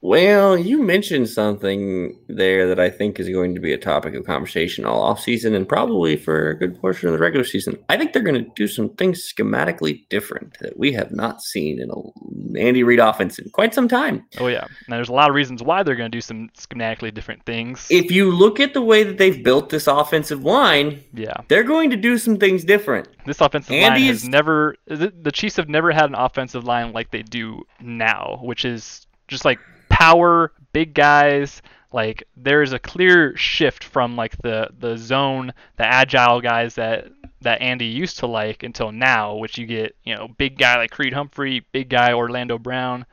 Well, 0.04 0.58
you 0.58 0.82
mentioned 0.82 1.30
something 1.30 2.14
there 2.28 2.68
that 2.68 2.78
I 2.78 2.90
think 2.90 3.18
is 3.18 3.30
going 3.30 3.54
to 3.54 3.60
be 3.62 3.72
a 3.72 3.78
topic 3.78 4.14
of 4.14 4.26
conversation 4.26 4.84
all 4.84 5.00
off 5.00 5.18
season 5.18 5.54
and 5.54 5.66
probably 5.66 6.14
for 6.14 6.50
a 6.50 6.58
good 6.58 6.78
portion 6.78 7.08
of 7.08 7.14
the 7.14 7.18
regular 7.18 7.42
season. 7.42 7.78
I 7.88 7.96
think 7.96 8.12
they're 8.12 8.20
going 8.20 8.44
to 8.44 8.50
do 8.54 8.68
some 8.68 8.90
things 8.90 9.26
schematically 9.26 10.06
different 10.10 10.58
that 10.60 10.78
we 10.78 10.92
have 10.92 11.10
not 11.10 11.40
seen 11.40 11.80
in 11.80 11.88
a 11.90 12.58
Andy 12.58 12.82
Reid 12.82 12.98
offense 12.98 13.38
in 13.38 13.48
quite 13.48 13.72
some 13.72 13.88
time. 13.88 14.26
Oh 14.38 14.48
yeah, 14.48 14.64
and 14.64 14.92
there's 14.94 15.08
a 15.08 15.14
lot 15.14 15.30
of 15.30 15.34
reasons 15.34 15.62
why 15.62 15.82
they're 15.82 15.96
going 15.96 16.10
to 16.10 16.14
do 16.14 16.20
some 16.20 16.50
schematically 16.54 17.12
different 17.12 17.46
things. 17.46 17.86
If 17.90 18.10
you 18.10 18.30
look 18.30 18.60
at 18.60 18.74
the 18.74 18.82
way 18.82 19.04
that 19.04 19.16
they've 19.16 19.42
built 19.42 19.70
this 19.70 19.86
offensive 19.86 20.44
line, 20.44 21.02
yeah, 21.14 21.38
they're 21.48 21.64
going 21.64 21.88
to 21.88 21.96
do 21.96 22.18
some 22.18 22.36
things 22.36 22.62
different. 22.62 23.08
this 23.24 23.40
offensive 23.40 23.70
line 23.70 23.92
Andy 23.92 24.08
has 24.08 24.28
never 24.28 24.76
the 24.86 25.32
Chiefs 25.32 25.56
have 25.56 25.70
never 25.70 25.92
had 25.92 26.10
an 26.10 26.14
offensive 26.14 26.64
line 26.64 26.92
like 26.92 27.10
they 27.10 27.22
do 27.22 27.62
now, 27.80 28.38
which 28.42 28.66
is 28.66 29.06
just 29.28 29.46
like 29.46 29.58
power, 30.04 30.52
big 30.72 30.94
guys. 30.94 31.62
Like 31.92 32.24
there 32.36 32.62
is 32.62 32.72
a 32.72 32.78
clear 32.78 33.36
shift 33.36 33.84
from 33.84 34.16
like 34.16 34.36
the 34.38 34.68
the 34.78 34.96
zone, 34.96 35.52
the 35.76 35.86
agile 35.86 36.40
guys 36.40 36.74
that 36.74 37.06
that 37.42 37.62
Andy 37.62 37.86
used 37.86 38.18
to 38.18 38.26
like 38.26 38.62
until 38.64 38.90
now, 38.90 39.36
which 39.36 39.56
you 39.58 39.66
get 39.66 39.96
you 40.04 40.14
know 40.14 40.28
big 40.36 40.58
guy 40.58 40.76
like 40.76 40.90
Creed 40.90 41.12
Humphrey, 41.12 41.64
big 41.72 41.88
guy 41.88 42.12
Orlando 42.12 42.58
Brown. 42.58 43.06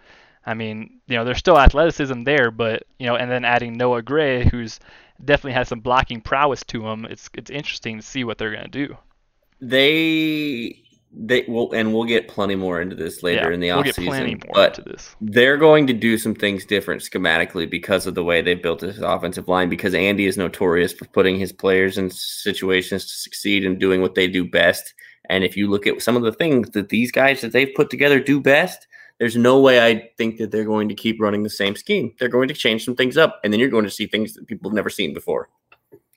I 0.43 0.55
mean, 0.55 0.99
you 1.07 1.15
know, 1.15 1.23
there's 1.23 1.37
still 1.37 1.59
athleticism 1.59 2.23
there, 2.23 2.49
but 2.49 2.83
you 2.97 3.05
know, 3.05 3.15
and 3.15 3.29
then 3.29 3.45
adding 3.45 3.77
Noah 3.77 4.01
Gray, 4.01 4.47
who's 4.49 4.79
definitely 5.23 5.53
has 5.53 5.67
some 5.67 5.81
blocking 5.81 6.19
prowess 6.19 6.63
to 6.65 6.87
him. 6.87 7.05
It's 7.05 7.29
it's 7.35 7.51
interesting 7.51 7.97
to 7.97 8.03
see 8.03 8.23
what 8.23 8.39
they're 8.39 8.55
gonna 8.55 8.67
do. 8.67 8.97
They 9.61 10.81
they 11.23 11.45
will 11.47 11.71
and 11.73 11.93
we'll 11.93 12.05
get 12.05 12.27
plenty 12.27 12.55
more 12.55 12.81
into 12.81 12.95
this 12.95 13.21
later 13.21 13.49
yeah, 13.49 13.53
in 13.53 13.59
the 13.59 13.67
we'll 13.67 13.83
offseason. 13.83 13.95
get 13.95 14.05
plenty 14.05 14.35
more 14.35 14.51
but 14.53 14.79
into 14.79 14.89
this. 14.89 15.15
they're 15.21 15.57
going 15.57 15.85
to 15.85 15.93
do 15.93 16.17
some 16.17 16.33
things 16.33 16.65
different 16.65 17.01
schematically 17.01 17.69
because 17.69 18.07
of 18.07 18.15
the 18.15 18.23
way 18.23 18.41
they've 18.41 18.61
built 18.63 18.79
this 18.79 18.97
offensive 18.97 19.47
line 19.47 19.69
because 19.69 19.93
Andy 19.93 20.25
is 20.25 20.37
notorious 20.37 20.91
for 20.93 21.05
putting 21.05 21.37
his 21.37 21.51
players 21.51 21.97
in 21.97 22.09
situations 22.09 23.05
to 23.05 23.13
succeed 23.13 23.65
and 23.65 23.79
doing 23.79 24.01
what 24.01 24.15
they 24.15 24.27
do 24.27 24.43
best. 24.43 24.93
And 25.29 25.43
if 25.43 25.55
you 25.55 25.69
look 25.69 25.85
at 25.85 26.01
some 26.01 26.17
of 26.17 26.23
the 26.23 26.33
things 26.33 26.71
that 26.71 26.89
these 26.89 27.11
guys 27.11 27.41
that 27.41 27.51
they've 27.53 27.73
put 27.75 27.89
together 27.89 28.19
do 28.19 28.39
best, 28.41 28.87
there's 29.19 29.37
no 29.37 29.59
way 29.59 29.85
I 29.85 30.09
think 30.17 30.37
that 30.39 30.49
they're 30.49 30.65
going 30.65 30.89
to 30.89 30.95
keep 30.95 31.21
running 31.21 31.43
the 31.43 31.49
same 31.49 31.75
scheme. 31.75 32.13
They're 32.19 32.27
going 32.27 32.47
to 32.47 32.55
change 32.55 32.83
some 32.83 32.95
things 32.95 33.17
up, 33.17 33.39
and 33.43 33.53
then 33.53 33.59
you're 33.59 33.69
going 33.69 33.85
to 33.85 33.91
see 33.91 34.07
things 34.07 34.33
that 34.33 34.47
people 34.47 34.69
have 34.71 34.75
never 34.75 34.89
seen 34.89 35.13
before. 35.13 35.47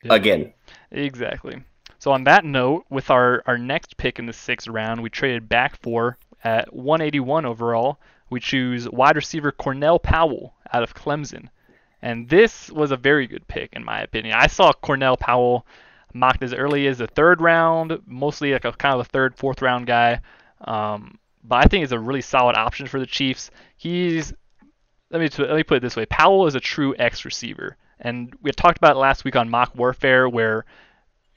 Yeah. 0.02 0.14
Again, 0.14 0.52
Exactly. 0.90 1.62
So 2.04 2.12
on 2.12 2.24
that 2.24 2.44
note, 2.44 2.84
with 2.90 3.08
our, 3.08 3.42
our 3.46 3.56
next 3.56 3.96
pick 3.96 4.18
in 4.18 4.26
the 4.26 4.34
sixth 4.34 4.68
round, 4.68 5.02
we 5.02 5.08
traded 5.08 5.48
back 5.48 5.74
for 5.74 6.18
at 6.44 6.70
181 6.70 7.46
overall. 7.46 7.98
We 8.28 8.40
choose 8.40 8.86
wide 8.86 9.16
receiver 9.16 9.50
Cornell 9.50 9.98
Powell 9.98 10.52
out 10.70 10.82
of 10.82 10.94
Clemson, 10.94 11.48
and 12.02 12.28
this 12.28 12.70
was 12.70 12.90
a 12.90 12.98
very 12.98 13.26
good 13.26 13.48
pick 13.48 13.72
in 13.72 13.82
my 13.82 14.02
opinion. 14.02 14.36
I 14.38 14.48
saw 14.48 14.74
Cornell 14.74 15.16
Powell 15.16 15.66
mocked 16.12 16.42
as 16.42 16.52
early 16.52 16.88
as 16.88 16.98
the 16.98 17.06
third 17.06 17.40
round, 17.40 17.98
mostly 18.04 18.52
like 18.52 18.66
a 18.66 18.72
kind 18.72 18.92
of 18.92 19.00
a 19.00 19.04
third, 19.04 19.34
fourth 19.34 19.62
round 19.62 19.86
guy. 19.86 20.20
Um, 20.60 21.18
but 21.42 21.64
I 21.64 21.68
think 21.68 21.84
he's 21.84 21.92
a 21.92 21.98
really 21.98 22.20
solid 22.20 22.54
option 22.54 22.86
for 22.86 23.00
the 23.00 23.06
Chiefs. 23.06 23.50
He's 23.78 24.30
let 25.08 25.22
me 25.22 25.30
let 25.38 25.56
me 25.56 25.62
put 25.62 25.78
it 25.78 25.80
this 25.80 25.96
way: 25.96 26.04
Powell 26.04 26.46
is 26.48 26.54
a 26.54 26.60
true 26.60 26.94
X 26.98 27.24
receiver, 27.24 27.78
and 27.98 28.36
we 28.42 28.52
talked 28.52 28.76
about 28.76 28.96
it 28.96 28.98
last 28.98 29.24
week 29.24 29.36
on 29.36 29.48
Mock 29.48 29.74
Warfare, 29.74 30.28
where 30.28 30.66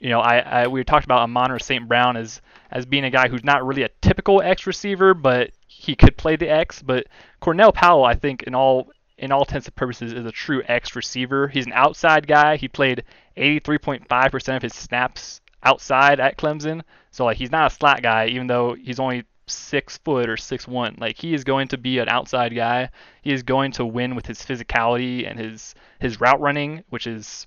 you 0.00 0.10
know 0.10 0.20
I, 0.20 0.38
I 0.38 0.66
we 0.68 0.84
talked 0.84 1.04
about 1.04 1.20
Amon 1.20 1.58
St. 1.60 1.86
Brown 1.88 2.16
as 2.16 2.40
as 2.70 2.86
being 2.86 3.04
a 3.04 3.10
guy 3.10 3.28
who's 3.28 3.44
not 3.44 3.66
really 3.66 3.82
a 3.82 3.90
typical 4.00 4.42
X 4.42 4.66
receiver, 4.66 5.14
but 5.14 5.50
he 5.66 5.94
could 5.94 6.16
play 6.16 6.36
the 6.36 6.50
X. 6.50 6.82
But 6.82 7.06
Cornell 7.40 7.72
Powell, 7.72 8.04
I 8.04 8.14
think, 8.14 8.42
in 8.42 8.54
all 8.54 8.90
in 9.16 9.32
all 9.32 9.42
intents 9.42 9.66
and 9.66 9.74
purposes, 9.74 10.12
is 10.12 10.26
a 10.26 10.32
true 10.32 10.62
X 10.66 10.94
receiver. 10.94 11.48
He's 11.48 11.66
an 11.66 11.72
outside 11.72 12.26
guy. 12.26 12.56
He 12.56 12.68
played 12.68 13.04
83.5% 13.36 14.56
of 14.56 14.62
his 14.62 14.74
snaps 14.74 15.40
outside 15.62 16.20
at 16.20 16.36
Clemson, 16.36 16.82
so 17.10 17.24
like 17.24 17.36
he's 17.36 17.50
not 17.50 17.72
a 17.72 17.74
slot 17.74 18.02
guy, 18.02 18.26
even 18.26 18.46
though 18.46 18.74
he's 18.74 19.00
only 19.00 19.24
six 19.46 19.98
foot 19.98 20.28
or 20.28 20.36
six 20.36 20.68
one. 20.68 20.96
Like 21.00 21.16
he 21.16 21.34
is 21.34 21.42
going 21.42 21.68
to 21.68 21.78
be 21.78 21.98
an 21.98 22.08
outside 22.08 22.54
guy. 22.54 22.90
He 23.22 23.32
is 23.32 23.42
going 23.42 23.72
to 23.72 23.86
win 23.86 24.14
with 24.14 24.26
his 24.26 24.38
physicality 24.40 25.28
and 25.28 25.38
his 25.38 25.74
his 26.00 26.20
route 26.20 26.40
running, 26.40 26.84
which 26.90 27.06
is 27.06 27.46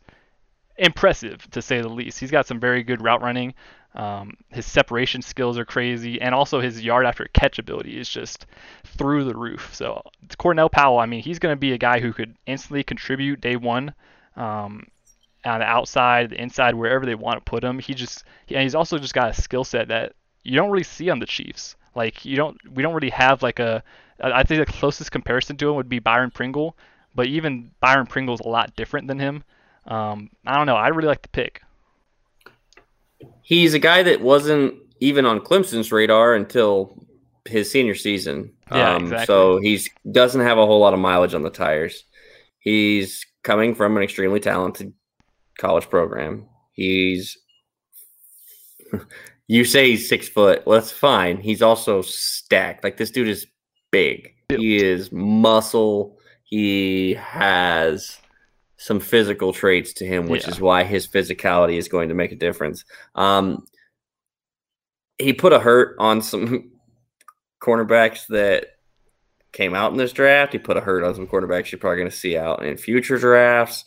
impressive 0.81 1.49
to 1.51 1.61
say 1.61 1.79
the 1.79 1.87
least. 1.87 2.19
He's 2.19 2.31
got 2.31 2.47
some 2.47 2.59
very 2.59 2.83
good 2.83 3.01
route 3.01 3.21
running. 3.21 3.53
Um, 3.93 4.37
his 4.49 4.65
separation 4.65 5.21
skills 5.21 5.57
are 5.57 5.65
crazy, 5.65 6.19
and 6.19 6.33
also 6.33 6.59
his 6.59 6.83
yard 6.83 7.05
after 7.05 7.27
catch 7.33 7.59
ability 7.59 7.99
is 7.99 8.09
just 8.09 8.45
through 8.85 9.25
the 9.25 9.35
roof. 9.35 9.73
So 9.73 10.01
Cornell 10.37 10.69
Powell, 10.69 10.99
I 10.99 11.05
mean, 11.05 11.21
he's 11.21 11.39
going 11.39 11.53
to 11.53 11.59
be 11.59 11.73
a 11.73 11.77
guy 11.77 11.99
who 11.99 12.13
could 12.13 12.35
instantly 12.45 12.83
contribute 12.83 13.41
day 13.41 13.55
one. 13.55 13.93
Um, 14.35 14.87
on 15.43 15.59
the 15.59 15.65
outside, 15.65 16.29
the 16.29 16.41
inside, 16.41 16.75
wherever 16.75 17.05
they 17.05 17.15
want 17.15 17.43
to 17.43 17.49
put 17.49 17.63
him, 17.63 17.79
he 17.79 17.93
just 17.93 18.23
and 18.49 18.61
he's 18.61 18.75
also 18.75 18.97
just 18.97 19.13
got 19.13 19.31
a 19.31 19.41
skill 19.41 19.63
set 19.63 19.87
that 19.87 20.13
you 20.43 20.55
don't 20.55 20.69
really 20.69 20.83
see 20.83 21.09
on 21.09 21.19
the 21.19 21.25
Chiefs. 21.25 21.75
Like 21.95 22.23
you 22.25 22.37
don't, 22.37 22.57
we 22.73 22.83
don't 22.83 22.93
really 22.93 23.09
have 23.09 23.43
like 23.43 23.59
a. 23.59 23.83
I 24.23 24.43
think 24.43 24.65
the 24.65 24.71
closest 24.71 25.11
comparison 25.11 25.57
to 25.57 25.69
him 25.69 25.75
would 25.75 25.89
be 25.89 25.99
Byron 25.99 26.29
Pringle, 26.31 26.77
but 27.15 27.25
even 27.27 27.71
Byron 27.79 28.05
Pringle's 28.05 28.39
a 28.39 28.47
lot 28.47 28.75
different 28.75 29.07
than 29.07 29.19
him. 29.19 29.43
Um, 29.85 30.29
I 30.45 30.57
don't 30.57 30.67
know. 30.67 30.75
I 30.75 30.89
really 30.89 31.07
like 31.07 31.21
the 31.21 31.29
pick. 31.29 31.61
he's 33.41 33.73
a 33.73 33.79
guy 33.79 34.03
that 34.03 34.21
wasn't 34.21 34.75
even 34.99 35.25
on 35.25 35.39
Clemson's 35.39 35.91
radar 35.91 36.35
until 36.35 37.05
his 37.45 37.71
senior 37.71 37.95
season. 37.95 38.53
Yeah, 38.71 38.95
um, 38.95 39.03
exactly. 39.03 39.25
So 39.25 39.59
he's 39.59 39.89
doesn't 40.09 40.41
have 40.41 40.57
a 40.57 40.65
whole 40.65 40.79
lot 40.79 40.93
of 40.93 40.99
mileage 40.99 41.33
on 41.33 41.41
the 41.41 41.49
tires. 41.49 42.05
He's 42.59 43.25
coming 43.43 43.75
from 43.75 43.97
an 43.97 44.03
extremely 44.03 44.39
talented 44.39 44.93
college 45.57 45.89
program. 45.89 46.47
He's 46.71 47.37
you 49.47 49.65
say 49.65 49.91
he's 49.91 50.07
six 50.07 50.29
foot. 50.29 50.65
Well, 50.65 50.79
that's 50.79 50.91
fine. 50.91 51.37
He's 51.37 51.61
also 51.61 52.01
stacked. 52.01 52.83
Like 52.83 52.97
this 52.97 53.11
dude 53.11 53.27
is 53.27 53.47
big. 53.91 54.35
He 54.49 54.77
is 54.77 55.11
muscle. 55.11 56.17
He 56.43 57.13
has 57.15 58.17
some 58.81 58.99
physical 58.99 59.53
traits 59.53 59.93
to 59.93 60.07
him, 60.07 60.27
which 60.27 60.45
Yeah. 60.45 60.49
is 60.49 60.59
why 60.59 60.83
his 60.83 61.07
physicality 61.07 61.77
is 61.77 61.87
going 61.87 62.09
to 62.09 62.15
make 62.15 62.31
a 62.31 62.35
difference. 62.35 62.83
Um, 63.13 63.67
he 65.19 65.33
put 65.33 65.53
a 65.53 65.59
hurt 65.59 65.95
on 65.99 66.23
some 66.23 66.71
cornerbacks 67.61 68.25
that 68.29 68.65
came 69.51 69.75
out 69.75 69.91
in 69.91 69.99
this 69.99 70.13
draft. 70.13 70.53
He 70.53 70.57
put 70.57 70.77
a 70.77 70.81
hurt 70.81 71.03
on 71.03 71.13
some 71.13 71.27
quarterbacks 71.27 71.71
you're 71.71 71.77
probably 71.77 71.99
going 71.99 72.09
to 72.09 72.15
see 72.15 72.35
out 72.35 72.65
in 72.65 72.75
future 72.75 73.19
drafts. 73.19 73.85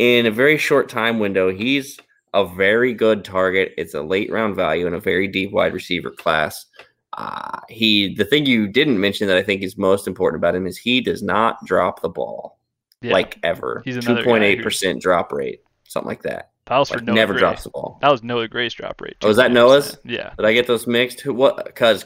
In 0.00 0.26
a 0.26 0.32
very 0.32 0.58
short 0.58 0.88
time 0.88 1.20
window, 1.20 1.52
he's 1.54 1.96
a 2.34 2.44
very 2.44 2.94
good 2.94 3.24
target. 3.24 3.74
It's 3.78 3.94
a 3.94 4.02
late 4.02 4.32
round 4.32 4.56
value 4.56 4.88
in 4.88 4.94
a 4.94 5.00
very 5.00 5.28
deep 5.28 5.52
wide 5.52 5.72
receiver 5.72 6.10
class. 6.10 6.66
Uh, 7.12 7.60
he 7.68 8.12
the 8.16 8.24
thing 8.24 8.44
you 8.44 8.66
didn't 8.66 9.00
mention 9.00 9.28
that 9.28 9.36
I 9.36 9.42
think 9.44 9.62
is 9.62 9.78
most 9.78 10.08
important 10.08 10.40
about 10.40 10.56
him 10.56 10.66
is 10.66 10.76
he 10.76 11.00
does 11.00 11.22
not 11.22 11.64
drop 11.64 12.02
the 12.02 12.08
ball 12.10 12.55
Yeah, 13.02 13.12
like 13.12 13.38
ever. 13.42 13.82
He's 13.84 14.04
Two 14.04 14.22
point 14.24 14.42
eight 14.44 14.62
percent 14.62 15.00
drop 15.02 15.32
rate, 15.32 15.60
something 15.86 16.08
like 16.08 16.22
that. 16.22 16.50
that 16.66 16.78
was 16.78 16.88
for 16.88 16.96
Like, 16.96 17.04
Noah 17.04 17.14
never 17.14 17.32
Gray. 17.34 17.40
drops 17.40 17.64
the 17.64 17.70
ball. 17.70 17.98
That 18.00 18.10
was 18.10 18.22
Noah 18.22 18.48
Gray's 18.48 18.72
drop 18.74 19.00
rate. 19.00 19.16
Oh, 19.22 19.28
is 19.28 19.36
that 19.36 19.52
Noah's? 19.52 19.98
Yeah. 20.04 20.32
Did 20.36 20.46
I 20.46 20.52
get 20.52 20.66
those 20.66 20.86
mixed? 20.86 21.20
Who 21.20 21.34
what? 21.34 21.64
Because 21.66 22.04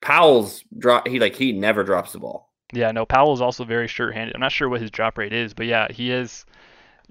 Powell's 0.00 0.64
drop. 0.78 1.08
He 1.08 1.18
like 1.18 1.34
he 1.34 1.52
never 1.52 1.82
drops 1.84 2.12
the 2.12 2.18
ball. 2.20 2.52
Yeah, 2.72 2.90
no, 2.92 3.06
Powell 3.06 3.32
is 3.32 3.40
also 3.40 3.64
very 3.64 3.88
sure-handed. 3.88 4.34
I'm 4.34 4.40
not 4.42 4.52
sure 4.52 4.68
what 4.68 4.80
his 4.82 4.90
drop 4.90 5.16
rate 5.16 5.32
is, 5.32 5.54
but 5.54 5.64
yeah, 5.66 5.90
he 5.90 6.10
is 6.10 6.44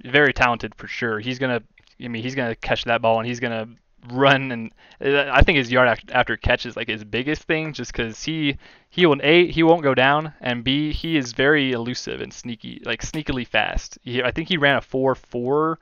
very 0.05 0.31
talented 0.31 0.75
for 0.75 0.87
sure. 0.87 1.19
He's 1.19 1.39
gonna, 1.39 1.63
I 2.03 2.07
mean, 2.07 2.21
he's 2.21 2.35
gonna 2.35 2.55
catch 2.55 2.83
that 2.85 3.01
ball 3.01 3.17
and 3.17 3.27
he's 3.27 3.39
gonna 3.39 3.67
run 4.11 4.51
and 4.51 4.71
uh, 5.01 5.29
I 5.31 5.41
think 5.41 5.57
his 5.57 5.71
yard 5.71 5.99
after 6.11 6.37
catch 6.37 6.65
is 6.65 6.75
like 6.75 6.87
his 6.87 7.03
biggest 7.03 7.43
thing, 7.43 7.73
just 7.73 7.91
because 7.91 8.23
he 8.23 8.57
he 8.89 9.05
will 9.05 9.19
a 9.21 9.47
he 9.51 9.63
won't 9.63 9.83
go 9.83 9.93
down 9.93 10.33
and 10.41 10.63
b 10.63 10.91
he 10.91 11.17
is 11.17 11.33
very 11.33 11.71
elusive 11.71 12.21
and 12.21 12.33
sneaky, 12.33 12.81
like 12.85 13.01
sneakily 13.01 13.45
fast. 13.45 13.97
He, 14.03 14.23
I 14.23 14.31
think 14.31 14.49
he 14.49 14.57
ran 14.57 14.77
a 14.77 14.81
four 14.81 15.15
four, 15.15 15.79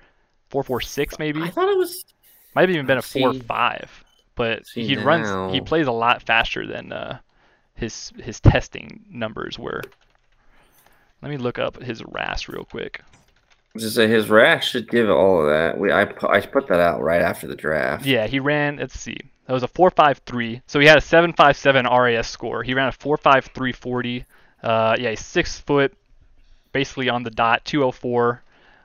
four 0.50 0.64
four 0.64 0.82
six 0.82 1.18
maybe. 1.20 1.42
I 1.42 1.50
thought 1.50 1.70
it 1.70 1.78
was 1.78 2.06
might 2.56 2.62
have 2.62 2.72
even 2.72 2.86
been 2.86 2.98
a 2.98 3.02
four 3.02 3.34
see, 3.34 3.40
five, 3.40 4.04
but 4.36 4.64
he 4.74 4.96
now. 4.96 5.06
runs 5.06 5.54
he 5.54 5.62
plays 5.62 5.88
a 5.88 5.92
lot 5.92 6.22
faster 6.22 6.66
than 6.66 6.92
uh, 6.92 7.20
his 7.76 8.12
his 8.18 8.40
testing 8.40 9.06
numbers 9.10 9.60
were. 9.60 9.82
Let 11.22 11.32
me 11.32 11.38
look 11.38 11.58
up 11.58 11.82
his 11.82 12.04
RAS 12.04 12.48
real 12.48 12.66
quick. 12.66 13.02
Just 13.78 13.96
say 13.96 14.08
his 14.08 14.30
RAS 14.30 14.64
should 14.64 14.90
give 14.90 15.10
all 15.10 15.42
of 15.42 15.50
that. 15.50 15.78
We 15.78 15.92
I 15.92 16.04
I 16.28 16.42
put 16.42 16.68
that 16.68 16.80
out 16.80 17.02
right 17.02 17.22
after 17.22 17.48
the 17.48 17.56
draft. 17.56 18.06
Yeah, 18.06 18.28
he 18.28 18.40
ran. 18.40 18.78
Let's 18.78 19.00
see. 19.00 19.18
That 19.48 19.54
was 19.54 19.64
a 19.64 19.68
four 19.68 19.92
five 19.92 20.20
three. 20.26 20.62
So 20.68 20.80
he 20.80 20.88
had 20.88 20.98
a 20.98 21.02
seven 21.02 21.34
five 21.34 21.58
seven 21.58 21.86
RAS 21.86 22.28
score. 22.28 22.64
He 22.64 22.74
ran 22.74 22.88
a 22.88 22.92
four 22.92 23.18
five 23.18 23.46
three 23.54 23.74
forty. 23.74 24.26
Uh, 24.64 24.96
yeah, 25.00 25.12
he's 25.12 25.20
six 25.20 25.60
foot, 25.60 25.94
basically 26.72 27.10
on 27.10 27.24
the 27.24 27.30
dot, 27.30 27.64
two 27.66 27.84
oh 27.84 27.92
four. 27.92 28.42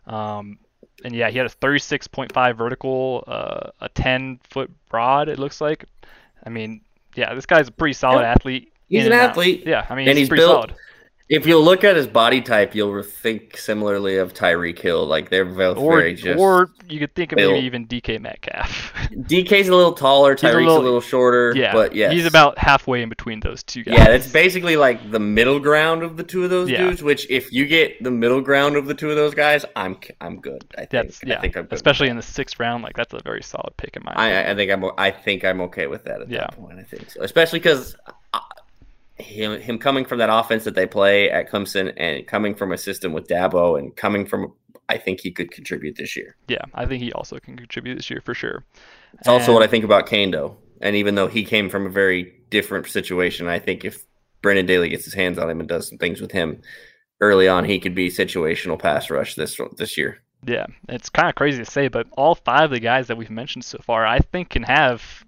Um, 0.07 0.59
and 1.05 1.14
yeah, 1.14 1.30
he 1.30 1.38
had 1.38 1.47
a 1.47 1.51
36.5 1.51 2.57
vertical, 2.57 3.24
uh, 3.26 3.70
a 3.80 3.88
10 3.88 4.41
foot 4.51 4.70
broad. 4.88 5.28
It 5.28 5.38
looks 5.38 5.61
like. 5.61 5.84
I 6.45 6.51
mean, 6.51 6.80
yeah, 7.14 7.34
this 7.34 7.47
guy's 7.47 7.68
a 7.68 7.72
pretty 7.72 7.95
solid 7.95 8.24
athlete. 8.24 8.72
He's 8.88 9.07
an 9.07 9.12
athlete. 9.12 9.61
Out. 9.62 9.66
Yeah, 9.66 9.86
I 9.88 9.95
mean, 9.95 10.09
and 10.09 10.18
he's, 10.18 10.28
he's 10.28 10.36
built. 10.36 10.70
Solid. 10.70 10.74
If 11.31 11.47
you 11.47 11.61
look 11.61 11.85
at 11.85 11.95
his 11.95 12.09
body 12.09 12.41
type, 12.41 12.74
you'll 12.74 13.05
think 13.05 13.57
similarly 13.57 14.16
of 14.16 14.35
Tyreek 14.35 14.81
Hill. 14.81 15.07
Like 15.07 15.31
they're 15.31 15.45
both 15.45 15.78
or, 15.78 15.99
very 15.99 16.14
just. 16.14 16.41
Or 16.41 16.72
you 16.89 16.99
could 16.99 17.14
think 17.14 17.31
of 17.31 17.37
built. 17.37 17.53
maybe 17.53 17.66
even 17.66 17.87
DK 17.87 18.20
Metcalf. 18.20 18.93
DK's 19.12 19.68
a 19.68 19.76
little 19.76 19.93
taller. 19.93 20.35
Tyreek's 20.35 20.55
a 20.55 20.59
little, 20.59 20.78
a 20.78 20.83
little, 20.83 21.01
shorter. 21.01 21.53
Yeah, 21.55 21.72
but 21.72 21.95
yeah, 21.95 22.11
he's 22.11 22.26
about 22.26 22.59
halfway 22.59 23.01
in 23.01 23.09
between 23.09 23.39
those 23.39 23.62
two 23.62 23.85
guys. 23.85 23.97
Yeah, 23.97 24.09
it's 24.09 24.26
basically 24.26 24.76
like 24.76 25.12
the 25.12 25.20
middle 25.20 25.61
ground 25.61 26.03
of 26.03 26.16
the 26.16 26.24
two 26.24 26.43
of 26.43 26.51
those 26.51 26.68
yeah. 26.68 26.78
dudes. 26.78 27.01
Which, 27.01 27.31
if 27.31 27.53
you 27.53 27.64
get 27.64 28.03
the 28.03 28.11
middle 28.11 28.41
ground 28.41 28.76
of 28.76 28.87
the 28.87 28.95
two 28.95 29.09
of 29.11 29.14
those 29.14 29.33
guys, 29.33 29.64
I'm 29.76 29.97
I'm 30.20 30.41
good. 30.41 30.64
I 30.74 30.78
think. 30.78 30.91
That's, 30.91 31.20
yeah, 31.24 31.39
I 31.39 31.41
think 31.43 31.57
I'm 31.57 31.66
good 31.66 31.74
especially 31.74 32.09
in 32.09 32.16
the 32.16 32.22
sixth 32.22 32.59
round. 32.59 32.83
Like 32.83 32.97
that's 32.97 33.14
a 33.14 33.20
very 33.22 33.45
solid 33.45 33.76
pick 33.76 33.97
in 33.97 34.03
my. 34.03 34.12
I, 34.16 34.51
I 34.51 34.55
think 34.57 34.72
I'm 34.72 34.85
I 34.99 35.12
think 35.12 35.45
I'm 35.45 35.61
okay 35.61 35.87
with 35.87 36.03
that 36.07 36.22
at 36.22 36.28
yeah. 36.28 36.41
that 36.41 36.57
point. 36.57 36.81
I 36.81 36.83
think 36.83 37.09
so, 37.09 37.22
especially 37.22 37.61
because 37.61 37.95
him 39.21 39.61
him 39.61 39.79
coming 39.79 40.05
from 40.05 40.18
that 40.18 40.31
offense 40.31 40.64
that 40.64 40.75
they 40.75 40.87
play 40.87 41.31
at 41.31 41.51
Clemson 41.51 41.93
and 41.97 42.27
coming 42.27 42.55
from 42.55 42.73
a 42.73 42.79
system 42.79 43.12
with 43.12 43.29
Dabo 43.29 43.79
and 43.79 43.95
coming 43.97 44.27
from 44.27 44.53
I 44.89 44.99
think 44.99 45.21
he 45.21 45.31
could 45.31 45.53
contribute 45.53 45.97
this 45.97 46.16
year. 46.16 46.37
Yeah, 46.49 46.64
I 46.75 46.85
think 46.85 47.03
he 47.03 47.12
also 47.12 47.39
can 47.39 47.57
contribute 47.57 47.95
this 47.95 48.11
year 48.11 48.21
for 48.25 48.35
sure. 48.35 48.64
It's 49.14 49.29
and... 49.29 49.35
also 49.35 49.53
what 49.53 49.62
I 49.62 49.68
think 49.68 49.85
about 49.85 50.07
Kaindoh. 50.07 50.57
And 50.81 50.97
even 50.97 51.14
though 51.14 51.29
he 51.29 51.45
came 51.45 51.68
from 51.68 51.87
a 51.87 51.91
very 51.91 52.33
different 52.49 52.87
situation, 52.87 53.47
I 53.47 53.59
think 53.59 53.85
if 53.85 54.05
Brendan 54.43 54.66
Daly 54.66 54.89
gets 54.89 55.05
his 55.05 55.14
hands 55.14 55.39
on 55.39 55.51
him 55.51 55.61
and 55.61 55.68
does 55.68 55.89
some 55.89 55.99
things 55.99 56.21
with 56.21 56.33
him 56.33 56.62
early 57.21 57.47
on, 57.47 57.64
he 57.64 57.79
could 57.79 57.95
be 57.95 58.09
situational 58.09 58.79
pass 58.79 59.11
rush 59.11 59.35
this 59.35 59.61
this 59.77 59.97
year. 59.97 60.23
Yeah, 60.47 60.66
it's 60.89 61.11
kind 61.11 61.29
of 61.29 61.35
crazy 61.35 61.62
to 61.62 61.71
say, 61.71 61.89
but 61.89 62.07
all 62.16 62.35
five 62.35 62.64
of 62.64 62.71
the 62.71 62.81
guys 62.81 63.09
that 63.09 63.18
we've 63.18 63.31
mentioned 63.31 63.64
so 63.64 63.79
far, 63.79 64.07
I 64.07 64.21
think 64.21 64.49
can 64.49 64.62
have 64.62 65.25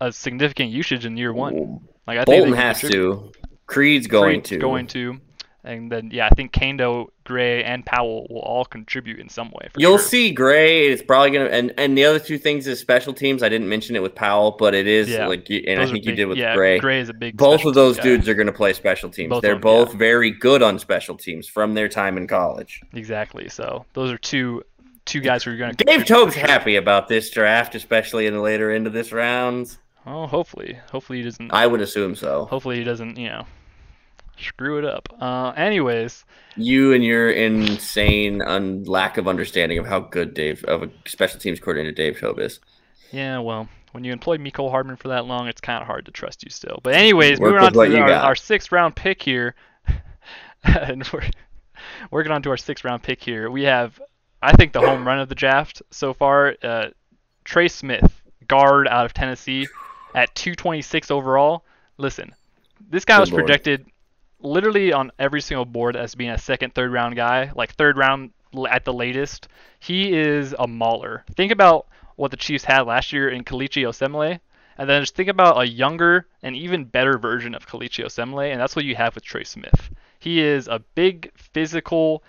a 0.00 0.12
significant 0.12 0.70
usage 0.70 1.06
in 1.06 1.16
year 1.16 1.32
one. 1.32 1.80
Like 2.08 2.20
I 2.20 2.24
Bolton 2.24 2.54
has 2.54 2.80
to. 2.80 3.30
Creed's 3.66 4.06
going 4.06 4.40
Creed's 4.40 4.48
to. 4.48 4.58
Going 4.58 4.86
to. 4.88 5.20
And 5.62 5.92
then 5.92 6.10
yeah, 6.10 6.26
I 6.26 6.30
think 6.30 6.52
Kaindoh, 6.52 7.08
Gray, 7.24 7.62
and 7.62 7.84
Powell 7.84 8.26
will 8.30 8.40
all 8.40 8.64
contribute 8.64 9.20
in 9.20 9.28
some 9.28 9.50
way. 9.50 9.68
You'll 9.76 9.98
sure. 9.98 10.06
see 10.06 10.30
Gray. 10.32 10.88
It's 10.88 11.02
probably 11.02 11.32
gonna 11.32 11.50
and 11.50 11.74
and 11.76 11.98
the 11.98 12.06
other 12.06 12.18
two 12.18 12.38
things 12.38 12.66
is 12.66 12.80
special 12.80 13.12
teams. 13.12 13.42
I 13.42 13.50
didn't 13.50 13.68
mention 13.68 13.94
it 13.94 14.02
with 14.02 14.14
Powell, 14.14 14.52
but 14.52 14.74
it 14.74 14.86
is 14.86 15.10
yeah. 15.10 15.26
like 15.26 15.50
and 15.50 15.78
those 15.78 15.90
I 15.90 15.92
think 15.92 16.04
big, 16.04 16.06
you 16.06 16.14
did 16.14 16.24
with 16.24 16.38
yeah, 16.38 16.54
Gray. 16.54 16.78
Gray 16.78 17.00
is 17.00 17.10
a 17.10 17.12
big. 17.12 17.36
Both 17.36 17.66
of 17.66 17.74
those 17.74 17.98
dudes 17.98 18.26
are 18.26 18.34
gonna 18.34 18.52
play 18.52 18.72
special 18.72 19.10
teams. 19.10 19.28
Both 19.28 19.42
They're 19.42 19.52
them, 19.52 19.60
both 19.60 19.90
yeah. 19.90 19.98
very 19.98 20.30
good 20.30 20.62
on 20.62 20.78
special 20.78 21.16
teams 21.18 21.46
from 21.46 21.74
their 21.74 21.90
time 21.90 22.16
in 22.16 22.26
college. 22.26 22.80
Exactly. 22.94 23.50
So 23.50 23.84
those 23.92 24.10
are 24.10 24.18
two 24.18 24.62
two 25.04 25.20
guys 25.20 25.44
who 25.44 25.52
are 25.52 25.56
going 25.58 25.74
to. 25.74 25.84
Dave 25.84 26.06
Toub's 26.06 26.34
happy 26.34 26.76
about 26.76 27.08
this 27.08 27.30
draft, 27.30 27.74
especially 27.74 28.26
in 28.26 28.32
the 28.32 28.40
later 28.40 28.70
end 28.70 28.86
of 28.86 28.94
this 28.94 29.12
round. 29.12 29.76
Oh, 30.10 30.26
hopefully, 30.26 30.78
hopefully 30.90 31.18
he 31.18 31.24
doesn't. 31.24 31.52
I 31.52 31.66
would 31.66 31.82
assume 31.82 32.14
so. 32.14 32.46
Hopefully 32.46 32.76
he 32.76 32.84
doesn't, 32.84 33.18
you 33.18 33.28
know, 33.28 33.44
screw 34.38 34.78
it 34.78 34.84
up. 34.84 35.06
Uh, 35.20 35.52
anyways, 35.54 36.24
you 36.56 36.94
and 36.94 37.04
your 37.04 37.30
insane 37.30 38.40
un- 38.40 38.84
lack 38.84 39.18
of 39.18 39.28
understanding 39.28 39.76
of 39.78 39.86
how 39.86 40.00
good 40.00 40.32
Dave 40.32 40.64
of 40.64 40.82
a 40.82 40.90
special 41.04 41.38
teams 41.38 41.60
coordinator 41.60 41.92
Dave 41.92 42.18
Toub 42.18 42.38
is. 42.38 42.60
Yeah, 43.12 43.40
well, 43.40 43.68
when 43.92 44.02
you 44.02 44.12
employ 44.12 44.38
Mecole 44.38 44.70
Hardman 44.70 44.96
for 44.96 45.08
that 45.08 45.26
long, 45.26 45.46
it's 45.46 45.60
kind 45.60 45.82
of 45.82 45.86
hard 45.86 46.06
to 46.06 46.10
trust 46.10 46.42
you 46.42 46.48
still. 46.48 46.80
But 46.82 46.94
anyways, 46.94 47.38
moving 47.38 47.58
on 47.58 47.72
to 47.74 48.00
our, 48.00 48.10
our, 48.10 48.34
sixth 48.34 48.72
round 48.72 48.96
pick 48.96 49.22
here, 49.22 49.56
and 50.64 51.06
we're 51.12 51.28
working 52.10 52.32
on 52.32 52.42
to 52.44 52.50
our 52.50 52.56
sixth 52.56 52.82
round 52.82 53.02
pick 53.02 53.22
here. 53.22 53.50
We 53.50 53.64
have, 53.64 54.00
I 54.40 54.52
think, 54.52 54.72
the 54.72 54.80
home 54.80 55.06
run 55.06 55.18
of 55.18 55.28
the 55.28 55.34
draft 55.34 55.82
so 55.90 56.14
far. 56.14 56.56
Uh, 56.62 56.86
Trey 57.44 57.68
Smith, 57.68 58.18
guard 58.48 58.88
out 58.88 59.04
of 59.04 59.14
Tennessee 59.14 59.68
at 60.14 60.34
226 60.34 61.10
overall. 61.10 61.64
Listen, 61.96 62.34
this 62.90 63.04
guy 63.04 63.16
Good 63.16 63.20
was 63.20 63.30
projected 63.30 63.86
literally 64.40 64.92
on 64.92 65.10
every 65.18 65.40
single 65.40 65.64
board 65.64 65.96
as 65.96 66.14
being 66.14 66.30
a 66.30 66.38
second, 66.38 66.74
third 66.74 66.92
round 66.92 67.16
guy, 67.16 67.50
like 67.54 67.74
third 67.74 67.96
round 67.96 68.30
at 68.68 68.84
the 68.84 68.92
latest. 68.92 69.48
He 69.78 70.12
is 70.12 70.54
a 70.58 70.66
mauler. 70.66 71.24
Think 71.34 71.52
about 71.52 71.86
what 72.16 72.30
the 72.30 72.36
Chiefs 72.36 72.64
had 72.64 72.82
last 72.82 73.12
year 73.12 73.28
in 73.28 73.44
Kelechi 73.44 73.82
Osemele, 73.82 74.40
and 74.76 74.88
then 74.88 75.02
just 75.02 75.14
think 75.14 75.28
about 75.28 75.60
a 75.60 75.66
younger 75.66 76.26
and 76.42 76.56
even 76.56 76.84
better 76.84 77.18
version 77.18 77.54
of 77.54 77.66
Kelechi 77.66 78.04
Osemele, 78.04 78.50
and 78.50 78.60
that's 78.60 78.76
what 78.76 78.84
you 78.84 78.94
have 78.96 79.14
with 79.14 79.24
Trey 79.24 79.44
Smith. 79.44 79.90
He 80.18 80.40
is 80.40 80.68
a 80.68 80.80
big, 80.94 81.30
physical, 81.34 82.22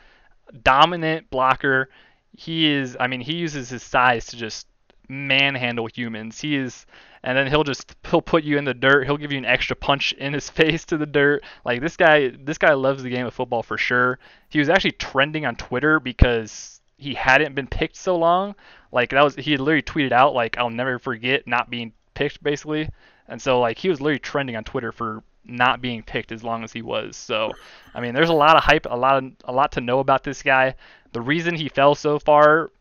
dominant 0.64 1.30
blocker. 1.30 1.90
He 2.38 2.72
is, 2.72 2.98
I 3.00 3.08
mean, 3.08 3.22
he 3.22 3.34
uses 3.34 3.70
his 3.70 3.84
size 3.84 4.28
to 4.28 4.38
just 4.38 4.68
manhandle 5.10 5.88
humans. 5.88 6.40
He 6.40 6.56
is 6.56 6.86
and 7.24 7.38
then 7.38 7.48
he'll 7.48 7.64
just 7.64 7.96
he'll 8.10 8.22
put 8.22 8.44
you 8.44 8.58
in 8.58 8.64
the 8.64 8.74
dirt. 8.74 9.06
He'll 9.06 9.18
give 9.18 9.32
you 9.32 9.38
an 9.38 9.46
extra 9.46 9.76
punch 9.76 10.14
in 10.18 10.34
his 10.34 10.50
face 10.50 10.86
to 10.86 10.98
the 10.98 11.06
dirt. 11.06 11.44
Like 11.66 11.82
this 11.82 11.98
guy, 11.98 12.30
this 12.30 12.58
guy 12.58 12.74
loves 12.74 13.04
the 13.04 13.10
game 13.10 13.26
of 13.26 13.34
football 13.34 13.64
for 13.64 13.78
sure. 13.78 14.20
He 14.50 14.60
was 14.60 14.70
actually 14.70 14.94
trending 14.94 15.46
on 15.46 15.56
Twitter 15.56 16.00
because 16.00 16.82
he 16.98 17.14
hadn't 17.14 17.56
been 17.56 17.68
picked 17.68 17.96
so 17.96 18.18
long. 18.18 18.56
Like 18.92 19.12
that 19.12 19.24
was 19.24 19.36
he 19.36 19.52
had 19.52 19.60
literally 19.60 19.82
tweeted 19.82 20.12
out 20.12 20.34
like 20.34 20.58
I'll 20.58 20.70
never 20.70 21.00
forget 21.00 21.48
not 21.48 21.70
being 21.70 21.94
picked 22.14 22.42
basically. 22.44 22.90
And 23.28 23.42
so 23.42 23.60
like 23.60 23.78
he 23.78 23.90
was 23.90 24.02
literally 24.02 24.20
trending 24.20 24.56
on 24.56 24.64
Twitter 24.64 24.92
for 24.92 25.24
not 25.46 25.82
being 25.82 26.04
picked 26.04 26.32
as 26.32 26.44
long 26.44 26.64
as 26.64 26.72
he 26.72 26.82
was. 26.82 27.16
So 27.18 27.52
I 27.94 28.02
mean, 28.02 28.14
there's 28.14 28.30
a 28.30 28.34
lot 28.34 28.56
of 28.56 28.64
hype, 28.64 28.88
a 28.90 28.96
lot 28.96 29.24
of 29.24 29.32
a 29.46 29.52
lot 29.52 29.74
to 29.74 29.82
know 29.82 30.00
about 30.00 30.24
this 30.24 30.42
guy. 30.42 30.76
The 31.12 31.22
reason 31.22 31.56
he 31.56 31.70
fell 31.70 31.96
so 31.96 32.20
far 32.20 32.72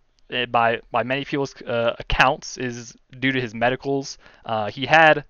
by 0.51 0.81
by 0.91 1.03
many 1.03 1.24
people's 1.24 1.55
uh, 1.62 1.95
accounts 1.99 2.59
is 2.59 2.97
due 3.18 3.33
to 3.33 3.41
his 3.41 3.55
medicals. 3.55 4.18
Uh, 4.45 4.70
he 4.70 4.87
had 4.87 5.24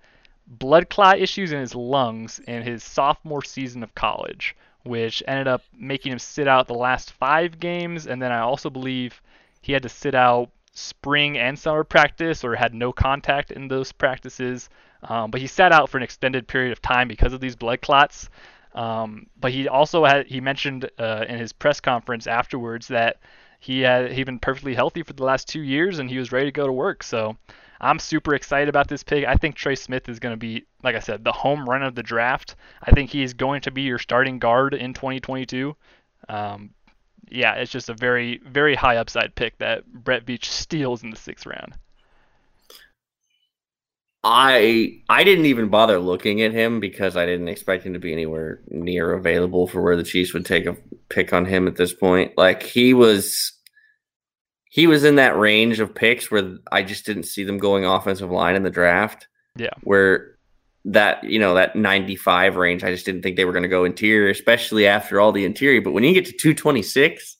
blood 0.47 0.89
clot 0.89 1.19
issues 1.19 1.51
in 1.51 1.59
his 1.59 1.75
lungs 1.75 2.39
in 2.47 2.63
his 2.63 2.83
sophomore 2.83 3.43
season 3.43 3.83
of 3.83 3.93
college, 3.95 4.55
which 4.83 5.23
ended 5.27 5.47
up 5.47 5.61
making 5.77 6.11
him 6.11 6.19
sit 6.19 6.47
out 6.47 6.67
the 6.67 6.73
last 6.73 7.11
five 7.13 7.59
games. 7.59 8.07
And 8.07 8.21
then 8.21 8.31
I 8.31 8.39
also 8.39 8.69
believe 8.69 9.21
he 9.61 9.73
had 9.73 9.83
to 9.83 9.89
sit 9.89 10.15
out 10.15 10.49
spring 10.73 11.37
and 11.37 11.57
summer 11.57 11.83
practice 11.83 12.43
or 12.43 12.55
had 12.55 12.73
no 12.73 12.91
contact 12.91 13.51
in 13.51 13.67
those 13.67 13.91
practices. 13.91 14.69
Um, 15.03 15.31
but 15.31 15.39
he 15.41 15.47
sat 15.47 15.71
out 15.71 15.89
for 15.89 15.97
an 15.97 16.03
extended 16.03 16.47
period 16.47 16.71
of 16.71 16.81
time 16.81 17.07
because 17.07 17.33
of 17.33 17.39
these 17.39 17.55
blood 17.55 17.81
clots. 17.81 18.29
Um, 18.73 19.27
but 19.39 19.51
he 19.51 19.67
also 19.67 20.05
had 20.05 20.27
he 20.27 20.41
mentioned 20.41 20.89
uh, 20.99 21.25
in 21.27 21.39
his 21.39 21.53
press 21.53 21.79
conference 21.79 22.27
afterwards 22.27 22.87
that 22.89 23.17
he 23.59 23.81
had 23.81 24.11
he 24.11 24.23
been 24.23 24.39
perfectly 24.39 24.73
healthy 24.73 25.03
for 25.03 25.13
the 25.13 25.23
last 25.23 25.47
two 25.47 25.61
years 25.61 25.99
and 25.99 26.09
he 26.09 26.17
was 26.17 26.31
ready 26.31 26.47
to 26.47 26.51
go 26.51 26.65
to 26.65 26.73
work. 26.73 27.03
So 27.03 27.37
I'm 27.81 27.99
super 27.99 28.33
excited 28.33 28.69
about 28.69 28.87
this 28.87 29.03
pick. 29.03 29.25
I 29.25 29.35
think 29.35 29.55
Trey 29.55 29.75
Smith 29.75 30.09
is 30.09 30.19
going 30.19 30.33
to 30.33 30.37
be, 30.37 30.65
like 30.83 30.95
I 30.95 30.99
said, 30.99 31.23
the 31.23 31.31
home 31.31 31.69
run 31.69 31.83
of 31.83 31.95
the 31.95 32.03
draft. 32.03 32.55
I 32.81 32.91
think 32.91 33.09
he's 33.09 33.33
going 33.33 33.61
to 33.61 33.71
be 33.71 33.83
your 33.83 33.99
starting 33.99 34.39
guard 34.39 34.73
in 34.73 34.93
2022. 34.93 35.75
Um, 36.27 36.71
yeah, 37.29 37.55
it's 37.55 37.71
just 37.71 37.89
a 37.89 37.93
very, 37.93 38.39
very 38.45 38.75
high 38.75 38.97
upside 38.97 39.35
pick 39.35 39.57
that 39.59 39.85
Brett 39.85 40.25
Veach 40.25 40.45
steals 40.45 41.03
in 41.03 41.09
the 41.09 41.17
sixth 41.17 41.45
round. 41.45 41.73
I 44.23 45.01
I 45.07 45.23
didn't 45.23 45.45
even 45.45 45.69
bother 45.69 45.99
looking 45.99 46.41
at 46.41 46.51
him 46.51 46.79
because 46.79 47.15
I 47.15 47.25
didn't 47.25 47.47
expect 47.47 47.85
him 47.85 47.93
to 47.93 47.99
be 47.99 48.11
anywhere 48.11 48.59
near 48.67 49.13
available 49.13 49.67
for 49.67 49.81
where 49.81 49.95
the 49.95 50.03
Chiefs 50.03 50.33
would 50.33 50.45
take 50.45 50.65
a 50.65 50.75
pick 51.09 51.31
on 51.31 51.45
him 51.45 51.67
at 51.67 51.77
this 51.77 51.93
point. 51.93 52.33
Like 52.37 52.63
he 52.63 52.93
was 52.93 53.53
he 54.65 54.87
was 54.87 55.03
in 55.03 55.15
that 55.15 55.37
range 55.37 55.79
of 55.79 55.95
picks 55.95 56.29
where 56.29 56.57
I 56.71 56.83
just 56.83 57.05
didn't 57.05 57.23
see 57.23 57.43
them 57.43 57.57
going 57.57 57.85
offensive 57.85 58.29
line 58.29 58.55
in 58.55 58.63
the 58.63 58.69
draft. 58.69 59.27
Yeah. 59.55 59.73
Where 59.83 60.35
that 60.85 61.23
you 61.23 61.39
know 61.39 61.53
that 61.53 61.75
95 61.75 62.55
range. 62.55 62.83
I 62.83 62.91
just 62.91 63.05
didn't 63.05 63.21
think 63.21 63.37
they 63.37 63.45
were 63.45 63.53
going 63.53 63.63
to 63.63 63.69
go 63.69 63.85
interior, 63.85 64.29
especially 64.29 64.85
after 64.85 65.19
all 65.19 65.31
the 65.31 65.45
interior. 65.45 65.81
But 65.81 65.91
when 65.91 66.03
you 66.03 66.13
get 66.13 66.25
to 66.25 66.31
226, 66.33 67.37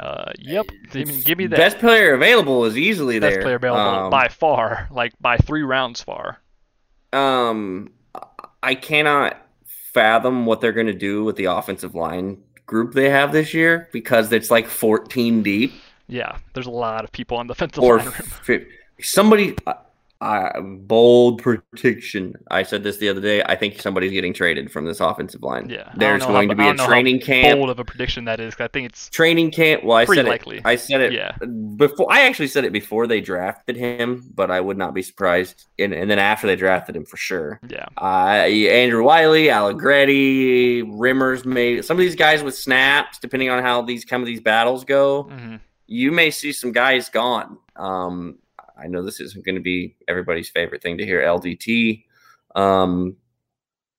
uh, 0.00 0.32
yep. 0.38 0.66
I 0.94 1.04
mean, 1.04 1.20
give 1.22 1.38
me 1.38 1.46
that. 1.48 1.56
Best 1.56 1.78
player 1.78 2.14
available 2.14 2.64
is 2.64 2.76
easily 2.78 3.18
best 3.20 3.34
there. 3.34 3.42
player 3.42 3.56
available 3.56 4.04
Um, 4.06 4.10
by 4.10 4.28
far, 4.28 4.88
like 4.90 5.12
by 5.20 5.36
three 5.36 5.62
rounds 5.62 6.00
far. 6.00 6.38
Um, 7.12 7.90
I 8.62 8.74
cannot 8.74 9.36
fathom 9.92 10.46
what 10.46 10.60
they're 10.60 10.72
going 10.72 10.86
to 10.86 10.92
do 10.94 11.24
with 11.24 11.36
the 11.36 11.46
offensive 11.46 11.94
line 11.94 12.38
group 12.66 12.94
they 12.94 13.10
have 13.10 13.32
this 13.32 13.52
year 13.52 13.88
because 13.92 14.32
it's 14.32 14.50
like 14.50 14.68
14 14.68 15.42
deep 15.42 15.72
Yeah, 16.06 16.38
there's 16.54 16.66
a 16.68 16.70
lot 16.70 17.02
of 17.04 17.10
people 17.12 17.36
on 17.36 17.46
the 17.48 17.54
defensive 17.54 17.82
or 17.82 17.96
line 17.98 18.06
room. 18.06 18.12
fi- 18.14 18.66
somebody. 19.00 19.56
Uh, 20.20 20.60
bold 20.60 21.40
prediction. 21.42 22.34
I 22.50 22.62
said 22.62 22.82
this 22.82 22.98
the 22.98 23.08
other 23.08 23.22
day. 23.22 23.42
I 23.42 23.56
think 23.56 23.80
somebody's 23.80 24.12
getting 24.12 24.34
traded 24.34 24.70
from 24.70 24.84
this 24.84 25.00
offensive 25.00 25.42
line. 25.42 25.70
Yeah, 25.70 25.90
there's 25.96 26.22
going 26.26 26.48
how- 26.48 26.54
to 26.54 26.56
be 26.56 26.62
I 26.62 26.66
a 26.66 26.68
don't 26.68 26.76
know 26.76 26.82
how 26.84 26.88
training 26.90 27.20
camp. 27.20 27.58
Bold 27.58 27.70
of 27.70 27.78
a 27.78 27.84
prediction 27.86 28.26
that 28.26 28.38
is. 28.38 28.54
I 28.60 28.68
think 28.68 28.90
it's 28.90 29.08
Training 29.08 29.50
camp. 29.50 29.82
Well, 29.82 29.96
I 29.96 30.04
said 30.04 30.26
likely. 30.26 30.58
it. 30.58 30.62
I 30.66 30.76
said 30.76 31.00
it 31.00 31.12
yeah, 31.14 31.32
before. 31.76 32.06
I 32.12 32.22
actually 32.26 32.48
said 32.48 32.64
it 32.66 32.72
before 32.72 33.06
they 33.06 33.22
drafted 33.22 33.76
him, 33.76 34.30
but 34.34 34.50
I 34.50 34.60
would 34.60 34.76
not 34.76 34.92
be 34.92 35.00
surprised. 35.00 35.64
And, 35.78 35.94
and 35.94 36.10
then 36.10 36.18
after 36.18 36.46
they 36.46 36.56
drafted 36.56 36.96
him, 36.96 37.06
for 37.06 37.16
sure. 37.16 37.58
yeah, 37.68 37.86
Uh, 37.96 38.44
Andrew 38.46 39.02
Wylie, 39.02 39.50
Allegretti, 39.50 40.82
Remmers, 40.82 41.44
maybe 41.44 41.82
some 41.82 41.96
of 41.96 42.00
these 42.02 42.16
guys 42.16 42.42
with 42.42 42.54
snaps, 42.56 43.18
depending 43.18 43.48
on 43.50 43.62
how 43.62 43.82
these 43.82 44.06
some 44.08 44.20
of 44.22 44.26
these 44.26 44.40
battles 44.40 44.84
go, 44.84 45.24
hmm 45.24 45.56
you 45.92 46.12
may 46.12 46.30
see 46.30 46.52
some 46.52 46.70
guys 46.70 47.08
gone. 47.08 47.58
Um, 47.74 48.38
I 48.82 48.86
know 48.86 49.02
this 49.02 49.20
isn't 49.20 49.44
going 49.44 49.56
to 49.56 49.60
be 49.60 49.96
everybody's 50.08 50.48
favorite 50.48 50.82
thing 50.82 50.98
to 50.98 51.04
hear 51.04 51.22
LDT, 51.22 52.04
um, 52.54 53.16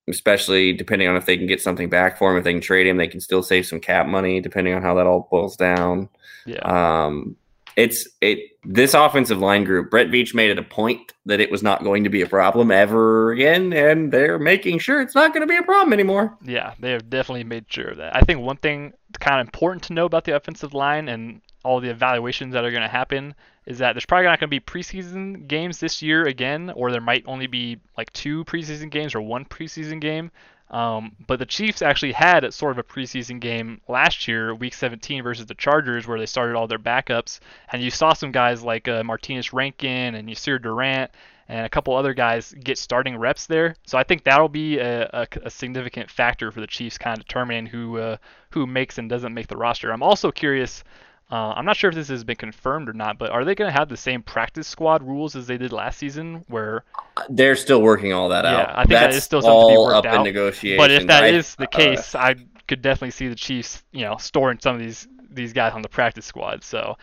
especially 0.09 0.73
depending 0.73 1.07
on 1.07 1.15
if 1.15 1.25
they 1.25 1.38
can 1.38 1.47
get 1.47 1.61
something 1.61 1.89
back 1.89 2.17
for 2.17 2.32
him. 2.32 2.38
If 2.38 2.43
they 2.43 2.53
can 2.53 2.61
trade 2.61 2.88
him, 2.88 2.97
they 2.97 3.07
can 3.07 3.21
still 3.21 3.43
save 3.43 3.65
some 3.65 3.79
cap 3.79 4.07
money, 4.07 4.41
depending 4.41 4.73
on 4.73 4.82
how 4.82 4.95
that 4.95 5.07
all 5.07 5.27
boils 5.29 5.55
down. 5.55 6.09
yeah. 6.45 6.59
Um, 7.05 7.38
it's 7.77 8.07
it 8.19 8.39
this 8.63 8.93
offensive 8.93 9.39
line 9.39 9.63
group. 9.63 9.89
Brett 9.89 10.07
Veach 10.07 10.34
made 10.34 10.51
it 10.51 10.59
a 10.59 10.63
point 10.63 11.13
that 11.25 11.39
it 11.39 11.49
was 11.49 11.63
not 11.63 11.84
going 11.84 12.03
to 12.03 12.09
be 12.09 12.21
a 12.21 12.27
problem 12.27 12.71
ever 12.71 13.32
again, 13.32 13.73
and 13.73 14.11
they're 14.11 14.39
making 14.39 14.79
sure 14.79 15.01
it's 15.01 15.15
not 15.15 15.34
going 15.34 15.41
to 15.41 15.51
be 15.51 15.57
a 15.57 15.63
problem 15.63 15.93
anymore. 15.93 16.38
Yeah, 16.43 16.73
they 16.79 16.91
have 16.91 17.09
definitely 17.09 17.43
made 17.43 17.65
sure 17.69 17.89
of 17.89 17.97
that. 17.97 18.15
I 18.15 18.21
think 18.21 18.41
one 18.41 18.57
thing 18.57 18.93
kind 19.19 19.39
of 19.39 19.47
important 19.47 19.84
to 19.84 19.93
know 19.93 20.05
about 20.05 20.25
the 20.25 20.36
offensive 20.36 20.73
line 20.73 21.07
and 21.07 21.41
all 21.64 21.80
the 21.80 21.89
evaluations 21.89 22.53
that 22.53 22.64
are 22.64 22.72
going 22.72 22.82
to 22.82 22.88
happen 22.88 23.36
is 23.66 23.78
that 23.78 23.93
there's 23.93 24.05
probably 24.05 24.26
not 24.26 24.39
going 24.39 24.49
to 24.49 24.59
be 24.59 24.59
preseason 24.59 25.47
games 25.47 25.80
this 25.80 26.01
year 26.01 26.24
again, 26.24 26.72
or 26.76 26.91
there 26.91 27.01
might 27.01 27.24
only 27.28 27.47
be 27.47 27.78
like 27.97 28.12
two 28.14 28.43
preseason 28.45 28.89
games 28.89 29.14
or 29.14 29.22
one 29.22 29.45
preseason 29.45 30.01
game. 30.01 30.32
Um, 30.72 31.16
but 31.28 31.38
the 31.38 31.45
Chiefs 31.45 31.82
actually 31.82 32.14
had 32.14 32.51
sort 32.53 32.72
of 32.72 32.78
a 32.78 32.84
preseason 32.84 33.41
game 33.41 33.82
last 33.89 34.28
year, 34.28 34.55
Week 34.55 34.74
17 34.74 35.22
versus 35.22 35.45
the 35.45 35.53
Chargers, 35.53 36.07
where 36.07 36.18
they 36.18 36.26
started 36.26 36.55
all 36.55 36.68
their 36.68 36.80
backups, 36.80 37.41
and 37.72 37.82
you 37.84 37.91
saw 37.91 38.14
some 38.14 38.32
guys 38.32 38.64
like 38.64 38.88
uh, 38.88 39.03
Martinas 39.03 39.51
Rankin 39.51 40.16
and 40.16 40.30
Yasir 40.30 40.62
Durant 40.62 41.12
and 41.51 41.66
a 41.66 41.70
couple 41.70 41.93
other 41.93 42.14
guys 42.14 42.55
get 42.64 42.78
starting 42.78 43.18
reps 43.18 43.45
there. 43.45 43.76
So 43.86 43.97
I 43.97 44.03
think 44.03 44.24
that'll 44.24 44.47
be 44.47 44.80
a, 44.80 45.03
a, 45.12 45.28
a 45.43 45.49
significant 45.49 46.09
factor 46.09 46.49
for 46.49 46.62
the 46.62 46.68
Chiefs, 46.68 46.97
kind 46.97 47.20
of 47.20 47.28
determining 47.28 47.66
who 47.66 47.97
uh, 47.97 48.18
who 48.51 48.66
makes 48.66 48.97
and 48.97 49.09
doesn't 49.09 49.34
make 49.34 49.47
the 49.47 49.57
roster. 49.57 49.91
I'm 49.91 50.01
also 50.01 50.32
curious. 50.32 50.86
Uh, 51.32 51.53
I'm 51.55 51.63
not 51.65 51.77
sure 51.77 51.89
if 51.89 51.95
this 51.95 52.09
has 52.09 52.23
been 52.25 52.36
confirmed 52.36 52.89
or 52.89 52.93
not, 52.93 53.17
but 53.17 53.29
are 53.32 53.45
they 53.45 53.55
going 53.55 53.71
to 53.71 53.77
have 53.77 53.88
the 53.88 53.95
same 53.95 54.21
practice 54.21 54.67
squad 54.67 55.01
rules 55.01 55.36
as 55.36 55.47
they 55.47 55.57
did 55.57 55.71
last 55.71 55.97
season, 55.97 56.43
where 56.49 56.84
They're 57.29 57.55
still 57.55 57.82
working 57.82 58.11
all 58.11 58.27
that 58.29 58.43
Yeah, 58.43 58.51
out. 58.51 58.57
Yeah, 58.67 58.73
I 58.73 58.77
think 58.84 58.89
that 58.89 59.11
That's 59.11 59.23
still 59.23 59.41
something 59.41 59.69
to 59.69 59.73
be 59.73 59.77
worked 59.77 59.95
up 59.95 60.05
out. 60.05 60.15
in 60.17 60.23
negotiation. 60.23 60.77
But 60.77 60.91
if 60.91 61.07
that 61.07 61.23
I- 61.23 61.27
is 61.27 61.55
the 61.55 61.63
uh, 61.65 61.67
case, 61.67 62.15
I 62.15 62.36
could 62.67 62.82
definitely 62.82 63.11
see 63.11 63.27
the 63.29 63.36
Chiefs, 63.36 63.82
you 63.93 64.01
know, 64.03 64.17
storing 64.17 64.59
some 64.61 64.75
of 64.75 64.82
these 64.82 65.07
these 65.34 65.53
guys 65.53 65.71
on 65.73 65.82
the 65.82 65.88
practice 65.89 66.25
squad. 66.25 66.61
So 66.65 66.97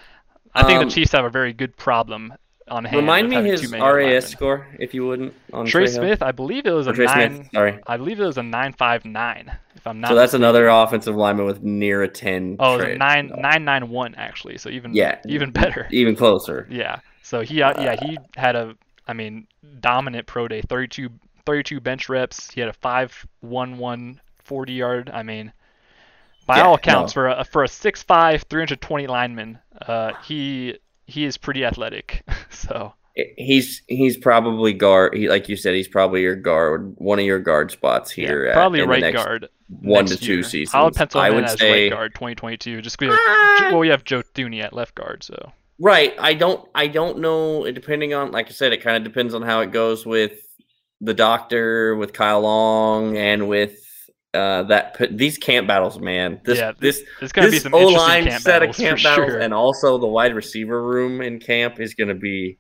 I 0.55 0.63
think 0.65 0.81
Um, 0.83 0.89
the 0.89 0.95
Chiefs 0.95 1.13
have 1.13 1.25
a 1.25 1.31
very 1.31 1.55
good 1.55 1.75
problem 1.79 2.35
on 2.71 2.85
hand. 2.85 2.99
remind 2.99 3.31
me 3.31 3.37
his 3.37 3.63
his 3.63 3.71
too 3.71 3.79
many 3.79 3.83
RAS 3.83 3.95
linemen. 4.05 4.23
score, 4.23 4.67
if 4.79 4.93
you 4.93 5.07
wouldn't. 5.07 5.33
On 5.55 5.65
Trey 5.65 5.85
Hill. 5.85 5.93
Smith, 6.03 6.23
I 6.23 6.33
believe 6.33 6.67
it 6.67 6.73
was 6.73 6.87
Or 6.87 6.91
a 6.91 6.95
Trey 6.95 7.07
nine. 7.07 7.35
Smith. 7.37 7.49
Sorry. 7.55 7.79
I 7.87 7.97
believe 7.97 8.21
it 8.21 8.27
was 8.27 8.37
a 8.37 8.43
nine 8.43 8.75
five 8.75 9.07
nine. 9.07 9.51
If 9.79 9.87
I'm 9.87 10.01
not. 10.01 10.09
So 10.09 10.15
that's 10.15 10.33
mistaken. 10.33 10.43
another 10.45 10.69
offensive 10.69 11.17
lineman 11.17 11.47
with 11.47 11.63
near 11.63 12.03
a 12.03 12.09
ten. 12.09 12.57
Oh, 12.59 12.75
it 12.75 12.77
was 12.77 12.81
a 12.81 12.85
trade. 12.89 12.99
nine 12.99 13.33
nine 13.39 13.65
nine 13.65 13.89
one 13.89 14.15
actually. 14.17 14.59
So 14.59 14.69
even 14.71 14.95
Yeah. 14.95 15.19
even 15.27 15.51
better. 15.51 15.89
even 15.93 16.15
closer. 16.17 16.67
Yeah. 16.71 17.01
So 17.23 17.41
he 17.41 17.63
uh, 17.63 17.81
yeah 17.81 17.97
he 17.99 18.19
had 18.37 18.57
a 18.57 18.75
I 19.07 19.13
mean 19.15 19.47
dominant 19.81 20.27
pro 20.27 20.49
day 20.49 20.61
32 20.63 21.09
32 21.47 21.81
bench 21.81 22.09
reps. 22.09 22.51
He 22.51 22.61
had 22.61 22.69
a 22.69 22.75
5'1'1 22.75 24.19
40 24.45 24.73
yard. 24.73 25.11
I 25.13 25.23
mean 25.23 25.53
by 26.47 26.59
Yeah, 26.59 26.65
all 26.67 26.75
accounts 26.75 27.13
no. 27.13 27.15
for 27.15 27.29
a 27.29 27.45
for 27.45 27.65
a 27.65 27.69
6'5 27.69 28.43
320 28.43 29.07
lineman, 29.07 29.59
uh 29.87 30.13
he 30.25 30.79
he 31.07 31.25
is 31.25 31.37
pretty 31.39 31.65
athletic. 31.65 32.23
so 32.51 32.93
He's 33.37 33.83
he's 33.89 34.17
probably 34.17 34.73
guard. 34.73 35.15
He, 35.15 35.29
like 35.29 35.49
you 35.49 35.57
said, 35.57 35.75
he's 35.75 35.89
probably 35.89 36.23
your 36.23 36.37
guard, 36.37 36.95
one 36.99 37.19
of 37.19 37.25
your 37.25 37.41
guard 37.41 37.71
spots 37.71 38.17
yeah, 38.17 38.29
here. 38.29 38.47
at- 38.47 38.55
probably 38.55 38.81
the 38.81 38.87
right 38.87 39.01
next 39.01 39.25
guard. 39.25 39.49
one 39.69 40.07
to 40.07 40.17
two 40.17 40.35
year. 40.35 40.43
seasons. 40.45 40.75
I 40.75 40.83
would 40.83 40.95
pencil 40.95 41.21
I 41.21 41.31
would 41.31 41.45
as 41.45 41.59
say 41.59 41.85
right 41.91 41.91
guard 41.97 42.15
2022 42.15 42.81
just 42.83 42.99
because 42.99 43.19
Ah! 43.21 43.69
well 43.71 43.81
we 43.81 43.89
have 43.89 44.05
Joe 44.05 44.23
Thuney 44.35 44.63
at 44.63 44.73
left 44.73 44.95
guard 44.95 45.23
so 45.25 45.53
right. 45.81 46.15
I 46.19 46.35
don't. 46.35 46.69
I 46.75 46.87
don't 46.87 47.19
know. 47.19 47.71
Depending 47.73 48.15
on, 48.15 48.31
like 48.31 48.47
I 48.47 48.51
said, 48.51 48.73
it 48.73 48.83
kind 48.83 48.97
of 48.97 49.05
depends 49.05 49.35
on 49.35 49.43
how 49.43 49.61
it 49.61 49.73
goes 49.73 50.07
with 50.07 50.41
the 51.01 51.15
doctor, 51.15 51.97
with 51.97 52.13
Kyle 52.13 52.41
Long, 52.43 53.17
and 53.17 53.49
with 53.49 53.79
uh 54.35 54.63
that 54.65 54.97
these 55.11 55.39
camp 55.39 55.67
battles. 55.67 55.99
Man, 55.99 56.41
this 56.45 56.59
Yeah, 56.59 56.73
this 56.79 57.03
there's 57.19 57.33
going 57.33 57.47
to 57.47 57.51
be 57.51 57.57
this 57.57 57.63
some 57.65 57.75
O-line 57.75 58.25
camp 58.27 58.43
set 58.43 58.63
of 58.63 58.77
camp 58.77 59.03
battles, 59.03 59.31
sure. 59.31 59.39
and 59.41 59.53
also 59.55 59.99
the 59.99 60.07
wide 60.07 60.35
receiver 60.35 60.81
room 60.85 61.21
in 61.21 61.41
camp 61.41 61.81
is 61.81 61.95
going 61.95 62.09
to 62.09 62.15
be 62.15 62.59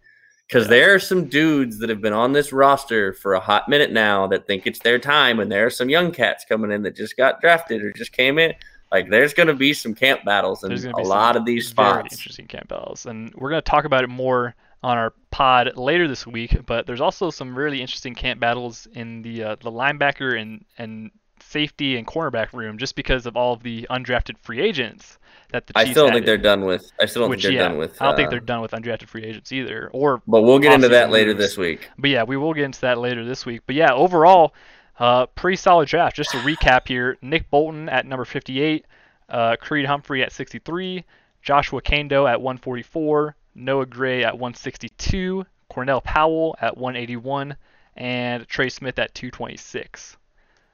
because 0.49 0.64
Yeah. 0.64 0.70
there 0.70 0.94
are 0.94 0.99
some 0.99 1.26
dudes 1.26 1.78
that 1.78 1.90
have 1.90 2.01
been 2.01 2.12
on 2.14 2.32
this 2.32 2.53
roster 2.53 3.12
for 3.12 3.34
a 3.34 3.40
hot 3.40 3.68
minute 3.68 3.92
now 3.92 4.26
that 4.28 4.46
think 4.46 4.66
it's 4.66 4.78
their 4.80 4.99
time, 4.99 5.40
and 5.40 5.53
there 5.53 5.66
are 5.66 5.70
some 5.70 5.90
young 5.90 6.11
cats 6.11 6.44
coming 6.49 6.72
in 6.72 6.82
that 6.82 6.96
just 6.96 7.16
got 7.16 7.40
drafted 7.40 7.82
or 7.82 7.92
just 7.92 8.12
came 8.12 8.38
in. 8.38 8.55
Like, 8.90 9.11
there's 9.11 9.34
going 9.34 9.49
to 9.49 9.55
be 9.55 9.74
some 9.74 9.94
camp 9.94 10.24
battles 10.24 10.64
in 10.64 10.72
a 10.72 10.76
gonna 10.76 10.94
be 10.96 11.03
some 11.03 11.09
lot 11.09 11.36
of 11.36 11.44
these 11.44 11.68
spots. 11.68 12.14
interesting 12.14 12.46
camp 12.46 12.68
battles, 12.68 13.05
and 13.05 13.32
we're 13.34 13.51
going 13.51 13.62
to 13.62 13.70
talk 13.70 13.84
about 13.84 14.03
it 14.05 14.09
more 14.09 14.55
on 14.82 14.96
our 14.96 15.12
pod 15.30 15.76
later 15.76 16.09
this 16.09 16.26
week. 16.26 16.57
But 16.64 16.86
there's 16.86 17.03
also 17.03 17.28
some 17.30 17.55
really 17.55 17.82
interesting 17.82 18.14
camp 18.14 18.40
battles 18.40 18.86
in 18.94 19.20
the 19.20 19.42
uh, 19.42 19.57
the 19.57 19.70
linebacker 19.70 20.40
and 20.40 20.64
and 20.78 21.11
safety 21.40 21.99
and 21.99 22.07
cornerback 22.07 22.55
room, 22.55 22.78
just 22.78 22.96
because 22.96 23.26
of 23.26 23.36
all 23.36 23.53
of 23.53 23.62
the 23.62 23.86
undrafted 23.90 24.38
free 24.38 24.61
agents 24.61 25.18
that 25.53 25.66
the 25.66 25.72
I 25.76 25.84
still 25.90 26.05
don't 26.07 26.14
think 26.14 26.26
they're 26.26 26.36
done 26.36 26.64
with. 26.64 26.92
I 27.01 27.07
still 27.07 27.22
don't 27.22 27.30
Which 27.30 27.42
think 27.42 27.55
they're 27.55 27.62
yeah, 27.62 27.68
done 27.68 27.78
with. 27.78 28.01
I 28.01 28.07
don't 28.07 28.16
think 28.16 28.28
uh, 28.28 28.30
they're 28.30 28.40
done 28.40 28.61
with 28.61 28.72
undrafted 28.72 29.09
free 29.09 29.24
agents 29.24 29.51
either. 29.53 29.88
Or 29.92 30.22
But 30.26 30.42
we'll 30.42 30.59
get 30.59 30.72
into 30.74 30.88
that 30.90 31.11
later 31.11 31.30
moves. 31.32 31.44
this 31.44 31.57
week. 31.57 31.88
But 31.99 32.11
yeah, 32.11 32.24
we 32.24 32.36
will 32.36 32.53
get 32.55 32.64
into 32.64 32.80
that 32.82 32.99
later 32.99 33.24
this 33.24 33.46
week. 33.46 33.62
But 33.66 33.76
yeah, 33.76 33.92
overall, 33.92 34.55
uh, 34.99 35.26
pretty 35.26 35.57
solid 35.57 35.88
draft. 35.88 36.16
Just 36.16 36.30
to 36.32 36.38
recap 36.38 36.86
here: 36.86 37.16
Nick 37.22 37.51
Bolton 37.51 37.88
at 37.88 38.05
number 38.05 38.24
58, 38.26 38.84
uh, 39.30 39.57
Creed 39.61 39.86
Humphrey 39.86 40.22
at 40.22 40.32
63, 40.32 41.05
Joshua 41.42 41.80
Kaindoh 41.80 42.28
at 42.30 42.40
144, 42.42 43.34
Noah 43.55 43.86
Gray 43.86 44.24
at 44.24 44.34
162, 44.34 45.46
Cornell 45.70 46.01
Powell 46.03 46.57
at 46.61 46.76
181, 46.76 47.57
and 47.96 48.46
Trey 48.49 48.68
Smith 48.68 48.99
at 48.99 49.14
226. 49.14 50.17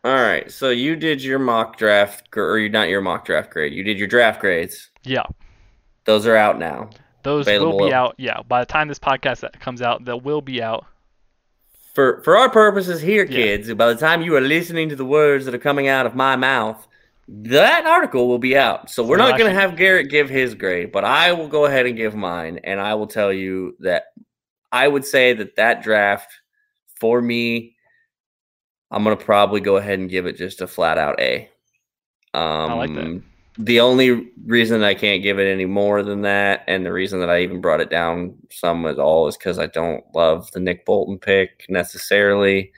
All 0.05 0.13
right. 0.15 0.51
So 0.51 0.69
you 0.71 0.97
did 0.97 1.23
your 1.25 1.39
mock 1.39 1.79
draft, 1.79 2.29
or 2.37 2.69
not 2.69 2.89
your 2.89 3.01
mock 3.01 3.25
draft 3.25 3.51
grade. 3.51 3.73
You 3.73 3.83
did 3.83 3.99
your 3.99 4.09
draft 4.09 4.41
grades. 4.41 4.91
Yeah, 5.03 5.25
Those 6.05 6.27
are 6.27 6.37
out 6.37 6.59
now. 6.59 6.91
those 7.23 7.47
will 7.47 7.79
be 7.87 7.93
out. 7.93 8.15
Yeah, 8.19 8.43
by 8.47 8.61
the 8.61 8.67
time 8.67 8.89
this 8.89 8.99
podcast 8.99 9.51
comes 9.61 9.81
out, 9.81 10.05
they 10.05 10.13
will 10.13 10.43
be 10.43 10.63
out. 10.63 10.85
For 11.95 12.21
for 12.23 12.37
our 12.37 12.51
purposes 12.51 13.01
here, 13.01 13.25
Yeah. 13.25 13.37
kids, 13.37 13.73
by 13.75 13.87
the 13.93 13.99
time 13.99 14.21
you 14.21 14.35
are 14.37 14.41
listening 14.41 14.89
to 14.91 14.97
the 14.97 15.05
words 15.05 15.45
that 15.47 15.55
are 15.55 15.59
coming 15.59 15.89
out 15.89 16.05
of 16.07 16.15
my 16.15 16.37
mouth, 16.37 16.87
that 17.29 17.87
article 17.87 18.29
will 18.29 18.39
be 18.39 18.57
out. 18.57 18.91
So 18.91 19.03
we're 19.03 19.17
So 19.19 19.29
not 19.29 19.39
going 19.39 19.53
to 19.53 19.59
have 19.59 19.77
Garrett 19.77 20.11
give 20.11 20.29
his 20.29 20.55
grade, 20.55 20.93
but 20.93 21.05
I 21.05 21.33
will 21.33 21.49
go 21.49 21.65
ahead 21.65 21.87
and 21.87 21.97
give 21.97 22.15
mine, 22.15 22.61
and 22.65 22.79
I 22.81 22.95
will 22.95 23.07
tell 23.07 23.33
you 23.33 23.77
that 23.81 24.07
I 24.73 24.89
would 24.89 25.07
say 25.07 25.33
that 25.35 25.57
that 25.57 25.83
draft 25.83 26.31
for 27.01 27.23
me, 27.23 27.74
I'm 28.95 29.03
going 29.03 29.18
to 29.18 29.24
probably 29.24 29.61
go 29.61 29.76
ahead 29.76 29.99
and 29.99 30.09
give 30.09 30.24
it 30.24 30.36
just 30.36 30.61
a 30.61 30.68
flat 30.68 30.99
out 30.99 31.18
A. 31.18 31.51
Um, 32.32 32.78
like 32.78 32.95
that. 32.95 33.22
The 33.59 33.80
only 33.80 34.30
reason 34.47 34.84
I 34.84 34.95
can't 34.95 35.20
give 35.20 35.40
it 35.40 35.53
any 35.53 35.66
more 35.66 36.05
than 36.05 36.22
that, 36.22 36.62
and 36.68 36.86
the 36.86 36.92
reason 36.92 37.18
that 37.20 37.28
I 37.28 37.42
even 37.42 37.61
brought 37.61 37.80
it 37.80 37.90
down 37.90 38.36
some 38.51 38.86
at 38.86 39.01
all, 39.01 39.26
is 39.26 39.36
because 39.36 39.59
I 39.59 39.66
don't 39.66 40.05
love 40.14 40.49
the 40.53 40.61
Nick 40.61 40.84
Bolton 40.86 41.18
pick 41.18 41.66
necessarily. 41.68 42.72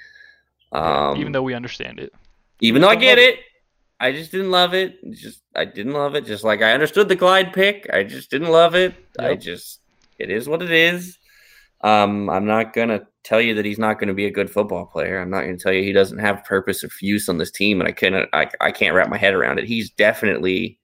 Um, 0.73 1.19
even 1.19 1.33
though 1.33 1.43
we 1.43 1.53
understand 1.53 2.01
it. 2.01 2.15
even 2.61 2.81
though 2.81 2.89
I 2.89 2.97
get 2.97 3.19
love 3.19 3.29
it, 3.29 3.41
I 4.01 4.13
just 4.13 4.31
didn't 4.31 4.51
love 4.51 4.73
it. 4.73 4.97
Just 5.13 5.43
I 5.55 5.67
didn't 5.67 5.93
love 5.93 6.15
it. 6.15 6.25
Just 6.25 6.45
like 6.45 6.63
I 6.63 6.73
understood 6.73 7.09
the 7.09 7.17
Clyde 7.17 7.53
pick, 7.53 7.89
I 7.93 8.05
just 8.05 8.31
didn't 8.31 8.51
love 8.51 8.75
it. 8.75 8.95
I 9.19 9.35
just 9.35 9.81
it 10.19 10.31
is 10.31 10.49
what 10.49 10.63
it 10.63 10.71
is. 10.71 11.19
Um, 11.83 12.31
I'm 12.31 12.47
not 12.47 12.73
gonna 12.73 13.07
tell 13.27 13.41
you 13.41 13.55
that 13.55 13.65
he's 13.65 13.79
not 13.79 13.99
going 13.99 14.07
to 14.07 14.15
be 14.15 14.27
a 14.27 14.31
good 14.31 14.49
football 14.49 14.87
player. 14.87 15.21
I'm 15.21 15.31
not 15.31 15.43
going 15.43 15.59
to 15.59 15.63
tell 15.63 15.73
you 15.73 15.83
he 15.83 15.93
doesn't 15.93 16.19
have 16.19 16.45
purpose 16.45 16.85
or 16.85 16.89
use 17.01 17.29
on 17.29 17.39
this 17.39 17.51
team, 17.51 17.81
and 17.81 17.89
I 17.89 17.93
can't 17.93 18.29
I, 18.33 18.49
I 18.61 18.71
can't 18.71 18.95
wrap 18.95 19.09
my 19.09 19.19
head 19.19 19.35
around 19.35 19.59
it. 19.59 19.67
He's 19.67 19.91
definitely 19.91 20.79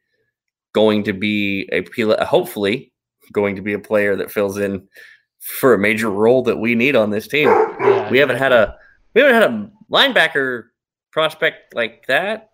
going 0.74 1.05
to 1.05 1.12
be 1.12 1.68
a 1.70 2.24
hopefully 2.24 2.93
going 3.32 3.55
to 3.55 3.62
be 3.62 3.72
a 3.72 3.78
player 3.78 4.16
that 4.16 4.32
fills 4.32 4.59
in 4.59 4.86
for 5.38 5.72
a 5.72 5.78
major 5.78 6.11
role 6.11 6.43
that 6.43 6.59
we 6.59 6.74
need 6.74 6.97
on 6.97 7.11
this 7.11 7.28
team. 7.28 7.47
Yeah, 7.47 8.11
we 8.11 8.18
haven't 8.18 8.38
had 8.38 8.53
a 8.53 8.76
we 9.14 9.20
haven't 9.20 9.40
had 9.40 9.51
a 9.51 9.70
linebacker 9.90 10.64
prospect 11.12 11.74
like 11.74 12.07
that 12.09 12.49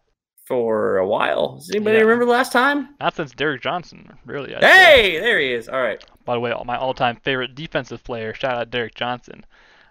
for 0.49 0.97
a 0.97 1.07
while. 1.07 1.57
Does 1.57 1.71
anybody 1.71 1.99
yeah. 1.99 2.03
remember 2.03 2.25
the 2.25 2.33
last 2.33 2.53
time? 2.53 2.89
Not 2.99 3.15
since 3.15 3.33
Derrick 3.33 3.61
Johnson, 3.61 4.11
really. 4.25 4.55
I'd 4.55 4.65
hey, 4.65 5.13
say. 5.13 5.21
there 5.21 5.39
he 5.39 5.53
is. 5.53 5.69
All 5.69 5.81
right. 5.81 6.03
By 6.25 6.35
the 6.35 6.41
way, 6.41 6.53
my 6.65 6.77
all-time 6.77 7.17
favorite 7.17 7.55
defensive 7.55 8.03
player. 8.03 8.33
Shout 8.33 8.57
out 8.57 8.71
Derrick 8.71 8.95
Johnson. 8.95 9.45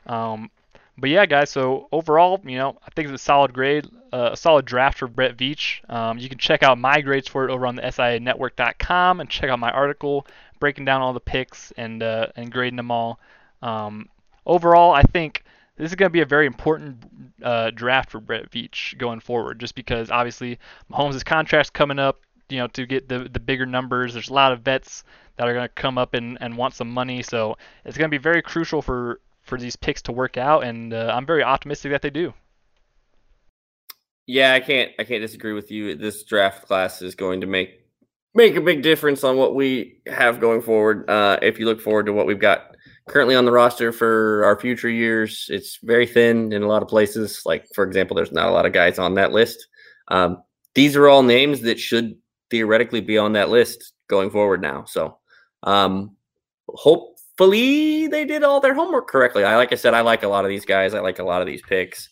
Um, 0.08 0.50
but 0.98 1.12
yeah, 1.12 1.28
guys. 1.28 1.52
So 1.52 1.88
overall, 1.92 2.42
you 2.44 2.58
know, 2.58 2.78
I 2.86 2.90
think 2.90 3.08
it's 3.08 3.22
a 3.22 3.24
solid 3.24 3.54
grade, 3.54 3.88
uh, 4.12 4.32
a 4.34 4.38
solid 4.38 4.66
draft 4.66 4.98
for 4.98 5.08
Brett 5.08 5.38
Veach. 5.38 5.88
Um, 5.94 6.18
you 6.18 6.28
can 6.28 6.40
check 6.40 6.64
out 6.64 6.80
my 6.80 7.02
grades 7.02 7.28
for 7.28 7.48
it 7.48 7.52
over 7.52 7.68
on 7.68 7.76
the 7.76 7.84
SIANetwork.com 7.84 9.20
and 9.20 9.30
check 9.30 9.52
out 9.52 9.60
my 9.60 9.72
article 9.72 10.26
breaking 10.60 10.86
down 10.86 11.02
all 11.02 11.14
the 11.14 11.20
picks 11.20 11.72
and 11.78 12.02
uh, 12.02 12.28
and 12.36 12.52
grading 12.52 12.78
them 12.78 12.90
all. 12.90 13.20
Um, 13.62 14.10
overall, 14.48 14.92
I 14.92 15.04
think 15.04 15.44
this 15.78 15.92
is 15.92 15.96
going 15.96 16.10
to 16.10 16.14
be 16.14 16.22
a 16.22 16.26
very 16.26 16.46
important 16.46 17.04
uh, 17.42 17.72
draft 17.72 18.12
for 18.12 18.20
Brett 18.20 18.52
Veach 18.52 18.98
going 18.98 19.20
forward, 19.20 19.60
just 19.60 19.76
because 19.76 20.12
obviously 20.12 20.60
Mahomes' 20.92 21.24
contract's 21.24 21.70
coming 21.70 22.00
up. 22.00 22.20
You 22.50 22.60
know, 22.60 22.68
to 22.68 22.86
get 22.86 23.10
the 23.10 23.28
the 23.32 23.42
bigger 23.42 23.66
numbers. 23.66 24.14
There's 24.14 24.30
a 24.30 24.34
lot 24.34 24.54
of 24.54 24.62
vets 24.62 25.04
that 25.36 25.48
are 25.48 25.54
going 25.54 25.68
to 25.68 25.74
come 25.74 25.98
up 25.98 26.14
and, 26.14 26.38
and 26.40 26.58
want 26.58 26.74
some 26.74 26.90
money, 26.90 27.22
so 27.22 27.58
it's 27.86 27.98
going 27.98 28.10
to 28.10 28.18
be 28.18 28.22
very 28.22 28.42
crucial 28.42 28.82
for 28.82 29.20
for 29.44 29.58
these 29.58 29.76
picks 29.76 30.02
to 30.04 30.12
work 30.12 30.38
out, 30.38 30.64
and 30.64 30.94
uh, 30.94 31.12
I'm 31.14 31.26
very 31.26 31.44
optimistic 31.44 31.92
that 31.92 32.02
they 32.02 32.10
do. 32.10 32.34
Yeah, 34.28 34.54
I 34.54 34.60
can't 34.60 34.92
I 35.00 35.04
can't 35.04 35.22
disagree 35.22 35.54
with 35.54 35.72
you. 35.72 35.96
This 35.96 36.24
draft 36.24 36.66
class 36.66 37.02
is 37.02 37.16
going 37.16 37.42
to 37.42 37.48
make 37.48 37.82
make 38.34 38.56
a 38.56 38.62
big 38.62 38.82
difference 38.82 39.24
on 39.24 39.38
what 39.38 39.56
we 39.56 40.00
have 40.08 40.40
going 40.40 40.62
forward. 40.62 41.10
Uh, 41.10 41.40
if 41.42 41.60
you 41.60 41.66
look 41.66 41.82
forward 41.82 42.06
to 42.06 42.14
what 42.14 42.28
we've 42.28 42.40
got 42.40 42.77
currently 43.08 43.36
on 43.36 43.46
the 43.46 43.52
roster 43.52 43.92
for 43.92 44.44
our 44.44 44.60
future 44.60 44.90
years, 44.90 45.48
it's 45.50 45.80
very 45.84 46.06
thin 46.06 46.52
in 46.52 46.64
a 46.64 46.68
lot 46.68 46.82
of 46.82 46.88
places. 46.88 47.42
Like 47.46 47.66
for 47.74 47.84
example, 47.84 48.16
there's 48.16 48.32
not 48.32 48.50
a 48.50 48.52
lot 48.52 48.66
of 48.66 48.74
guys 48.74 49.00
on 49.00 49.16
that 49.16 49.32
list. 49.32 49.68
Um, 50.10 50.44
these 50.76 50.96
are 50.96 51.08
all 51.08 51.24
names 51.24 51.62
that 51.62 51.80
should 51.80 52.16
theoretically 52.50 53.02
be 53.02 53.18
on 53.18 53.34
that 53.34 53.50
list 53.50 53.94
going 54.08 54.30
forward 54.30 54.62
now. 54.62 54.86
So 54.86 55.18
um, 55.64 56.16
hopefully 56.68 58.08
they 58.08 58.26
did 58.26 58.44
all 58.44 58.60
their 58.60 58.76
homework 58.76 59.08
correctly. 59.08 59.44
I 59.44 59.56
like 59.58 59.72
I 59.72 59.76
said, 59.76 59.94
I 59.94 60.02
like 60.02 60.24
a 60.24 60.28
lot 60.28 60.46
of 60.46 60.50
these 60.50 60.66
guys. 60.66 60.94
I 60.94 61.00
like 61.00 61.20
a 61.20 61.24
lot 61.24 61.42
of 61.42 61.48
these 61.48 61.62
picks 61.62 62.10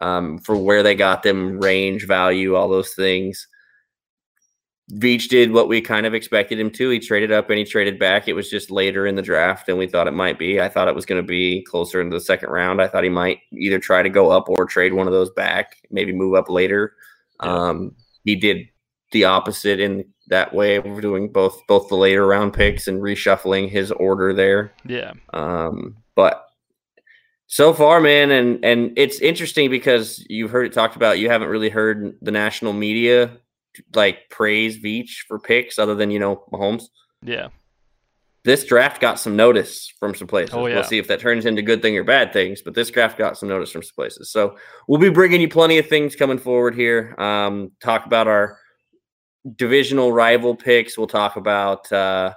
um, 0.00 0.38
for 0.38 0.56
where 0.56 0.82
they 0.82 0.94
got 0.94 1.22
them, 1.22 1.58
range, 1.60 2.06
value, 2.06 2.54
all 2.54 2.68
those 2.68 2.94
things. 2.94 3.46
Veach 4.92 5.28
did 5.28 5.52
what 5.52 5.68
we 5.68 5.80
kind 5.80 6.06
of 6.06 6.14
expected 6.14 6.60
him 6.60 6.70
to. 6.70 6.90
He 6.90 7.00
traded 7.00 7.32
up 7.32 7.50
and 7.50 7.58
he 7.58 7.64
traded 7.64 7.98
back. 7.98 8.28
It 8.28 8.34
was 8.34 8.48
just 8.48 8.70
later 8.70 9.04
in 9.04 9.16
the 9.16 9.22
draft 9.22 9.66
than 9.66 9.78
we 9.78 9.88
thought 9.88 10.06
it 10.06 10.12
might 10.12 10.38
be. 10.38 10.60
I 10.60 10.68
thought 10.68 10.86
it 10.86 10.94
was 10.94 11.06
going 11.06 11.20
to 11.20 11.26
be 11.26 11.64
closer 11.64 12.00
in 12.00 12.10
the 12.10 12.20
second 12.20 12.50
round. 12.50 12.80
I 12.80 12.86
thought 12.86 13.02
he 13.02 13.10
might 13.10 13.40
either 13.52 13.80
try 13.80 14.02
to 14.02 14.08
go 14.08 14.30
up 14.30 14.48
or 14.48 14.64
trade 14.64 14.92
one 14.92 15.08
of 15.08 15.12
those 15.12 15.30
back, 15.30 15.76
maybe 15.90 16.12
move 16.12 16.34
up 16.34 16.48
later. 16.48 16.94
Um, 17.40 17.96
he 18.24 18.36
did 18.36 18.58
the 19.10 19.24
opposite 19.24 19.80
in 19.80 20.04
that 20.28 20.54
way. 20.54 20.78
We're 20.78 21.00
doing 21.00 21.32
both 21.32 21.60
both 21.66 21.88
the 21.88 21.96
later 21.96 22.24
round 22.24 22.52
picks 22.52 22.86
and 22.86 23.02
reshuffling 23.02 23.68
his 23.68 23.90
order 23.90 24.32
there. 24.32 24.72
Yeah. 24.84 25.14
Um, 25.34 25.96
but 26.14 26.44
so 27.48 27.72
far, 27.72 28.00
man, 28.00 28.30
and 28.30 28.64
and 28.64 28.92
it's 28.96 29.18
interesting 29.18 29.68
because 29.68 30.24
you've 30.28 30.50
heard 30.50 30.66
it 30.66 30.72
talked 30.72 30.94
about. 30.94 31.18
You 31.18 31.28
haven't 31.28 31.48
really 31.48 31.70
heard 31.70 32.16
the 32.22 32.30
national 32.30 32.72
media 32.72 33.36
like 33.94 34.28
praise 34.30 34.78
Veach 34.78 35.24
for 35.26 35.38
picks 35.38 35.78
other 35.78 35.94
than 35.94 36.10
you 36.10 36.18
know 36.18 36.44
Mahomes. 36.52 36.84
Yeah. 37.22 37.48
This 38.44 38.64
draft 38.64 39.00
got 39.00 39.18
some 39.18 39.34
notice 39.34 39.92
from 39.98 40.14
some 40.14 40.28
places. 40.28 40.54
Oh, 40.54 40.66
yeah. 40.66 40.76
We'll 40.76 40.84
see 40.84 40.98
if 40.98 41.08
that 41.08 41.18
turns 41.18 41.46
into 41.46 41.62
good 41.62 41.82
thing 41.82 41.96
or 41.96 42.04
bad 42.04 42.32
things, 42.32 42.62
but 42.62 42.74
this 42.74 42.90
draft 42.90 43.18
got 43.18 43.36
some 43.36 43.48
notice 43.48 43.72
from 43.72 43.82
some 43.82 43.94
places. 43.96 44.30
So 44.30 44.56
we'll 44.86 45.00
be 45.00 45.10
bringing 45.10 45.40
you 45.40 45.48
plenty 45.48 45.78
of 45.78 45.88
things 45.88 46.14
coming 46.14 46.38
forward 46.38 46.76
here. 46.76 47.16
Um, 47.18 47.72
talk 47.80 48.06
about 48.06 48.28
our 48.28 48.58
divisional 49.56 50.12
rival 50.12 50.54
picks. 50.54 50.96
We'll 50.96 51.08
talk 51.08 51.34
about 51.34 51.90
uh, 51.90 52.34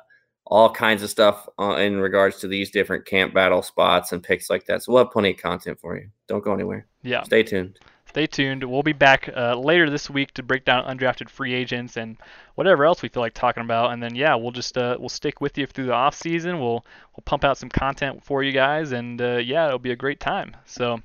all 0.48 0.72
kinds 0.72 1.04
of 1.04 1.12
stuff 1.12 1.48
uh, 1.60 1.76
in 1.76 2.00
regards 2.00 2.38
to 2.38 2.48
these 2.48 2.72
different 2.72 3.06
camp 3.06 3.36
battle 3.36 3.62
spots 3.62 4.12
and 4.12 4.24
picks 4.24 4.50
like 4.50 4.66
that. 4.66 4.82
So 4.82 4.94
we'll 4.94 5.04
have 5.04 5.14
plenty 5.14 5.32
of 5.32 5.38
content 5.38 5.80
for 5.80 5.96
you. 5.96 6.10
Don't 6.28 6.44
go 6.44 6.54
anywhere. 6.56 6.88
Yeah. 7.04 7.22
Stay 7.22 7.44
tuned 7.44 7.78
stay 8.10 8.28
tuned. 8.28 8.64
We'll 8.64 8.84
be 8.84 8.94
back 8.94 9.30
uh, 9.36 9.56
later 9.56 9.90
this 9.90 10.10
week 10.10 10.34
to 10.34 10.44
break 10.44 10.66
down 10.66 10.84
undrafted 10.86 11.30
free 11.30 11.54
agents 11.54 11.96
and 11.96 12.18
whatever 12.56 12.86
else 12.86 13.02
we 13.02 13.10
feel 13.10 13.22
like 13.22 13.34
talking 13.34 13.64
about. 13.64 13.94
And 13.94 14.02
then 14.04 14.16
yeah, 14.16 14.36
we'll 14.36 14.52
just 14.52 14.78
uh, 14.78 14.98
we'll 15.00 15.10
stick 15.10 15.40
with 15.40 15.58
you 15.58 15.66
through 15.68 15.86
the 15.86 15.94
off 15.94 16.16
season. 16.16 16.60
We'll 16.60 16.84
we'll 17.16 17.24
pump 17.26 17.46
out 17.46 17.58
some 17.58 17.70
content 17.70 18.24
for 18.24 18.44
you 18.44 18.52
guys, 18.52 18.92
and 18.92 19.22
uh, 19.22 19.38
yeah, 19.38 19.68
it'll 19.68 19.80
be 19.80 19.92
a 19.92 19.96
great 19.96 20.20
time. 20.20 20.58
So. 20.66 21.02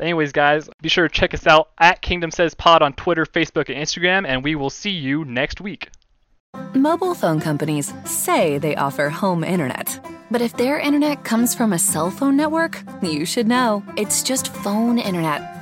Anyways, 0.00 0.32
guys, 0.32 0.68
be 0.80 0.88
sure 0.88 1.06
to 1.06 1.14
check 1.14 1.32
us 1.32 1.46
out 1.46 1.68
at 1.78 2.02
Kingdom 2.02 2.32
Says 2.32 2.54
Pod 2.54 2.82
on 2.82 2.92
Twitter, 2.94 3.24
Facebook, 3.24 3.68
and 3.68 3.76
Instagram, 3.78 4.26
and 4.26 4.42
we 4.42 4.56
will 4.56 4.70
see 4.70 4.90
you 4.90 5.24
next 5.24 5.60
week. 5.60 5.90
Mobile 6.74 7.14
phone 7.14 7.40
companies 7.40 7.92
say 8.04 8.58
they 8.58 8.74
offer 8.74 9.10
home 9.10 9.44
internet. 9.44 10.00
But 10.30 10.40
if 10.40 10.56
their 10.56 10.78
internet 10.78 11.24
comes 11.24 11.54
from 11.54 11.72
a 11.72 11.78
cell 11.78 12.10
phone 12.10 12.36
network, 12.36 12.82
you 13.02 13.26
should 13.26 13.46
know. 13.46 13.84
It's 13.96 14.22
just 14.22 14.52
phone 14.52 14.98
internet, 14.98 15.61